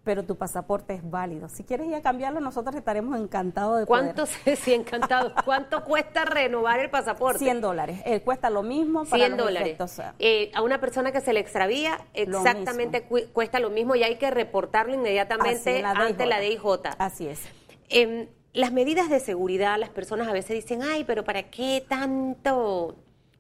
Pero 0.07 0.23
tu 0.23 0.37
pasaporte 0.37 0.95
es 0.95 1.11
válido. 1.11 1.49
Si 1.49 1.65
quieres 1.65 1.89
ir 1.89 1.97
a 1.97 2.01
cambiarlo, 2.01 2.39
nosotros 2.39 2.77
estaremos 2.77 3.19
encantados 3.19 3.81
de 3.81 3.87
¿Cuánto, 3.87 4.25
poder. 4.27 4.57
sí, 4.63 4.73
encantado, 4.73 5.33
cuánto 5.45 5.83
cuesta 5.83 6.25
renovar 6.25 6.79
el 6.79 6.91
pasaporte? 6.91 7.41
100 7.41 7.61
dólares. 7.61 8.01
Eh, 8.05 8.21
cuesta 8.21 8.49
lo 8.49 8.63
mismo 8.63 9.05
para 9.05 9.25
100 9.25 9.37
los 9.37 9.47
dólares. 9.47 9.67
efectos, 9.67 9.91
o 9.91 9.95
sea, 9.97 10.15
Eh, 10.21 10.53
a 10.55 10.63
una 10.63 10.81
persona 10.81 11.11
que 11.11 11.21
se 11.21 11.33
le 11.33 11.41
extravía, 11.41 11.99
Lo 12.29 12.39
exactamente 12.39 13.03
cu- 13.03 13.23
cuesta 13.33 13.59
lo 13.59 13.69
mismo 13.69 13.97
y 13.97 14.05
hay 14.05 14.15
que 14.17 14.31
reportarlo 14.31 14.95
inmediatamente 14.95 15.83
la 15.83 15.91
ante 15.91 16.25
la 16.25 16.39
DIJ. 16.39 16.65
Así 16.99 17.27
es. 17.27 17.41
Em, 17.89 18.29
las 18.53 18.71
medidas 18.71 19.11
de 19.11 19.19
seguridad, 19.19 19.77
las 19.77 19.91
personas 19.91 20.29
a 20.29 20.33
veces 20.33 20.55
dicen, 20.55 20.83
ay, 20.85 21.03
pero 21.03 21.25
¿para 21.25 21.51
qué 21.51 21.85
tanto 21.89 22.95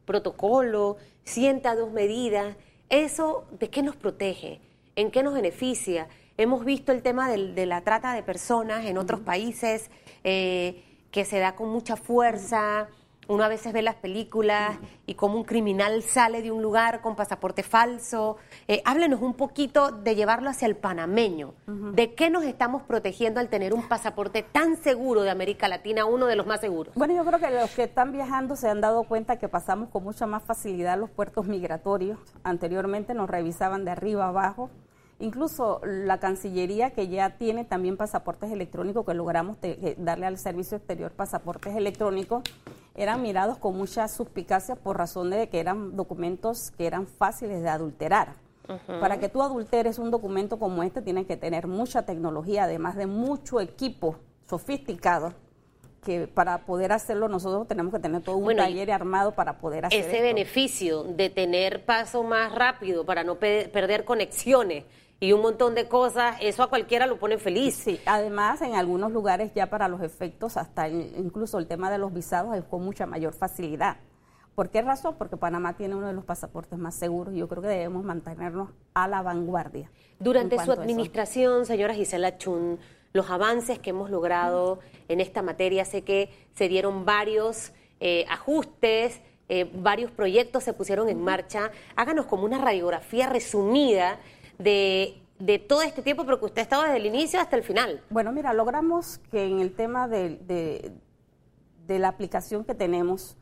protocolo? 0.04 0.96
Sienta 1.22 1.76
dos 1.76 1.92
medidas. 1.92 2.56
¿Eso 2.88 3.46
de 3.52 3.70
qué 3.70 3.84
nos 3.84 3.94
protege? 3.94 4.60
¿En 4.96 5.12
qué 5.12 5.22
nos 5.22 5.34
beneficia? 5.34 6.08
Hemos 6.38 6.64
visto 6.64 6.92
el 6.92 7.02
tema 7.02 7.30
del- 7.30 7.54
de 7.54 7.66
la 7.66 7.80
trata 7.80 8.12
de 8.12 8.22
personas 8.22 8.84
en 8.84 8.98
otros 8.98 9.20
países 9.20 9.90
eh, 10.24 10.82
que 11.10 11.24
se 11.24 11.38
da 11.38 11.54
con 11.54 11.70
mucha 11.70 11.96
fuerza. 11.96 12.88
Uno 13.28 13.42
a 13.42 13.48
veces 13.48 13.72
ve 13.72 13.82
las 13.82 13.96
películas 13.96 14.78
y 15.04 15.14
como 15.14 15.36
un 15.36 15.42
criminal 15.44 16.02
sale 16.02 16.42
de 16.42 16.52
un 16.52 16.62
lugar 16.62 17.00
con 17.00 17.16
pasaporte 17.16 17.64
falso. 17.64 18.36
Eh, 18.68 18.82
háblenos 18.84 19.20
un 19.20 19.34
poquito 19.34 19.90
de 19.90 20.14
llevarlo 20.14 20.48
hacia 20.50 20.66
el 20.66 20.76
panameño. 20.76 21.54
¿De 21.66 22.14
qué 22.14 22.30
nos 22.30 22.44
estamos 22.44 22.82
protegiendo 22.82 23.40
al 23.40 23.48
tener 23.48 23.74
un 23.74 23.88
pasaporte 23.88 24.42
tan 24.44 24.76
seguro 24.76 25.22
de 25.22 25.30
América 25.30 25.66
Latina, 25.66 26.04
uno 26.04 26.26
de 26.26 26.36
los 26.36 26.46
más 26.46 26.60
seguros? 26.60 26.94
Bueno, 26.94 27.14
yo 27.16 27.24
creo 27.24 27.40
que 27.40 27.50
los 27.50 27.70
que 27.70 27.84
están 27.84 28.12
viajando 28.12 28.54
se 28.54 28.68
han 28.68 28.80
dado 28.80 29.02
cuenta 29.04 29.38
que 29.38 29.48
pasamos 29.48 29.88
con 29.88 30.04
mucha 30.04 30.26
más 30.26 30.44
facilidad 30.44 30.96
los 30.96 31.10
puertos 31.10 31.46
migratorios. 31.46 32.18
Anteriormente 32.44 33.12
nos 33.14 33.28
revisaban 33.28 33.84
de 33.84 33.90
arriba 33.90 34.28
abajo. 34.28 34.70
Incluso 35.18 35.80
la 35.84 36.18
Cancillería, 36.18 36.90
que 36.90 37.08
ya 37.08 37.30
tiene 37.38 37.64
también 37.64 37.96
pasaportes 37.96 38.52
electrónicos, 38.52 39.06
que 39.06 39.14
logramos 39.14 39.58
te- 39.58 39.94
darle 39.98 40.26
al 40.26 40.36
servicio 40.36 40.76
exterior 40.76 41.10
pasaportes 41.12 41.74
electrónicos, 41.74 42.42
eran 42.94 43.22
mirados 43.22 43.56
con 43.58 43.76
mucha 43.76 44.08
suspicacia 44.08 44.76
por 44.76 44.98
razón 44.98 45.30
de 45.30 45.48
que 45.48 45.60
eran 45.60 45.96
documentos 45.96 46.70
que 46.76 46.86
eran 46.86 47.06
fáciles 47.06 47.62
de 47.62 47.68
adulterar. 47.68 48.34
Para 49.00 49.18
que 49.20 49.28
tú 49.28 49.42
adulteres 49.42 49.98
un 50.00 50.10
documento 50.10 50.58
como 50.58 50.82
este, 50.82 51.00
tienes 51.00 51.26
que 51.26 51.36
tener 51.36 51.68
mucha 51.68 52.02
tecnología, 52.04 52.64
además 52.64 52.96
de 52.96 53.06
mucho 53.06 53.60
equipo 53.60 54.16
sofisticado 54.48 55.32
que 56.04 56.26
para 56.26 56.58
poder 56.66 56.90
hacerlo 56.92 57.28
nosotros 57.28 57.66
tenemos 57.68 57.92
que 57.92 58.00
tener 58.00 58.22
todo 58.22 58.36
un 58.36 58.44
Bueno, 58.44 58.62
taller 58.64 58.90
armado 58.92 59.32
para 59.36 59.58
poder 59.58 59.86
hacer 59.86 60.00
Ese 60.00 60.10
esto. 60.12 60.22
beneficio 60.22 61.02
de 61.04 61.30
tener 61.30 61.84
paso 61.84 62.22
más 62.24 62.52
rápido 62.54 63.04
para 63.06 63.22
no 63.24 63.36
pe- 63.36 63.68
perder 63.72 64.04
conexiones 64.04 64.84
y 65.18 65.32
un 65.32 65.40
montón 65.40 65.74
de 65.74 65.88
cosas, 65.88 66.36
eso 66.40 66.62
a 66.62 66.68
cualquiera 66.68 67.06
lo 67.06 67.18
pone 67.18 67.38
feliz. 67.38 67.74
Sí, 67.74 68.00
además 68.06 68.60
en 68.62 68.74
algunos 68.74 69.12
lugares 69.12 69.52
ya 69.54 69.68
para 69.70 69.88
los 69.88 70.02
efectos, 70.02 70.56
hasta 70.56 70.88
in- 70.88 71.12
incluso 71.16 71.58
el 71.58 71.66
tema 71.66 71.90
de 71.90 71.98
los 71.98 72.12
visados 72.12 72.54
es 72.56 72.64
con 72.64 72.82
mucha 72.84 73.06
mayor 73.06 73.32
facilidad. 73.32 73.96
¿Por 74.54 74.70
qué 74.70 74.80
razón? 74.82 75.16
Porque 75.18 75.36
Panamá 75.36 75.74
tiene 75.76 75.94
uno 75.94 76.06
de 76.06 76.12
los 76.14 76.24
pasaportes 76.24 76.78
más 76.78 76.94
seguros 76.94 77.34
y 77.34 77.38
yo 77.38 77.48
creo 77.48 77.60
que 77.62 77.68
debemos 77.68 78.04
mantenernos 78.04 78.70
a 78.94 79.06
la 79.06 79.20
vanguardia. 79.22 79.90
Durante 80.18 80.58
su 80.58 80.72
administración, 80.72 81.66
señora 81.66 81.92
Gisela 81.94 82.38
Chun, 82.38 82.78
los 83.12 83.30
avances 83.30 83.78
que 83.78 83.90
hemos 83.90 84.10
logrado 84.10 84.78
en 85.08 85.20
esta 85.20 85.42
materia, 85.42 85.84
sé 85.84 86.02
que 86.02 86.30
se 86.54 86.68
dieron 86.68 87.04
varios 87.04 87.72
eh, 88.00 88.24
ajustes, 88.30 89.20
eh, 89.48 89.70
varios 89.74 90.10
proyectos 90.10 90.64
se 90.64 90.72
pusieron 90.72 91.08
en 91.08 91.22
marcha. 91.22 91.70
Háganos 91.94 92.26
como 92.26 92.44
una 92.44 92.58
radiografía 92.58 93.28
resumida 93.28 94.18
de, 94.58 95.22
de 95.38 95.58
todo 95.58 95.82
este 95.82 96.02
tiempo, 96.02 96.24
pero 96.24 96.38
que 96.38 96.46
usted 96.46 96.58
ha 96.60 96.62
estado 96.62 96.82
desde 96.84 96.96
el 96.96 97.06
inicio 97.06 97.40
hasta 97.40 97.56
el 97.56 97.62
final. 97.62 98.02
Bueno, 98.10 98.32
mira, 98.32 98.52
logramos 98.52 99.18
que 99.30 99.44
en 99.46 99.60
el 99.60 99.74
tema 99.74 100.08
de, 100.08 100.36
de- 100.36 100.92
de 101.86 101.98
la 102.00 102.08
aplicación 102.08 102.64
que 102.64 102.74
tenemos, 102.74 103.36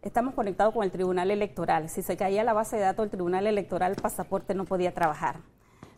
estamos 0.00 0.32
conectados 0.34 0.72
con 0.72 0.84
el 0.84 0.90
Tribunal 0.90 1.30
Electoral. 1.30 1.90
Si 1.90 2.00
se 2.00 2.16
caía 2.16 2.42
la 2.44 2.54
base 2.54 2.76
de 2.76 2.82
datos 2.82 3.02
del 3.04 3.10
Tribunal 3.10 3.46
Electoral, 3.46 3.92
el 3.92 4.00
pasaporte 4.00 4.54
no 4.54 4.64
podía 4.64 4.94
trabajar. 4.94 5.40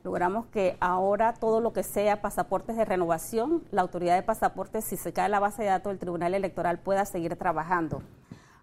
Logramos 0.03 0.47
que 0.47 0.77
ahora 0.81 1.33
todo 1.35 1.61
lo 1.61 1.73
que 1.73 1.85
sea 1.85 2.21
pasaportes 2.21 2.77
de 2.77 2.85
renovación, 2.85 3.63
la 3.71 3.83
autoridad 3.83 4.17
de 4.17 4.25
pasaportes, 4.25 4.85
si 4.85 4.97
se 4.97 5.13
cae 5.13 5.29
la 5.29 5.39
base 5.39 5.63
de 5.63 5.69
datos 5.69 5.93
del 5.93 6.01
Tribunal 6.01 6.35
Electoral, 6.35 6.81
pueda 6.81 7.05
seguir 7.05 7.37
trabajando. 7.37 8.03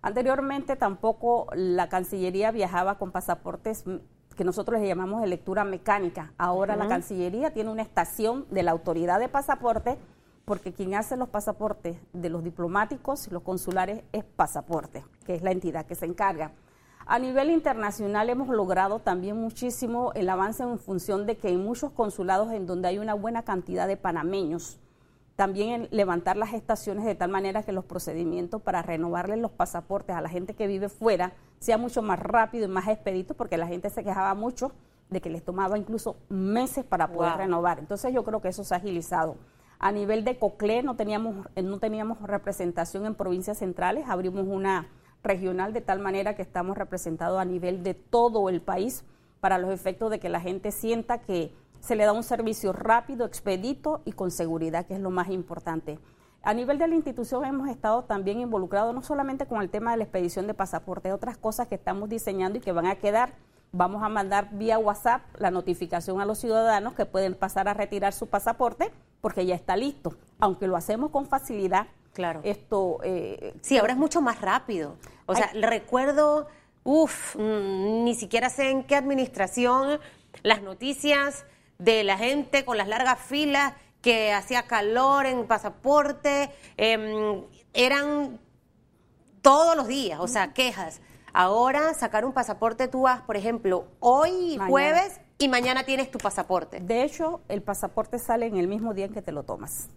Anteriormente 0.01 0.75
tampoco 0.75 1.47
la 1.53 1.88
Cancillería 1.88 2.51
viajaba 2.51 2.97
con 2.97 3.13
pasaportes 3.13 3.86
que 4.39 4.45
nosotros 4.45 4.79
le 4.79 4.87
llamamos 4.87 5.19
de 5.19 5.27
lectura 5.27 5.65
mecánica. 5.65 6.31
Ahora 6.37 6.77
la 6.77 6.87
Cancillería 6.87 7.51
tiene 7.51 7.71
una 7.71 7.81
estación 7.81 8.45
de 8.49 8.63
la 8.63 8.71
autoridad 8.71 9.19
de 9.19 9.27
pasaporte 9.27 9.97
porque 10.45 10.71
quien 10.71 10.95
hace 10.95 11.17
los 11.17 11.27
pasaportes 11.27 11.97
de 12.13 12.29
los 12.29 12.41
diplomáticos 12.41 13.27
y 13.27 13.31
los 13.31 13.43
consulares 13.43 14.01
es 14.13 14.23
pasaporte, 14.23 15.03
que 15.25 15.35
es 15.35 15.41
la 15.41 15.51
entidad 15.51 15.85
que 15.85 15.95
se 15.95 16.05
encarga. 16.05 16.53
A 17.05 17.19
nivel 17.19 17.49
internacional 17.49 18.29
hemos 18.29 18.47
logrado 18.47 18.99
también 18.99 19.35
muchísimo 19.35 20.13
el 20.15 20.29
avance 20.29 20.63
en 20.63 20.79
función 20.79 21.25
de 21.25 21.35
que 21.35 21.49
en 21.49 21.61
muchos 21.61 21.91
consulados 21.91 22.53
en 22.53 22.65
donde 22.65 22.87
hay 22.87 22.97
una 22.97 23.15
buena 23.15 23.43
cantidad 23.43 23.89
de 23.89 23.97
panameños, 23.97 24.79
también 25.39 25.87
levantar 25.91 26.35
las 26.35 26.51
estaciones 26.51 27.05
de 27.05 27.15
tal 27.15 27.31
manera 27.31 27.63
que 27.63 27.71
los 27.71 27.85
procedimientos 27.85 28.61
para 28.61 28.81
renovarles 28.81 29.39
los 29.39 29.51
pasaportes 29.51 30.13
a 30.13 30.19
la 30.19 30.27
gente 30.27 30.53
que 30.53 30.67
vive 30.67 30.89
fuera 30.89 31.31
sea 31.59 31.77
mucho 31.77 32.01
más 32.01 32.19
rápido 32.19 32.65
y 32.65 32.67
más 32.67 32.89
expedito, 32.89 33.35
porque 33.35 33.55
la 33.55 33.65
gente 33.65 33.89
se 33.89 34.03
quejaba 34.03 34.33
mucho 34.33 34.73
de 35.09 35.21
que 35.21 35.29
les 35.29 35.41
tomaba 35.41 35.77
incluso 35.77 36.17
meses 36.27 36.83
para 36.83 37.07
poder 37.07 37.37
renovar. 37.37 37.79
Entonces 37.79 38.13
yo 38.13 38.25
creo 38.25 38.41
que 38.41 38.49
eso 38.49 38.65
se 38.65 38.73
ha 38.73 38.79
agilizado. 38.79 39.37
A 39.79 39.93
nivel 39.93 40.25
de 40.25 40.37
COCLE 40.37 40.83
no 40.83 40.97
teníamos, 40.97 41.47
no 41.55 41.79
teníamos 41.79 42.21
representación 42.21 43.05
en 43.05 43.15
provincias 43.15 43.59
centrales, 43.59 44.09
abrimos 44.09 44.45
una 44.45 44.89
regional 45.23 45.71
de 45.71 45.79
tal 45.79 45.99
manera 45.99 46.35
que 46.35 46.41
estamos 46.41 46.77
representados 46.77 47.39
a 47.39 47.45
nivel 47.45 47.81
de 47.81 47.93
todo 47.93 48.49
el 48.49 48.59
país 48.59 49.05
para 49.39 49.57
los 49.57 49.71
efectos 49.71 50.11
de 50.11 50.19
que 50.19 50.27
la 50.27 50.41
gente 50.41 50.73
sienta 50.73 51.19
que 51.19 51.53
se 51.82 51.95
le 51.95 52.05
da 52.05 52.13
un 52.13 52.23
servicio 52.23 52.73
rápido, 52.73 53.25
expedito 53.25 54.01
y 54.05 54.13
con 54.13 54.32
seguridad, 54.32 54.86
que 54.86 54.95
es 54.95 54.99
lo 54.99 55.09
más 55.09 55.30
importante. 55.30 55.99
A 56.41 56.53
nivel 56.53 56.77
de 56.77 56.88
la 56.88 56.95
institución 56.95 57.43
hemos 57.45 57.69
estado 57.69 58.03
también 58.03 58.39
involucrados 58.39 58.95
no 58.95 59.01
solamente 59.01 59.45
con 59.45 59.61
el 59.61 59.69
tema 59.69 59.91
de 59.91 59.97
la 59.97 60.03
expedición 60.03 60.47
de 60.47 60.53
pasaporte, 60.53 61.11
otras 61.11 61.38
cosas 61.38 61.67
que 61.67 61.75
estamos 61.75 62.09
diseñando 62.09 62.57
y 62.57 62.61
que 62.61 62.71
van 62.71 62.88
a 62.88 62.95
quedar. 62.95 63.34
Vamos 63.71 64.01
a 64.01 64.09
mandar 64.09 64.49
vía 64.53 64.80
WhatsApp 64.80 65.21
la 65.38 65.51
notificación 65.51 66.21
a 66.21 66.25
los 66.25 66.39
ciudadanos 66.39 66.93
que 66.93 67.05
pueden 67.05 67.36
pasar 67.36 67.67
a 67.67 67.73
retirar 67.73 68.13
su 68.13 68.27
pasaporte 68.27 68.91
porque 69.21 69.45
ya 69.45 69.53
está 69.53 69.75
listo. 69.75 70.15
Aunque 70.39 70.67
lo 70.67 70.75
hacemos 70.75 71.11
con 71.11 71.25
facilidad, 71.25 71.88
Claro. 72.13 72.41
Esto. 72.43 72.99
Eh, 73.03 73.53
sí, 73.61 73.77
ahora 73.77 73.93
es 73.93 73.99
mucho 73.99 74.21
más 74.21 74.41
rápido. 74.41 74.97
O 75.25 75.36
sea, 75.36 75.51
recuerdo, 75.53 76.47
uff, 76.84 77.36
mm, 77.38 78.03
ni 78.03 78.15
siquiera 78.15 78.49
sé 78.49 78.71
en 78.71 78.84
qué 78.84 78.95
administración 78.95 79.99
las 80.43 80.61
noticias 80.61 81.45
de 81.80 82.03
la 82.03 82.17
gente 82.17 82.65
con 82.65 82.77
las 82.77 82.88
largas 82.88 83.19
filas 83.19 83.73
que 84.01 84.34
hacía 84.34 84.63
calor 84.63 85.25
en 85.25 85.47
pasaporte 85.47 86.51
em, 86.77 87.43
eran 87.73 88.39
todos 89.41 89.75
los 89.75 89.88
días, 89.88 90.19
o 90.19 90.27
sea, 90.27 90.53
quejas. 90.53 91.01
Ahora 91.34 91.93
sacar 91.93 92.25
un 92.25 92.34
pasaporte 92.34 92.88
tú 92.88 93.03
vas, 93.03 93.21
por 93.21 93.38
ejemplo, 93.38 93.88
hoy 93.99 94.57
jueves 94.67 95.21
y 95.38 95.47
mañana 95.47 95.84
tienes 95.86 96.11
tu 96.11 96.17
pasaporte. 96.17 96.82
De 96.82 97.03
hecho, 97.03 97.41
el 97.47 97.61
pasaporte 97.61 98.19
sale 98.19 98.45
en 98.47 98.57
el 98.57 98.67
mismo 98.67 98.93
día 98.93 99.05
en 99.05 99.13
que 99.13 99.21
te 99.21 99.32
lo 99.32 99.43
tomas. 99.43 99.89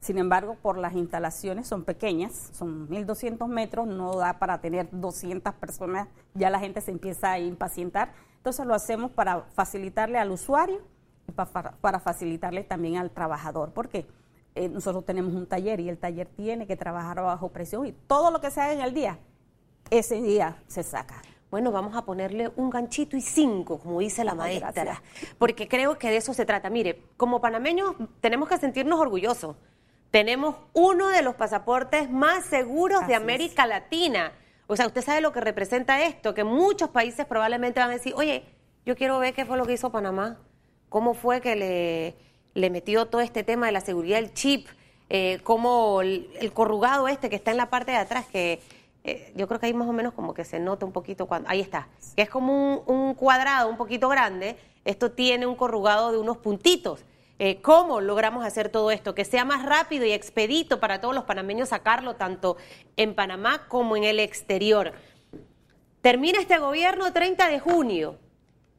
Sin 0.00 0.18
embargo, 0.18 0.56
por 0.62 0.78
las 0.78 0.94
instalaciones 0.94 1.68
son 1.68 1.84
pequeñas, 1.84 2.50
son 2.54 2.88
1.200 2.88 3.46
metros, 3.46 3.86
no 3.86 4.16
da 4.16 4.38
para 4.38 4.60
tener 4.60 4.88
200 4.90 5.54
personas, 5.54 6.08
ya 6.34 6.48
la 6.50 6.58
gente 6.58 6.80
se 6.80 6.90
empieza 6.90 7.32
a 7.32 7.38
impacientar. 7.38 8.14
Entonces 8.38 8.64
lo 8.66 8.74
hacemos 8.74 9.10
para 9.10 9.42
facilitarle 9.54 10.18
al 10.18 10.30
usuario 10.30 10.80
y 11.30 11.78
para, 11.80 12.00
facilitarle 12.00 12.64
también 12.64 12.96
al 12.96 13.10
trabajador, 13.10 13.72
porque 13.72 14.06
eh, 14.54 14.68
nosotros 14.68 15.04
tenemos 15.04 15.32
un 15.34 15.46
taller 15.46 15.80
y 15.80 15.88
el 15.88 15.98
taller 15.98 16.28
tiene 16.28 16.66
que 16.66 16.76
trabajar 16.76 17.22
bajo 17.22 17.48
presión 17.48 17.86
y 17.86 17.92
todo 17.92 18.30
lo 18.30 18.40
que 18.40 18.50
se 18.50 18.60
haga 18.60 18.72
en 18.72 18.80
el 18.80 18.94
día, 18.94 19.18
ese 19.90 20.20
día 20.20 20.62
se 20.66 20.82
saca. 20.82 21.22
Bueno, 21.50 21.72
vamos 21.72 21.96
a 21.96 22.04
ponerle 22.04 22.52
un 22.54 22.70
ganchito 22.70 23.16
y 23.16 23.20
cinco, 23.20 23.78
como 23.78 23.98
dice 23.98 24.22
la 24.22 24.34
maestra, 24.34 25.02
porque 25.38 25.66
creo 25.66 25.98
que 25.98 26.08
de 26.08 26.18
eso 26.18 26.32
se 26.32 26.46
trata. 26.46 26.70
Mire, 26.70 27.02
como 27.16 27.40
panameños 27.40 27.96
tenemos 28.20 28.48
que 28.48 28.56
sentirnos 28.56 29.00
orgullosos 29.00 29.56
tenemos 30.10 30.56
uno 30.72 31.08
de 31.08 31.22
los 31.22 31.36
pasaportes 31.36 32.10
más 32.10 32.44
seguros 32.44 33.06
de 33.06 33.14
América 33.14 33.66
Latina. 33.66 34.32
O 34.66 34.76
sea, 34.76 34.86
usted 34.86 35.02
sabe 35.02 35.20
lo 35.20 35.32
que 35.32 35.40
representa 35.40 36.02
esto, 36.02 36.34
que 36.34 36.44
muchos 36.44 36.90
países 36.90 37.26
probablemente 37.26 37.80
van 37.80 37.90
a 37.90 37.94
decir, 37.94 38.14
oye, 38.16 38.44
yo 38.84 38.96
quiero 38.96 39.18
ver 39.18 39.34
qué 39.34 39.44
fue 39.44 39.56
lo 39.56 39.66
que 39.66 39.74
hizo 39.74 39.90
Panamá, 39.90 40.38
cómo 40.90 41.14
fue 41.14 41.40
que 41.40 41.56
le, 42.54 42.70
metió 42.70 43.06
todo 43.06 43.22
este 43.22 43.42
tema 43.42 43.64
de 43.66 43.72
la 43.72 43.80
seguridad 43.80 44.16
del 44.16 44.34
chip, 44.34 44.68
eh, 45.08 45.40
cómo 45.42 46.02
el, 46.02 46.52
corrugado 46.52 47.08
este 47.08 47.30
que 47.30 47.36
está 47.36 47.52
en 47.52 47.56
la 47.56 47.70
parte 47.70 47.92
de 47.92 47.96
atrás, 47.96 48.26
que 48.26 48.60
eh, 49.04 49.32
yo 49.34 49.48
creo 49.48 49.58
que 49.58 49.66
ahí 49.66 49.72
más 49.72 49.88
o 49.88 49.92
menos 49.92 50.12
como 50.12 50.34
que 50.34 50.44
se 50.44 50.60
nota 50.60 50.84
un 50.84 50.92
poquito 50.92 51.24
cuando, 51.24 51.48
ahí 51.48 51.60
está, 51.60 51.88
que 52.14 52.22
es 52.22 52.28
como 52.28 52.80
un, 52.80 53.14
cuadrado 53.14 53.70
un 53.70 53.78
poquito 53.78 54.10
grande, 54.10 54.56
esto 54.84 55.12
tiene 55.12 55.46
un 55.46 55.54
corrugado 55.54 56.12
de 56.12 56.18
unos 56.18 56.36
puntitos. 56.36 57.06
Eh, 57.42 57.62
cómo 57.62 58.02
logramos 58.02 58.44
hacer 58.44 58.68
todo 58.68 58.90
esto, 58.90 59.14
que 59.14 59.24
sea 59.24 59.46
más 59.46 59.64
rápido 59.64 60.04
y 60.04 60.12
expedito 60.12 60.78
para 60.78 61.00
todos 61.00 61.14
los 61.14 61.24
panameños 61.24 61.70
sacarlo 61.70 62.16
tanto 62.16 62.58
en 62.98 63.14
Panamá 63.14 63.66
como 63.66 63.96
en 63.96 64.04
el 64.04 64.20
exterior. 64.20 64.92
Termina 66.02 66.38
este 66.38 66.58
gobierno 66.58 67.10
30 67.10 67.48
de 67.48 67.58
junio. 67.58 68.18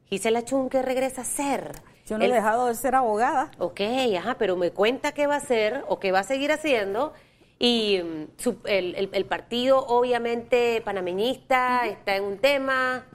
Gisela 0.08 0.44
Chun, 0.44 0.68
¿qué 0.68 0.80
regresa 0.80 1.22
a 1.22 1.24
ser? 1.24 1.72
Yo 2.06 2.18
no 2.18 2.24
he 2.24 2.28
dejado 2.28 2.66
de 2.66 2.74
ser 2.74 2.94
abogada. 2.94 3.50
Ok, 3.58 3.80
ajá, 4.18 4.36
pero 4.38 4.56
me 4.56 4.70
cuenta 4.70 5.12
qué 5.12 5.26
va 5.26 5.34
a 5.34 5.38
hacer 5.38 5.84
o 5.88 5.98
qué 6.00 6.12
va 6.12 6.20
a 6.20 6.24
seguir 6.24 6.52
haciendo. 6.52 7.12
Y 7.58 8.00
mm, 8.02 8.50
el, 8.66 9.24
partido, 9.26 9.86
obviamente, 9.86 10.82
panameñista 10.84 11.86
está 11.86 12.16
en 12.16 12.24
un 12.24 12.38
tema, 12.38 13.06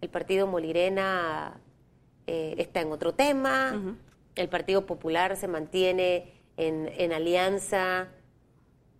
el 0.00 0.08
partido 0.08 0.46
Molirena 0.46 1.60
eh, 2.26 2.54
está 2.58 2.80
en 2.80 2.92
otro 2.92 3.12
tema 3.12 3.74
el 4.36 4.48
Partido 4.48 4.86
Popular 4.86 5.36
se 5.36 5.48
mantiene 5.48 6.32
en, 6.58 7.12
alianza, 7.12 8.08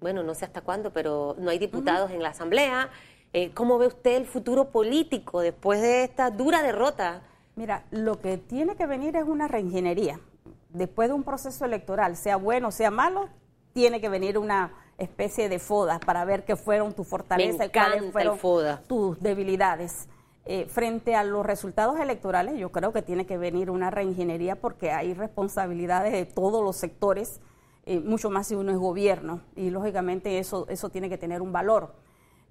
bueno, 0.01 0.23
no 0.23 0.35
sé 0.35 0.47
hasta 0.47 0.63
cuándo, 0.63 0.93
pero 0.93 1.37
no 1.39 1.51
hay 1.51 1.59
diputados 1.59 2.11
en 2.11 2.23
la 2.23 2.31
Asamblea. 2.31 2.91
Eh, 3.33 3.51
¿Cómo 3.53 3.79
ve 3.79 3.87
usted 3.87 4.17
el 4.17 4.27
futuro 4.27 4.71
político 4.71 5.41
después 5.41 5.81
de 5.81 6.05
esta 6.05 6.31
dura 6.31 6.63
derrota? 6.63 7.23
Mira, 7.57 7.85
lo 7.91 8.21
que 8.21 8.37
tiene 8.37 8.77
que 8.77 8.87
venir 8.87 9.17
es 9.17 9.25
una 9.25 9.49
reingeniería. 9.49 10.21
Después 10.69 11.09
de 11.09 11.15
un 11.15 11.23
proceso 11.23 11.65
electoral, 11.65 12.15
sea 12.15 12.37
bueno, 12.37 12.71
sea 12.71 12.91
malo, 12.91 13.31
tiene 13.73 13.99
que 13.99 14.11
venir 14.11 14.37
una 14.37 14.75
especie 14.99 15.49
de 15.49 15.59
foda 15.59 15.99
para 15.99 16.27
ver 16.27 16.45
qué 16.45 16.55
fueron 16.55 16.93
tus 16.93 17.09
fortalezas 17.09 17.69
y 17.69 17.71
cuáles 17.71 18.13
fueron 18.13 18.39
tus 18.87 19.19
debilidades. 19.23 20.07
Eh, 20.45 20.67
frente 20.69 21.15
a 21.15 21.25
los 21.25 21.47
resultados 21.47 21.99
electorales, 21.99 22.59
yo 22.59 22.71
creo 22.71 22.93
que 22.93 23.01
tiene 23.01 23.25
que 23.25 23.39
venir 23.39 23.71
una 23.71 23.91
reingeniería 23.91 24.57
porque 24.57 24.91
hay 24.91 25.15
responsabilidades 25.15 26.13
de 26.13 26.27
todos 26.27 26.63
los 26.63 26.77
sectores, 26.77 27.41
eh, 27.87 28.01
mucho 28.01 28.29
más 28.29 28.49
si 28.49 28.55
uno 28.55 28.71
es 28.71 28.77
gobierno, 28.77 29.41
y 29.57 29.71
lógicamente 29.71 30.39
eso, 30.39 30.67
eso 30.69 30.91
tiene 30.91 31.09
que 31.09 31.17
tener 31.17 31.41
un 31.41 31.53
valor. 31.53 31.95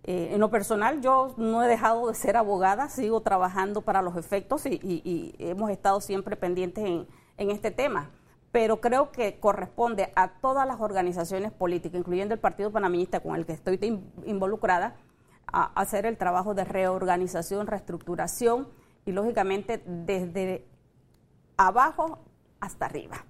Eh, 0.08 0.30
en 0.34 0.40
lo 0.40 0.50
personal, 0.52 1.02
yo 1.02 1.34
no 1.38 1.64
he 1.64 1.68
dejado 1.68 2.08
de 2.08 2.14
ser 2.14 2.38
abogada, 2.38 2.90
sigo 2.90 3.22
trabajando 3.22 3.82
para 3.82 4.02
los 4.02 4.16
efectos 4.18 4.66
y, 4.66 5.36
hemos 5.40 5.72
estado 5.72 6.00
siempre 6.00 6.36
pendientes 6.36 6.86
en, 6.86 7.08
en 7.38 7.52
este 7.52 7.72
tema 7.72 8.12
pero 8.56 8.80
creo 8.80 9.12
que 9.12 9.38
corresponde 9.38 10.14
a 10.16 10.30
todas 10.40 10.66
las 10.66 10.80
organizaciones 10.80 11.52
políticas, 11.52 12.00
incluyendo 12.00 12.34
el 12.34 12.40
Partido 12.40 12.72
Panameñista 12.72 13.20
con 13.20 13.36
el 13.36 13.46
que 13.46 13.52
estoy 13.52 13.78
involucrada, 14.26 14.96
a 15.48 15.74
hacer 15.76 16.06
el 16.06 16.18
trabajo 16.18 16.54
de 16.54 16.64
reorganización, 16.64 17.68
reestructuración 17.68 18.70
y 19.06 19.12
lógicamente 19.12 19.84
desde 19.86 20.66
abajo 21.58 22.20
hasta 22.62 22.86
arriba. 22.86 23.26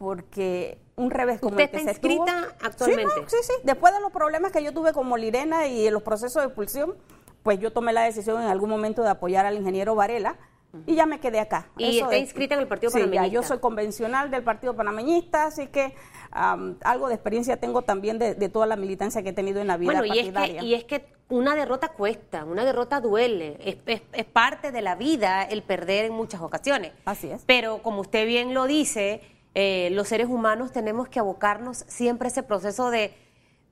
Porque 0.00 0.78
un 0.96 1.10
revés 1.10 1.40
como 1.40 1.58
el 1.58 1.68
que 1.68 1.76
está 1.76 1.90
inscrita 1.90 2.56
actualmente? 2.62 3.12
Sí, 3.26 3.36
sí, 3.42 3.48
sí. 3.48 3.52
Después 3.64 3.92
de 3.92 4.00
los 4.00 4.10
problemas 4.10 4.50
que 4.50 4.64
yo 4.64 4.72
tuve 4.72 4.94
con 4.94 5.06
Molirena 5.06 5.66
y 5.66 5.90
los 5.90 6.02
procesos 6.02 6.40
de 6.40 6.46
expulsión, 6.46 6.94
pues 7.42 7.58
yo 7.58 7.70
tomé 7.70 7.92
la 7.92 8.00
decisión 8.04 8.40
en 8.40 8.48
algún 8.48 8.70
momento 8.70 9.02
de 9.02 9.10
apoyar 9.10 9.44
al 9.44 9.56
ingeniero 9.56 9.94
Varela 9.94 10.38
y 10.86 10.94
ya 10.94 11.04
me 11.04 11.20
quedé 11.20 11.38
acá. 11.38 11.68
¿Y 11.76 11.98
está 11.98 12.16
inscrita 12.16 12.54
en 12.54 12.60
el 12.60 12.66
Partido 12.66 12.90
Panameñista? 12.90 13.24
Sí, 13.26 13.30
yo 13.30 13.42
soy 13.42 13.58
convencional 13.58 14.30
del 14.30 14.42
Partido 14.42 14.74
Panameñista, 14.74 15.44
así 15.44 15.66
que 15.66 15.94
algo 16.30 17.08
de 17.08 17.14
experiencia 17.14 17.58
tengo 17.58 17.82
también 17.82 18.18
de, 18.18 18.48
toda 18.48 18.64
la 18.64 18.76
militancia 18.76 19.22
que 19.22 19.28
he 19.28 19.34
tenido 19.34 19.60
en 19.60 19.66
la 19.66 19.76
vida 19.76 20.00
bueno, 20.00 20.14
partidaria. 20.14 20.62
Y 20.62 20.72
es, 20.74 20.84
que, 20.84 20.94
y 20.94 20.98
es 20.98 21.02
que 21.02 21.12
una 21.28 21.56
derrota 21.56 21.88
cuesta, 21.88 22.46
una 22.46 22.64
derrota 22.64 23.02
duele, 23.02 23.58
es, 23.60 24.00
es, 24.14 24.24
parte 24.24 24.72
de 24.72 24.80
la 24.80 24.94
vida 24.94 25.42
el 25.42 25.62
perder 25.62 26.06
en 26.06 26.14
muchas 26.14 26.40
ocasiones. 26.40 26.92
Así 27.04 27.30
es. 27.30 27.42
Pero 27.44 27.82
como 27.82 28.00
usted 28.00 28.26
bien 28.26 28.54
lo 28.54 28.66
dice, 28.66 29.20
eh, 29.54 29.88
los 29.92 30.08
seres 30.08 30.28
humanos 30.28 30.72
tenemos 30.72 31.08
que 31.08 31.18
abocarnos 31.18 31.84
siempre 31.88 32.26
a 32.26 32.30
ese 32.30 32.42
proceso 32.42 32.90
de, 32.90 33.14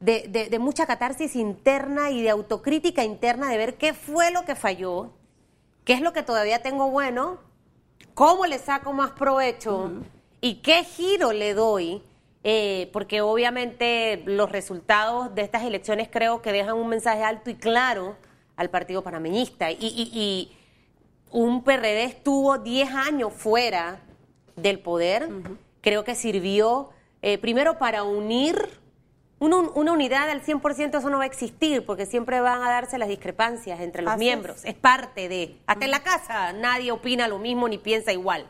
de, 0.00 0.48
de 0.50 0.58
mucha 0.58 0.86
catarsis 0.86 1.36
interna 1.36 2.10
y 2.10 2.22
de 2.22 2.30
autocrítica 2.30 3.04
interna, 3.04 3.48
de 3.48 3.56
ver 3.56 3.76
qué 3.76 3.94
fue 3.94 4.30
lo 4.30 4.44
que 4.44 4.54
falló, 4.54 5.12
qué 5.84 5.92
es 5.92 6.00
lo 6.00 6.12
que 6.12 6.22
todavía 6.22 6.62
tengo 6.62 6.90
bueno, 6.90 7.38
cómo 8.14 8.46
le 8.46 8.58
saco 8.58 8.92
más 8.92 9.12
provecho 9.12 9.92
y 10.40 10.56
qué 10.56 10.84
giro 10.84 11.32
le 11.32 11.54
doy, 11.54 12.02
eh, 12.44 12.90
porque 12.92 13.20
obviamente 13.20 14.22
los 14.26 14.50
resultados 14.50 15.34
de 15.34 15.42
estas 15.42 15.62
elecciones 15.64 16.08
creo 16.10 16.42
que 16.42 16.52
dejan 16.52 16.76
un 16.76 16.88
mensaje 16.88 17.22
alto 17.22 17.50
y 17.50 17.54
claro 17.54 18.16
al 18.56 18.70
Partido 18.70 19.02
Panameñista. 19.02 19.70
Y, 19.70 20.52
un 21.30 21.62
PRD 21.62 22.04
estuvo 22.04 22.56
10 22.56 22.90
años 22.90 23.34
fuera 23.34 24.00
del 24.56 24.80
poder, 24.80 25.28
creo 25.80 26.04
que 26.04 26.14
sirvió 26.14 26.90
eh, 27.22 27.38
primero 27.38 27.78
para 27.78 28.04
unir 28.04 28.68
una, 29.40 29.58
unidad 29.92 30.30
al 30.30 30.42
100% 30.42 30.98
eso 30.98 31.10
no 31.10 31.18
va 31.18 31.24
a 31.24 31.26
existir 31.26 31.84
porque 31.86 32.06
siempre 32.06 32.40
van 32.40 32.62
a 32.62 32.70
darse 32.70 32.98
las 32.98 33.08
discrepancias 33.08 33.80
entre 33.80 34.02
los 34.02 34.12
Así 34.12 34.20
miembros. 34.20 34.58
es. 34.58 34.64
Es. 34.66 34.74
parte 34.74 35.28
de... 35.28 35.56
Hasta 35.66 35.84
en 35.84 35.90
la 35.90 36.02
casa 36.02 36.52
nadie 36.52 36.90
opina 36.90 37.28
lo 37.28 37.38
mismo 37.38 37.68
ni 37.68 37.78
piensa 37.78 38.12
igual. 38.12 38.48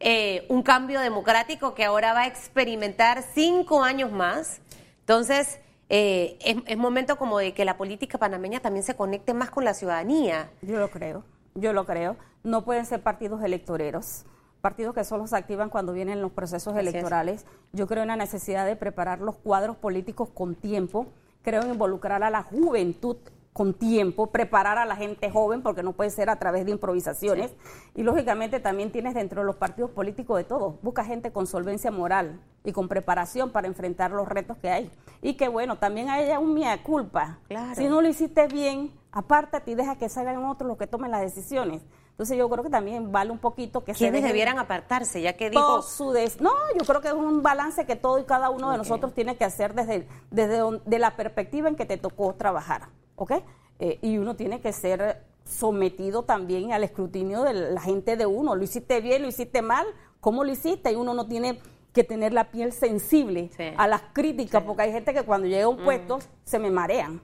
Eh, 0.00 0.44
un 0.48 0.62
cambio 0.62 1.00
democrático 1.00 1.74
que 1.74 1.84
ahora 1.84 2.12
va 2.12 2.22
a 2.22 2.26
experimentar 2.26 3.24
cinco 3.34 3.82
años 3.82 4.10
más. 4.12 4.60
Entonces, 5.00 5.60
eh, 5.88 6.36
es, 6.40 6.56
es 6.66 6.76
momento 6.76 7.16
como 7.16 7.38
de 7.38 7.54
que 7.54 7.64
la 7.64 7.76
política 7.76 8.18
panameña 8.18 8.60
también 8.60 8.82
se 8.82 8.96
conecte 8.96 9.32
más 9.32 9.50
con 9.50 9.64
la 9.64 9.74
ciudadanía. 9.74 10.50
Yo 10.60 10.78
lo 10.78 10.90
creo, 10.90 11.24
yo 11.54 11.72
lo 11.72 11.86
creo. 11.86 12.16
No 12.42 12.64
pueden 12.64 12.84
ser 12.84 13.00
partidos 13.02 13.42
electoreros, 13.42 14.24
partidos 14.60 14.94
que 14.94 15.04
solo 15.04 15.26
se 15.26 15.36
activan 15.36 15.70
cuando 15.70 15.92
vienen 15.92 16.22
los 16.22 16.32
procesos 16.32 16.74
Así 16.74 16.86
es. 16.86 16.94
electorales. 16.94 17.46
Yo 17.72 17.86
creo 17.86 18.02
en 18.02 18.08
la 18.08 18.16
necesidad 18.16 18.66
de 18.66 18.76
preparar 18.76 19.20
los 19.20 19.36
cuadros 19.36 19.76
políticos 19.76 20.28
con 20.32 20.54
tiempo, 20.54 21.06
creo 21.42 21.62
en 21.62 21.70
involucrar 21.70 22.22
a 22.22 22.30
la 22.30 22.42
juventud 22.42 23.16
con 23.56 23.72
tiempo, 23.72 24.26
preparar 24.26 24.76
a 24.76 24.84
la 24.84 24.96
gente 24.96 25.30
joven, 25.30 25.62
porque 25.62 25.82
no 25.82 25.92
puede 25.92 26.10
ser 26.10 26.28
a 26.28 26.36
través 26.36 26.66
de 26.66 26.72
improvisaciones. 26.72 27.54
Y 27.94 28.02
lógicamente 28.02 28.60
también 28.60 28.92
tienes 28.92 29.14
dentro 29.14 29.40
de 29.40 29.46
los 29.46 29.56
partidos 29.56 29.90
políticos 29.90 30.36
de 30.36 30.44
todos, 30.44 30.74
busca 30.82 31.04
gente 31.04 31.32
con 31.32 31.46
solvencia 31.46 31.90
moral 31.90 32.38
y 32.64 32.72
con 32.72 32.86
preparación 32.86 33.52
para 33.52 33.66
enfrentar 33.66 34.10
los 34.10 34.28
retos 34.28 34.58
que 34.58 34.68
hay. 34.68 34.90
Y 35.22 35.34
que 35.34 35.48
bueno, 35.48 35.78
también 35.78 36.10
haya 36.10 36.38
un 36.38 36.52
mea 36.52 36.82
culpa. 36.82 37.38
Claro. 37.48 37.74
Si 37.74 37.88
no 37.88 38.02
lo 38.02 38.08
hiciste 38.08 38.46
bien, 38.46 38.90
apártate 39.18 39.70
y 39.70 39.74
deja 39.74 39.96
que 39.96 40.08
salgan 40.10 40.44
otros 40.44 40.68
los 40.68 40.76
que 40.76 40.86
tomen 40.86 41.10
las 41.10 41.22
decisiones. 41.22 41.82
Entonces 42.10 42.36
yo 42.36 42.48
creo 42.50 42.62
que 42.64 42.70
también 42.70 43.12
vale 43.12 43.30
un 43.30 43.38
poquito 43.38 43.82
que 43.82 43.92
se 43.94 43.98
¿Quiénes 43.98 44.20
dejen 44.22 44.28
debieran 44.28 44.58
apartarse? 44.58 45.20
Ya 45.22 45.36
que 45.36 45.50
todo 45.50 45.78
dijo... 45.78 45.82
su 45.88 46.12
des- 46.12 46.40
No, 46.40 46.50
yo 46.78 46.84
creo 46.84 47.00
que 47.00 47.08
es 47.08 47.14
un 47.14 47.42
balance 47.42 47.86
que 47.86 47.96
todo 47.96 48.18
y 48.18 48.24
cada 48.24 48.50
uno 48.50 48.70
de 48.70 48.78
nosotros 48.78 49.14
tiene 49.14 49.36
que 49.36 49.44
hacer 49.44 49.74
desde, 49.74 50.06
desde 50.30 50.60
de 50.84 50.98
la 50.98 51.16
perspectiva 51.16 51.68
en 51.68 51.76
que 51.76 51.86
te 51.86 51.96
tocó 51.96 52.34
trabajar, 52.34 52.88
¿ok? 53.16 53.32
Eh, 53.78 53.98
y 54.02 54.18
uno 54.18 54.36
tiene 54.36 54.60
que 54.60 54.72
ser 54.72 55.24
sometido 55.44 56.24
también 56.24 56.72
al 56.72 56.84
escrutinio 56.84 57.42
de 57.42 57.54
la 57.54 57.80
gente 57.80 58.16
de 58.16 58.26
uno. 58.26 58.54
¿Lo 58.54 58.64
hiciste 58.64 59.00
bien, 59.00 59.22
lo 59.22 59.28
hiciste 59.28 59.62
mal? 59.62 59.86
¿Cómo 60.20 60.44
lo 60.44 60.50
hiciste? 60.52 60.92
Y 60.92 60.96
uno 60.96 61.14
no 61.14 61.26
tiene 61.26 61.58
que 61.92 62.04
tener 62.04 62.32
la 62.34 62.50
piel 62.50 62.72
sensible 62.72 63.50
Sí. 63.56 63.64
a 63.76 63.86
las 63.88 64.02
críticas, 64.12 64.62
porque 64.64 64.82
hay 64.82 64.92
gente 64.92 65.14
que 65.14 65.22
cuando 65.22 65.46
llega 65.46 65.64
a 65.64 65.68
un 65.68 65.78
puesto 65.84 66.18
se 66.44 66.58
me 66.58 66.70
marean 66.70 67.22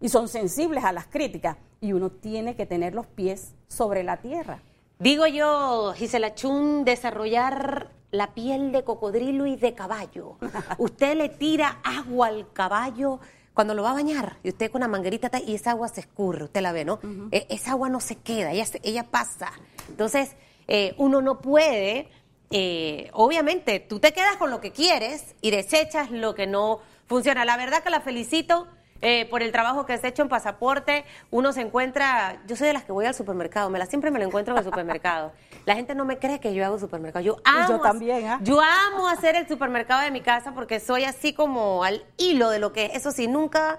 y 0.00 0.08
son 0.08 0.28
sensibles 0.28 0.84
a 0.84 0.92
las 0.92 1.06
críticas. 1.06 1.56
Y 1.80 1.92
uno 1.92 2.10
tiene 2.10 2.56
que 2.56 2.66
tener 2.66 2.94
los 2.94 3.06
pies 3.06 3.54
sobre 3.68 4.02
la 4.02 4.18
tierra. 4.18 4.62
Digo 4.98 5.26
yo, 5.26 5.92
Gisela 5.96 6.34
Chun, 6.34 6.84
desarrollar 6.84 7.90
la 8.10 8.34
piel 8.34 8.72
de 8.72 8.84
cocodrilo 8.84 9.46
y 9.46 9.56
de 9.56 9.74
caballo. 9.74 10.36
Usted 10.78 11.16
le 11.16 11.28
tira 11.28 11.78
agua 11.84 12.26
al 12.28 12.52
caballo 12.52 13.20
cuando 13.54 13.74
lo 13.74 13.82
va 13.82 13.90
a 13.90 13.94
bañar 13.94 14.38
y 14.42 14.48
usted 14.50 14.70
con 14.70 14.80
la 14.80 14.88
manguerita 14.88 15.28
ta- 15.28 15.40
y 15.40 15.54
esa 15.54 15.72
agua 15.72 15.88
se 15.88 16.00
escurre, 16.00 16.44
usted 16.44 16.60
la 16.62 16.72
ve, 16.72 16.84
¿no? 16.84 16.98
E- 17.30 17.46
esa 17.50 17.72
agua 17.72 17.88
no 17.88 18.00
se 18.00 18.16
queda, 18.16 18.52
ella, 18.52 18.64
se- 18.64 18.80
ella 18.84 19.04
pasa. 19.10 19.50
Entonces, 19.88 20.36
eh, 20.68 20.94
uno 20.98 21.20
no 21.20 21.40
puede, 21.40 22.08
eh, 22.50 23.10
obviamente, 23.12 23.80
tú 23.80 23.98
te 24.00 24.12
quedas 24.12 24.36
con 24.36 24.50
lo 24.50 24.60
que 24.60 24.70
quieres 24.72 25.34
y 25.40 25.50
desechas 25.50 26.10
lo 26.10 26.34
que 26.34 26.46
no 26.46 26.78
funciona. 27.06 27.44
La 27.44 27.56
verdad 27.56 27.82
que 27.82 27.90
la 27.90 28.00
felicito 28.00 28.66
eh, 29.02 29.26
por 29.30 29.42
el 29.42 29.52
trabajo 29.52 29.86
que 29.86 29.92
has 29.92 30.04
hecho 30.04 30.22
en 30.22 30.28
pasaporte. 30.28 31.04
Uno 31.30 31.52
se 31.52 31.62
encuentra, 31.62 32.40
yo 32.46 32.56
soy 32.56 32.68
de 32.68 32.72
las 32.72 32.84
que 32.84 32.92
voy 32.92 33.06
al 33.06 33.14
supermercado, 33.14 33.70
me 33.70 33.78
la 33.78 33.86
siempre 33.86 34.10
me 34.10 34.18
lo 34.18 34.26
encuentro 34.26 34.54
en 34.54 34.58
el 34.58 34.64
supermercado. 34.64 35.32
La 35.66 35.74
gente 35.74 35.94
no 35.94 36.06
me 36.06 36.18
cree 36.18 36.40
que 36.40 36.54
yo 36.54 36.64
hago 36.64 36.78
supermercado. 36.78 37.22
Yo 37.22 37.36
amo, 37.44 37.68
yo 37.68 37.80
también, 37.80 38.26
¿ah? 38.26 38.40
yo 38.42 38.60
amo 38.60 39.08
hacer 39.08 39.36
el 39.36 39.46
supermercado 39.46 40.00
de 40.00 40.10
mi 40.10 40.22
casa 40.22 40.52
porque 40.54 40.80
soy 40.80 41.04
así 41.04 41.34
como 41.34 41.84
al 41.84 42.02
hilo 42.16 42.48
de 42.48 42.58
lo 42.58 42.72
que, 42.72 42.86
eso 42.94 43.12
sí, 43.12 43.28
nunca 43.28 43.78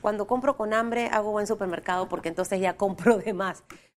cuando 0.00 0.26
compro 0.26 0.56
con 0.56 0.74
hambre 0.74 1.08
hago 1.12 1.30
buen 1.30 1.46
supermercado 1.46 2.08
porque 2.08 2.28
entonces 2.28 2.60
ya 2.60 2.76
compro 2.76 3.18
de 3.18 3.32
más. 3.32 3.62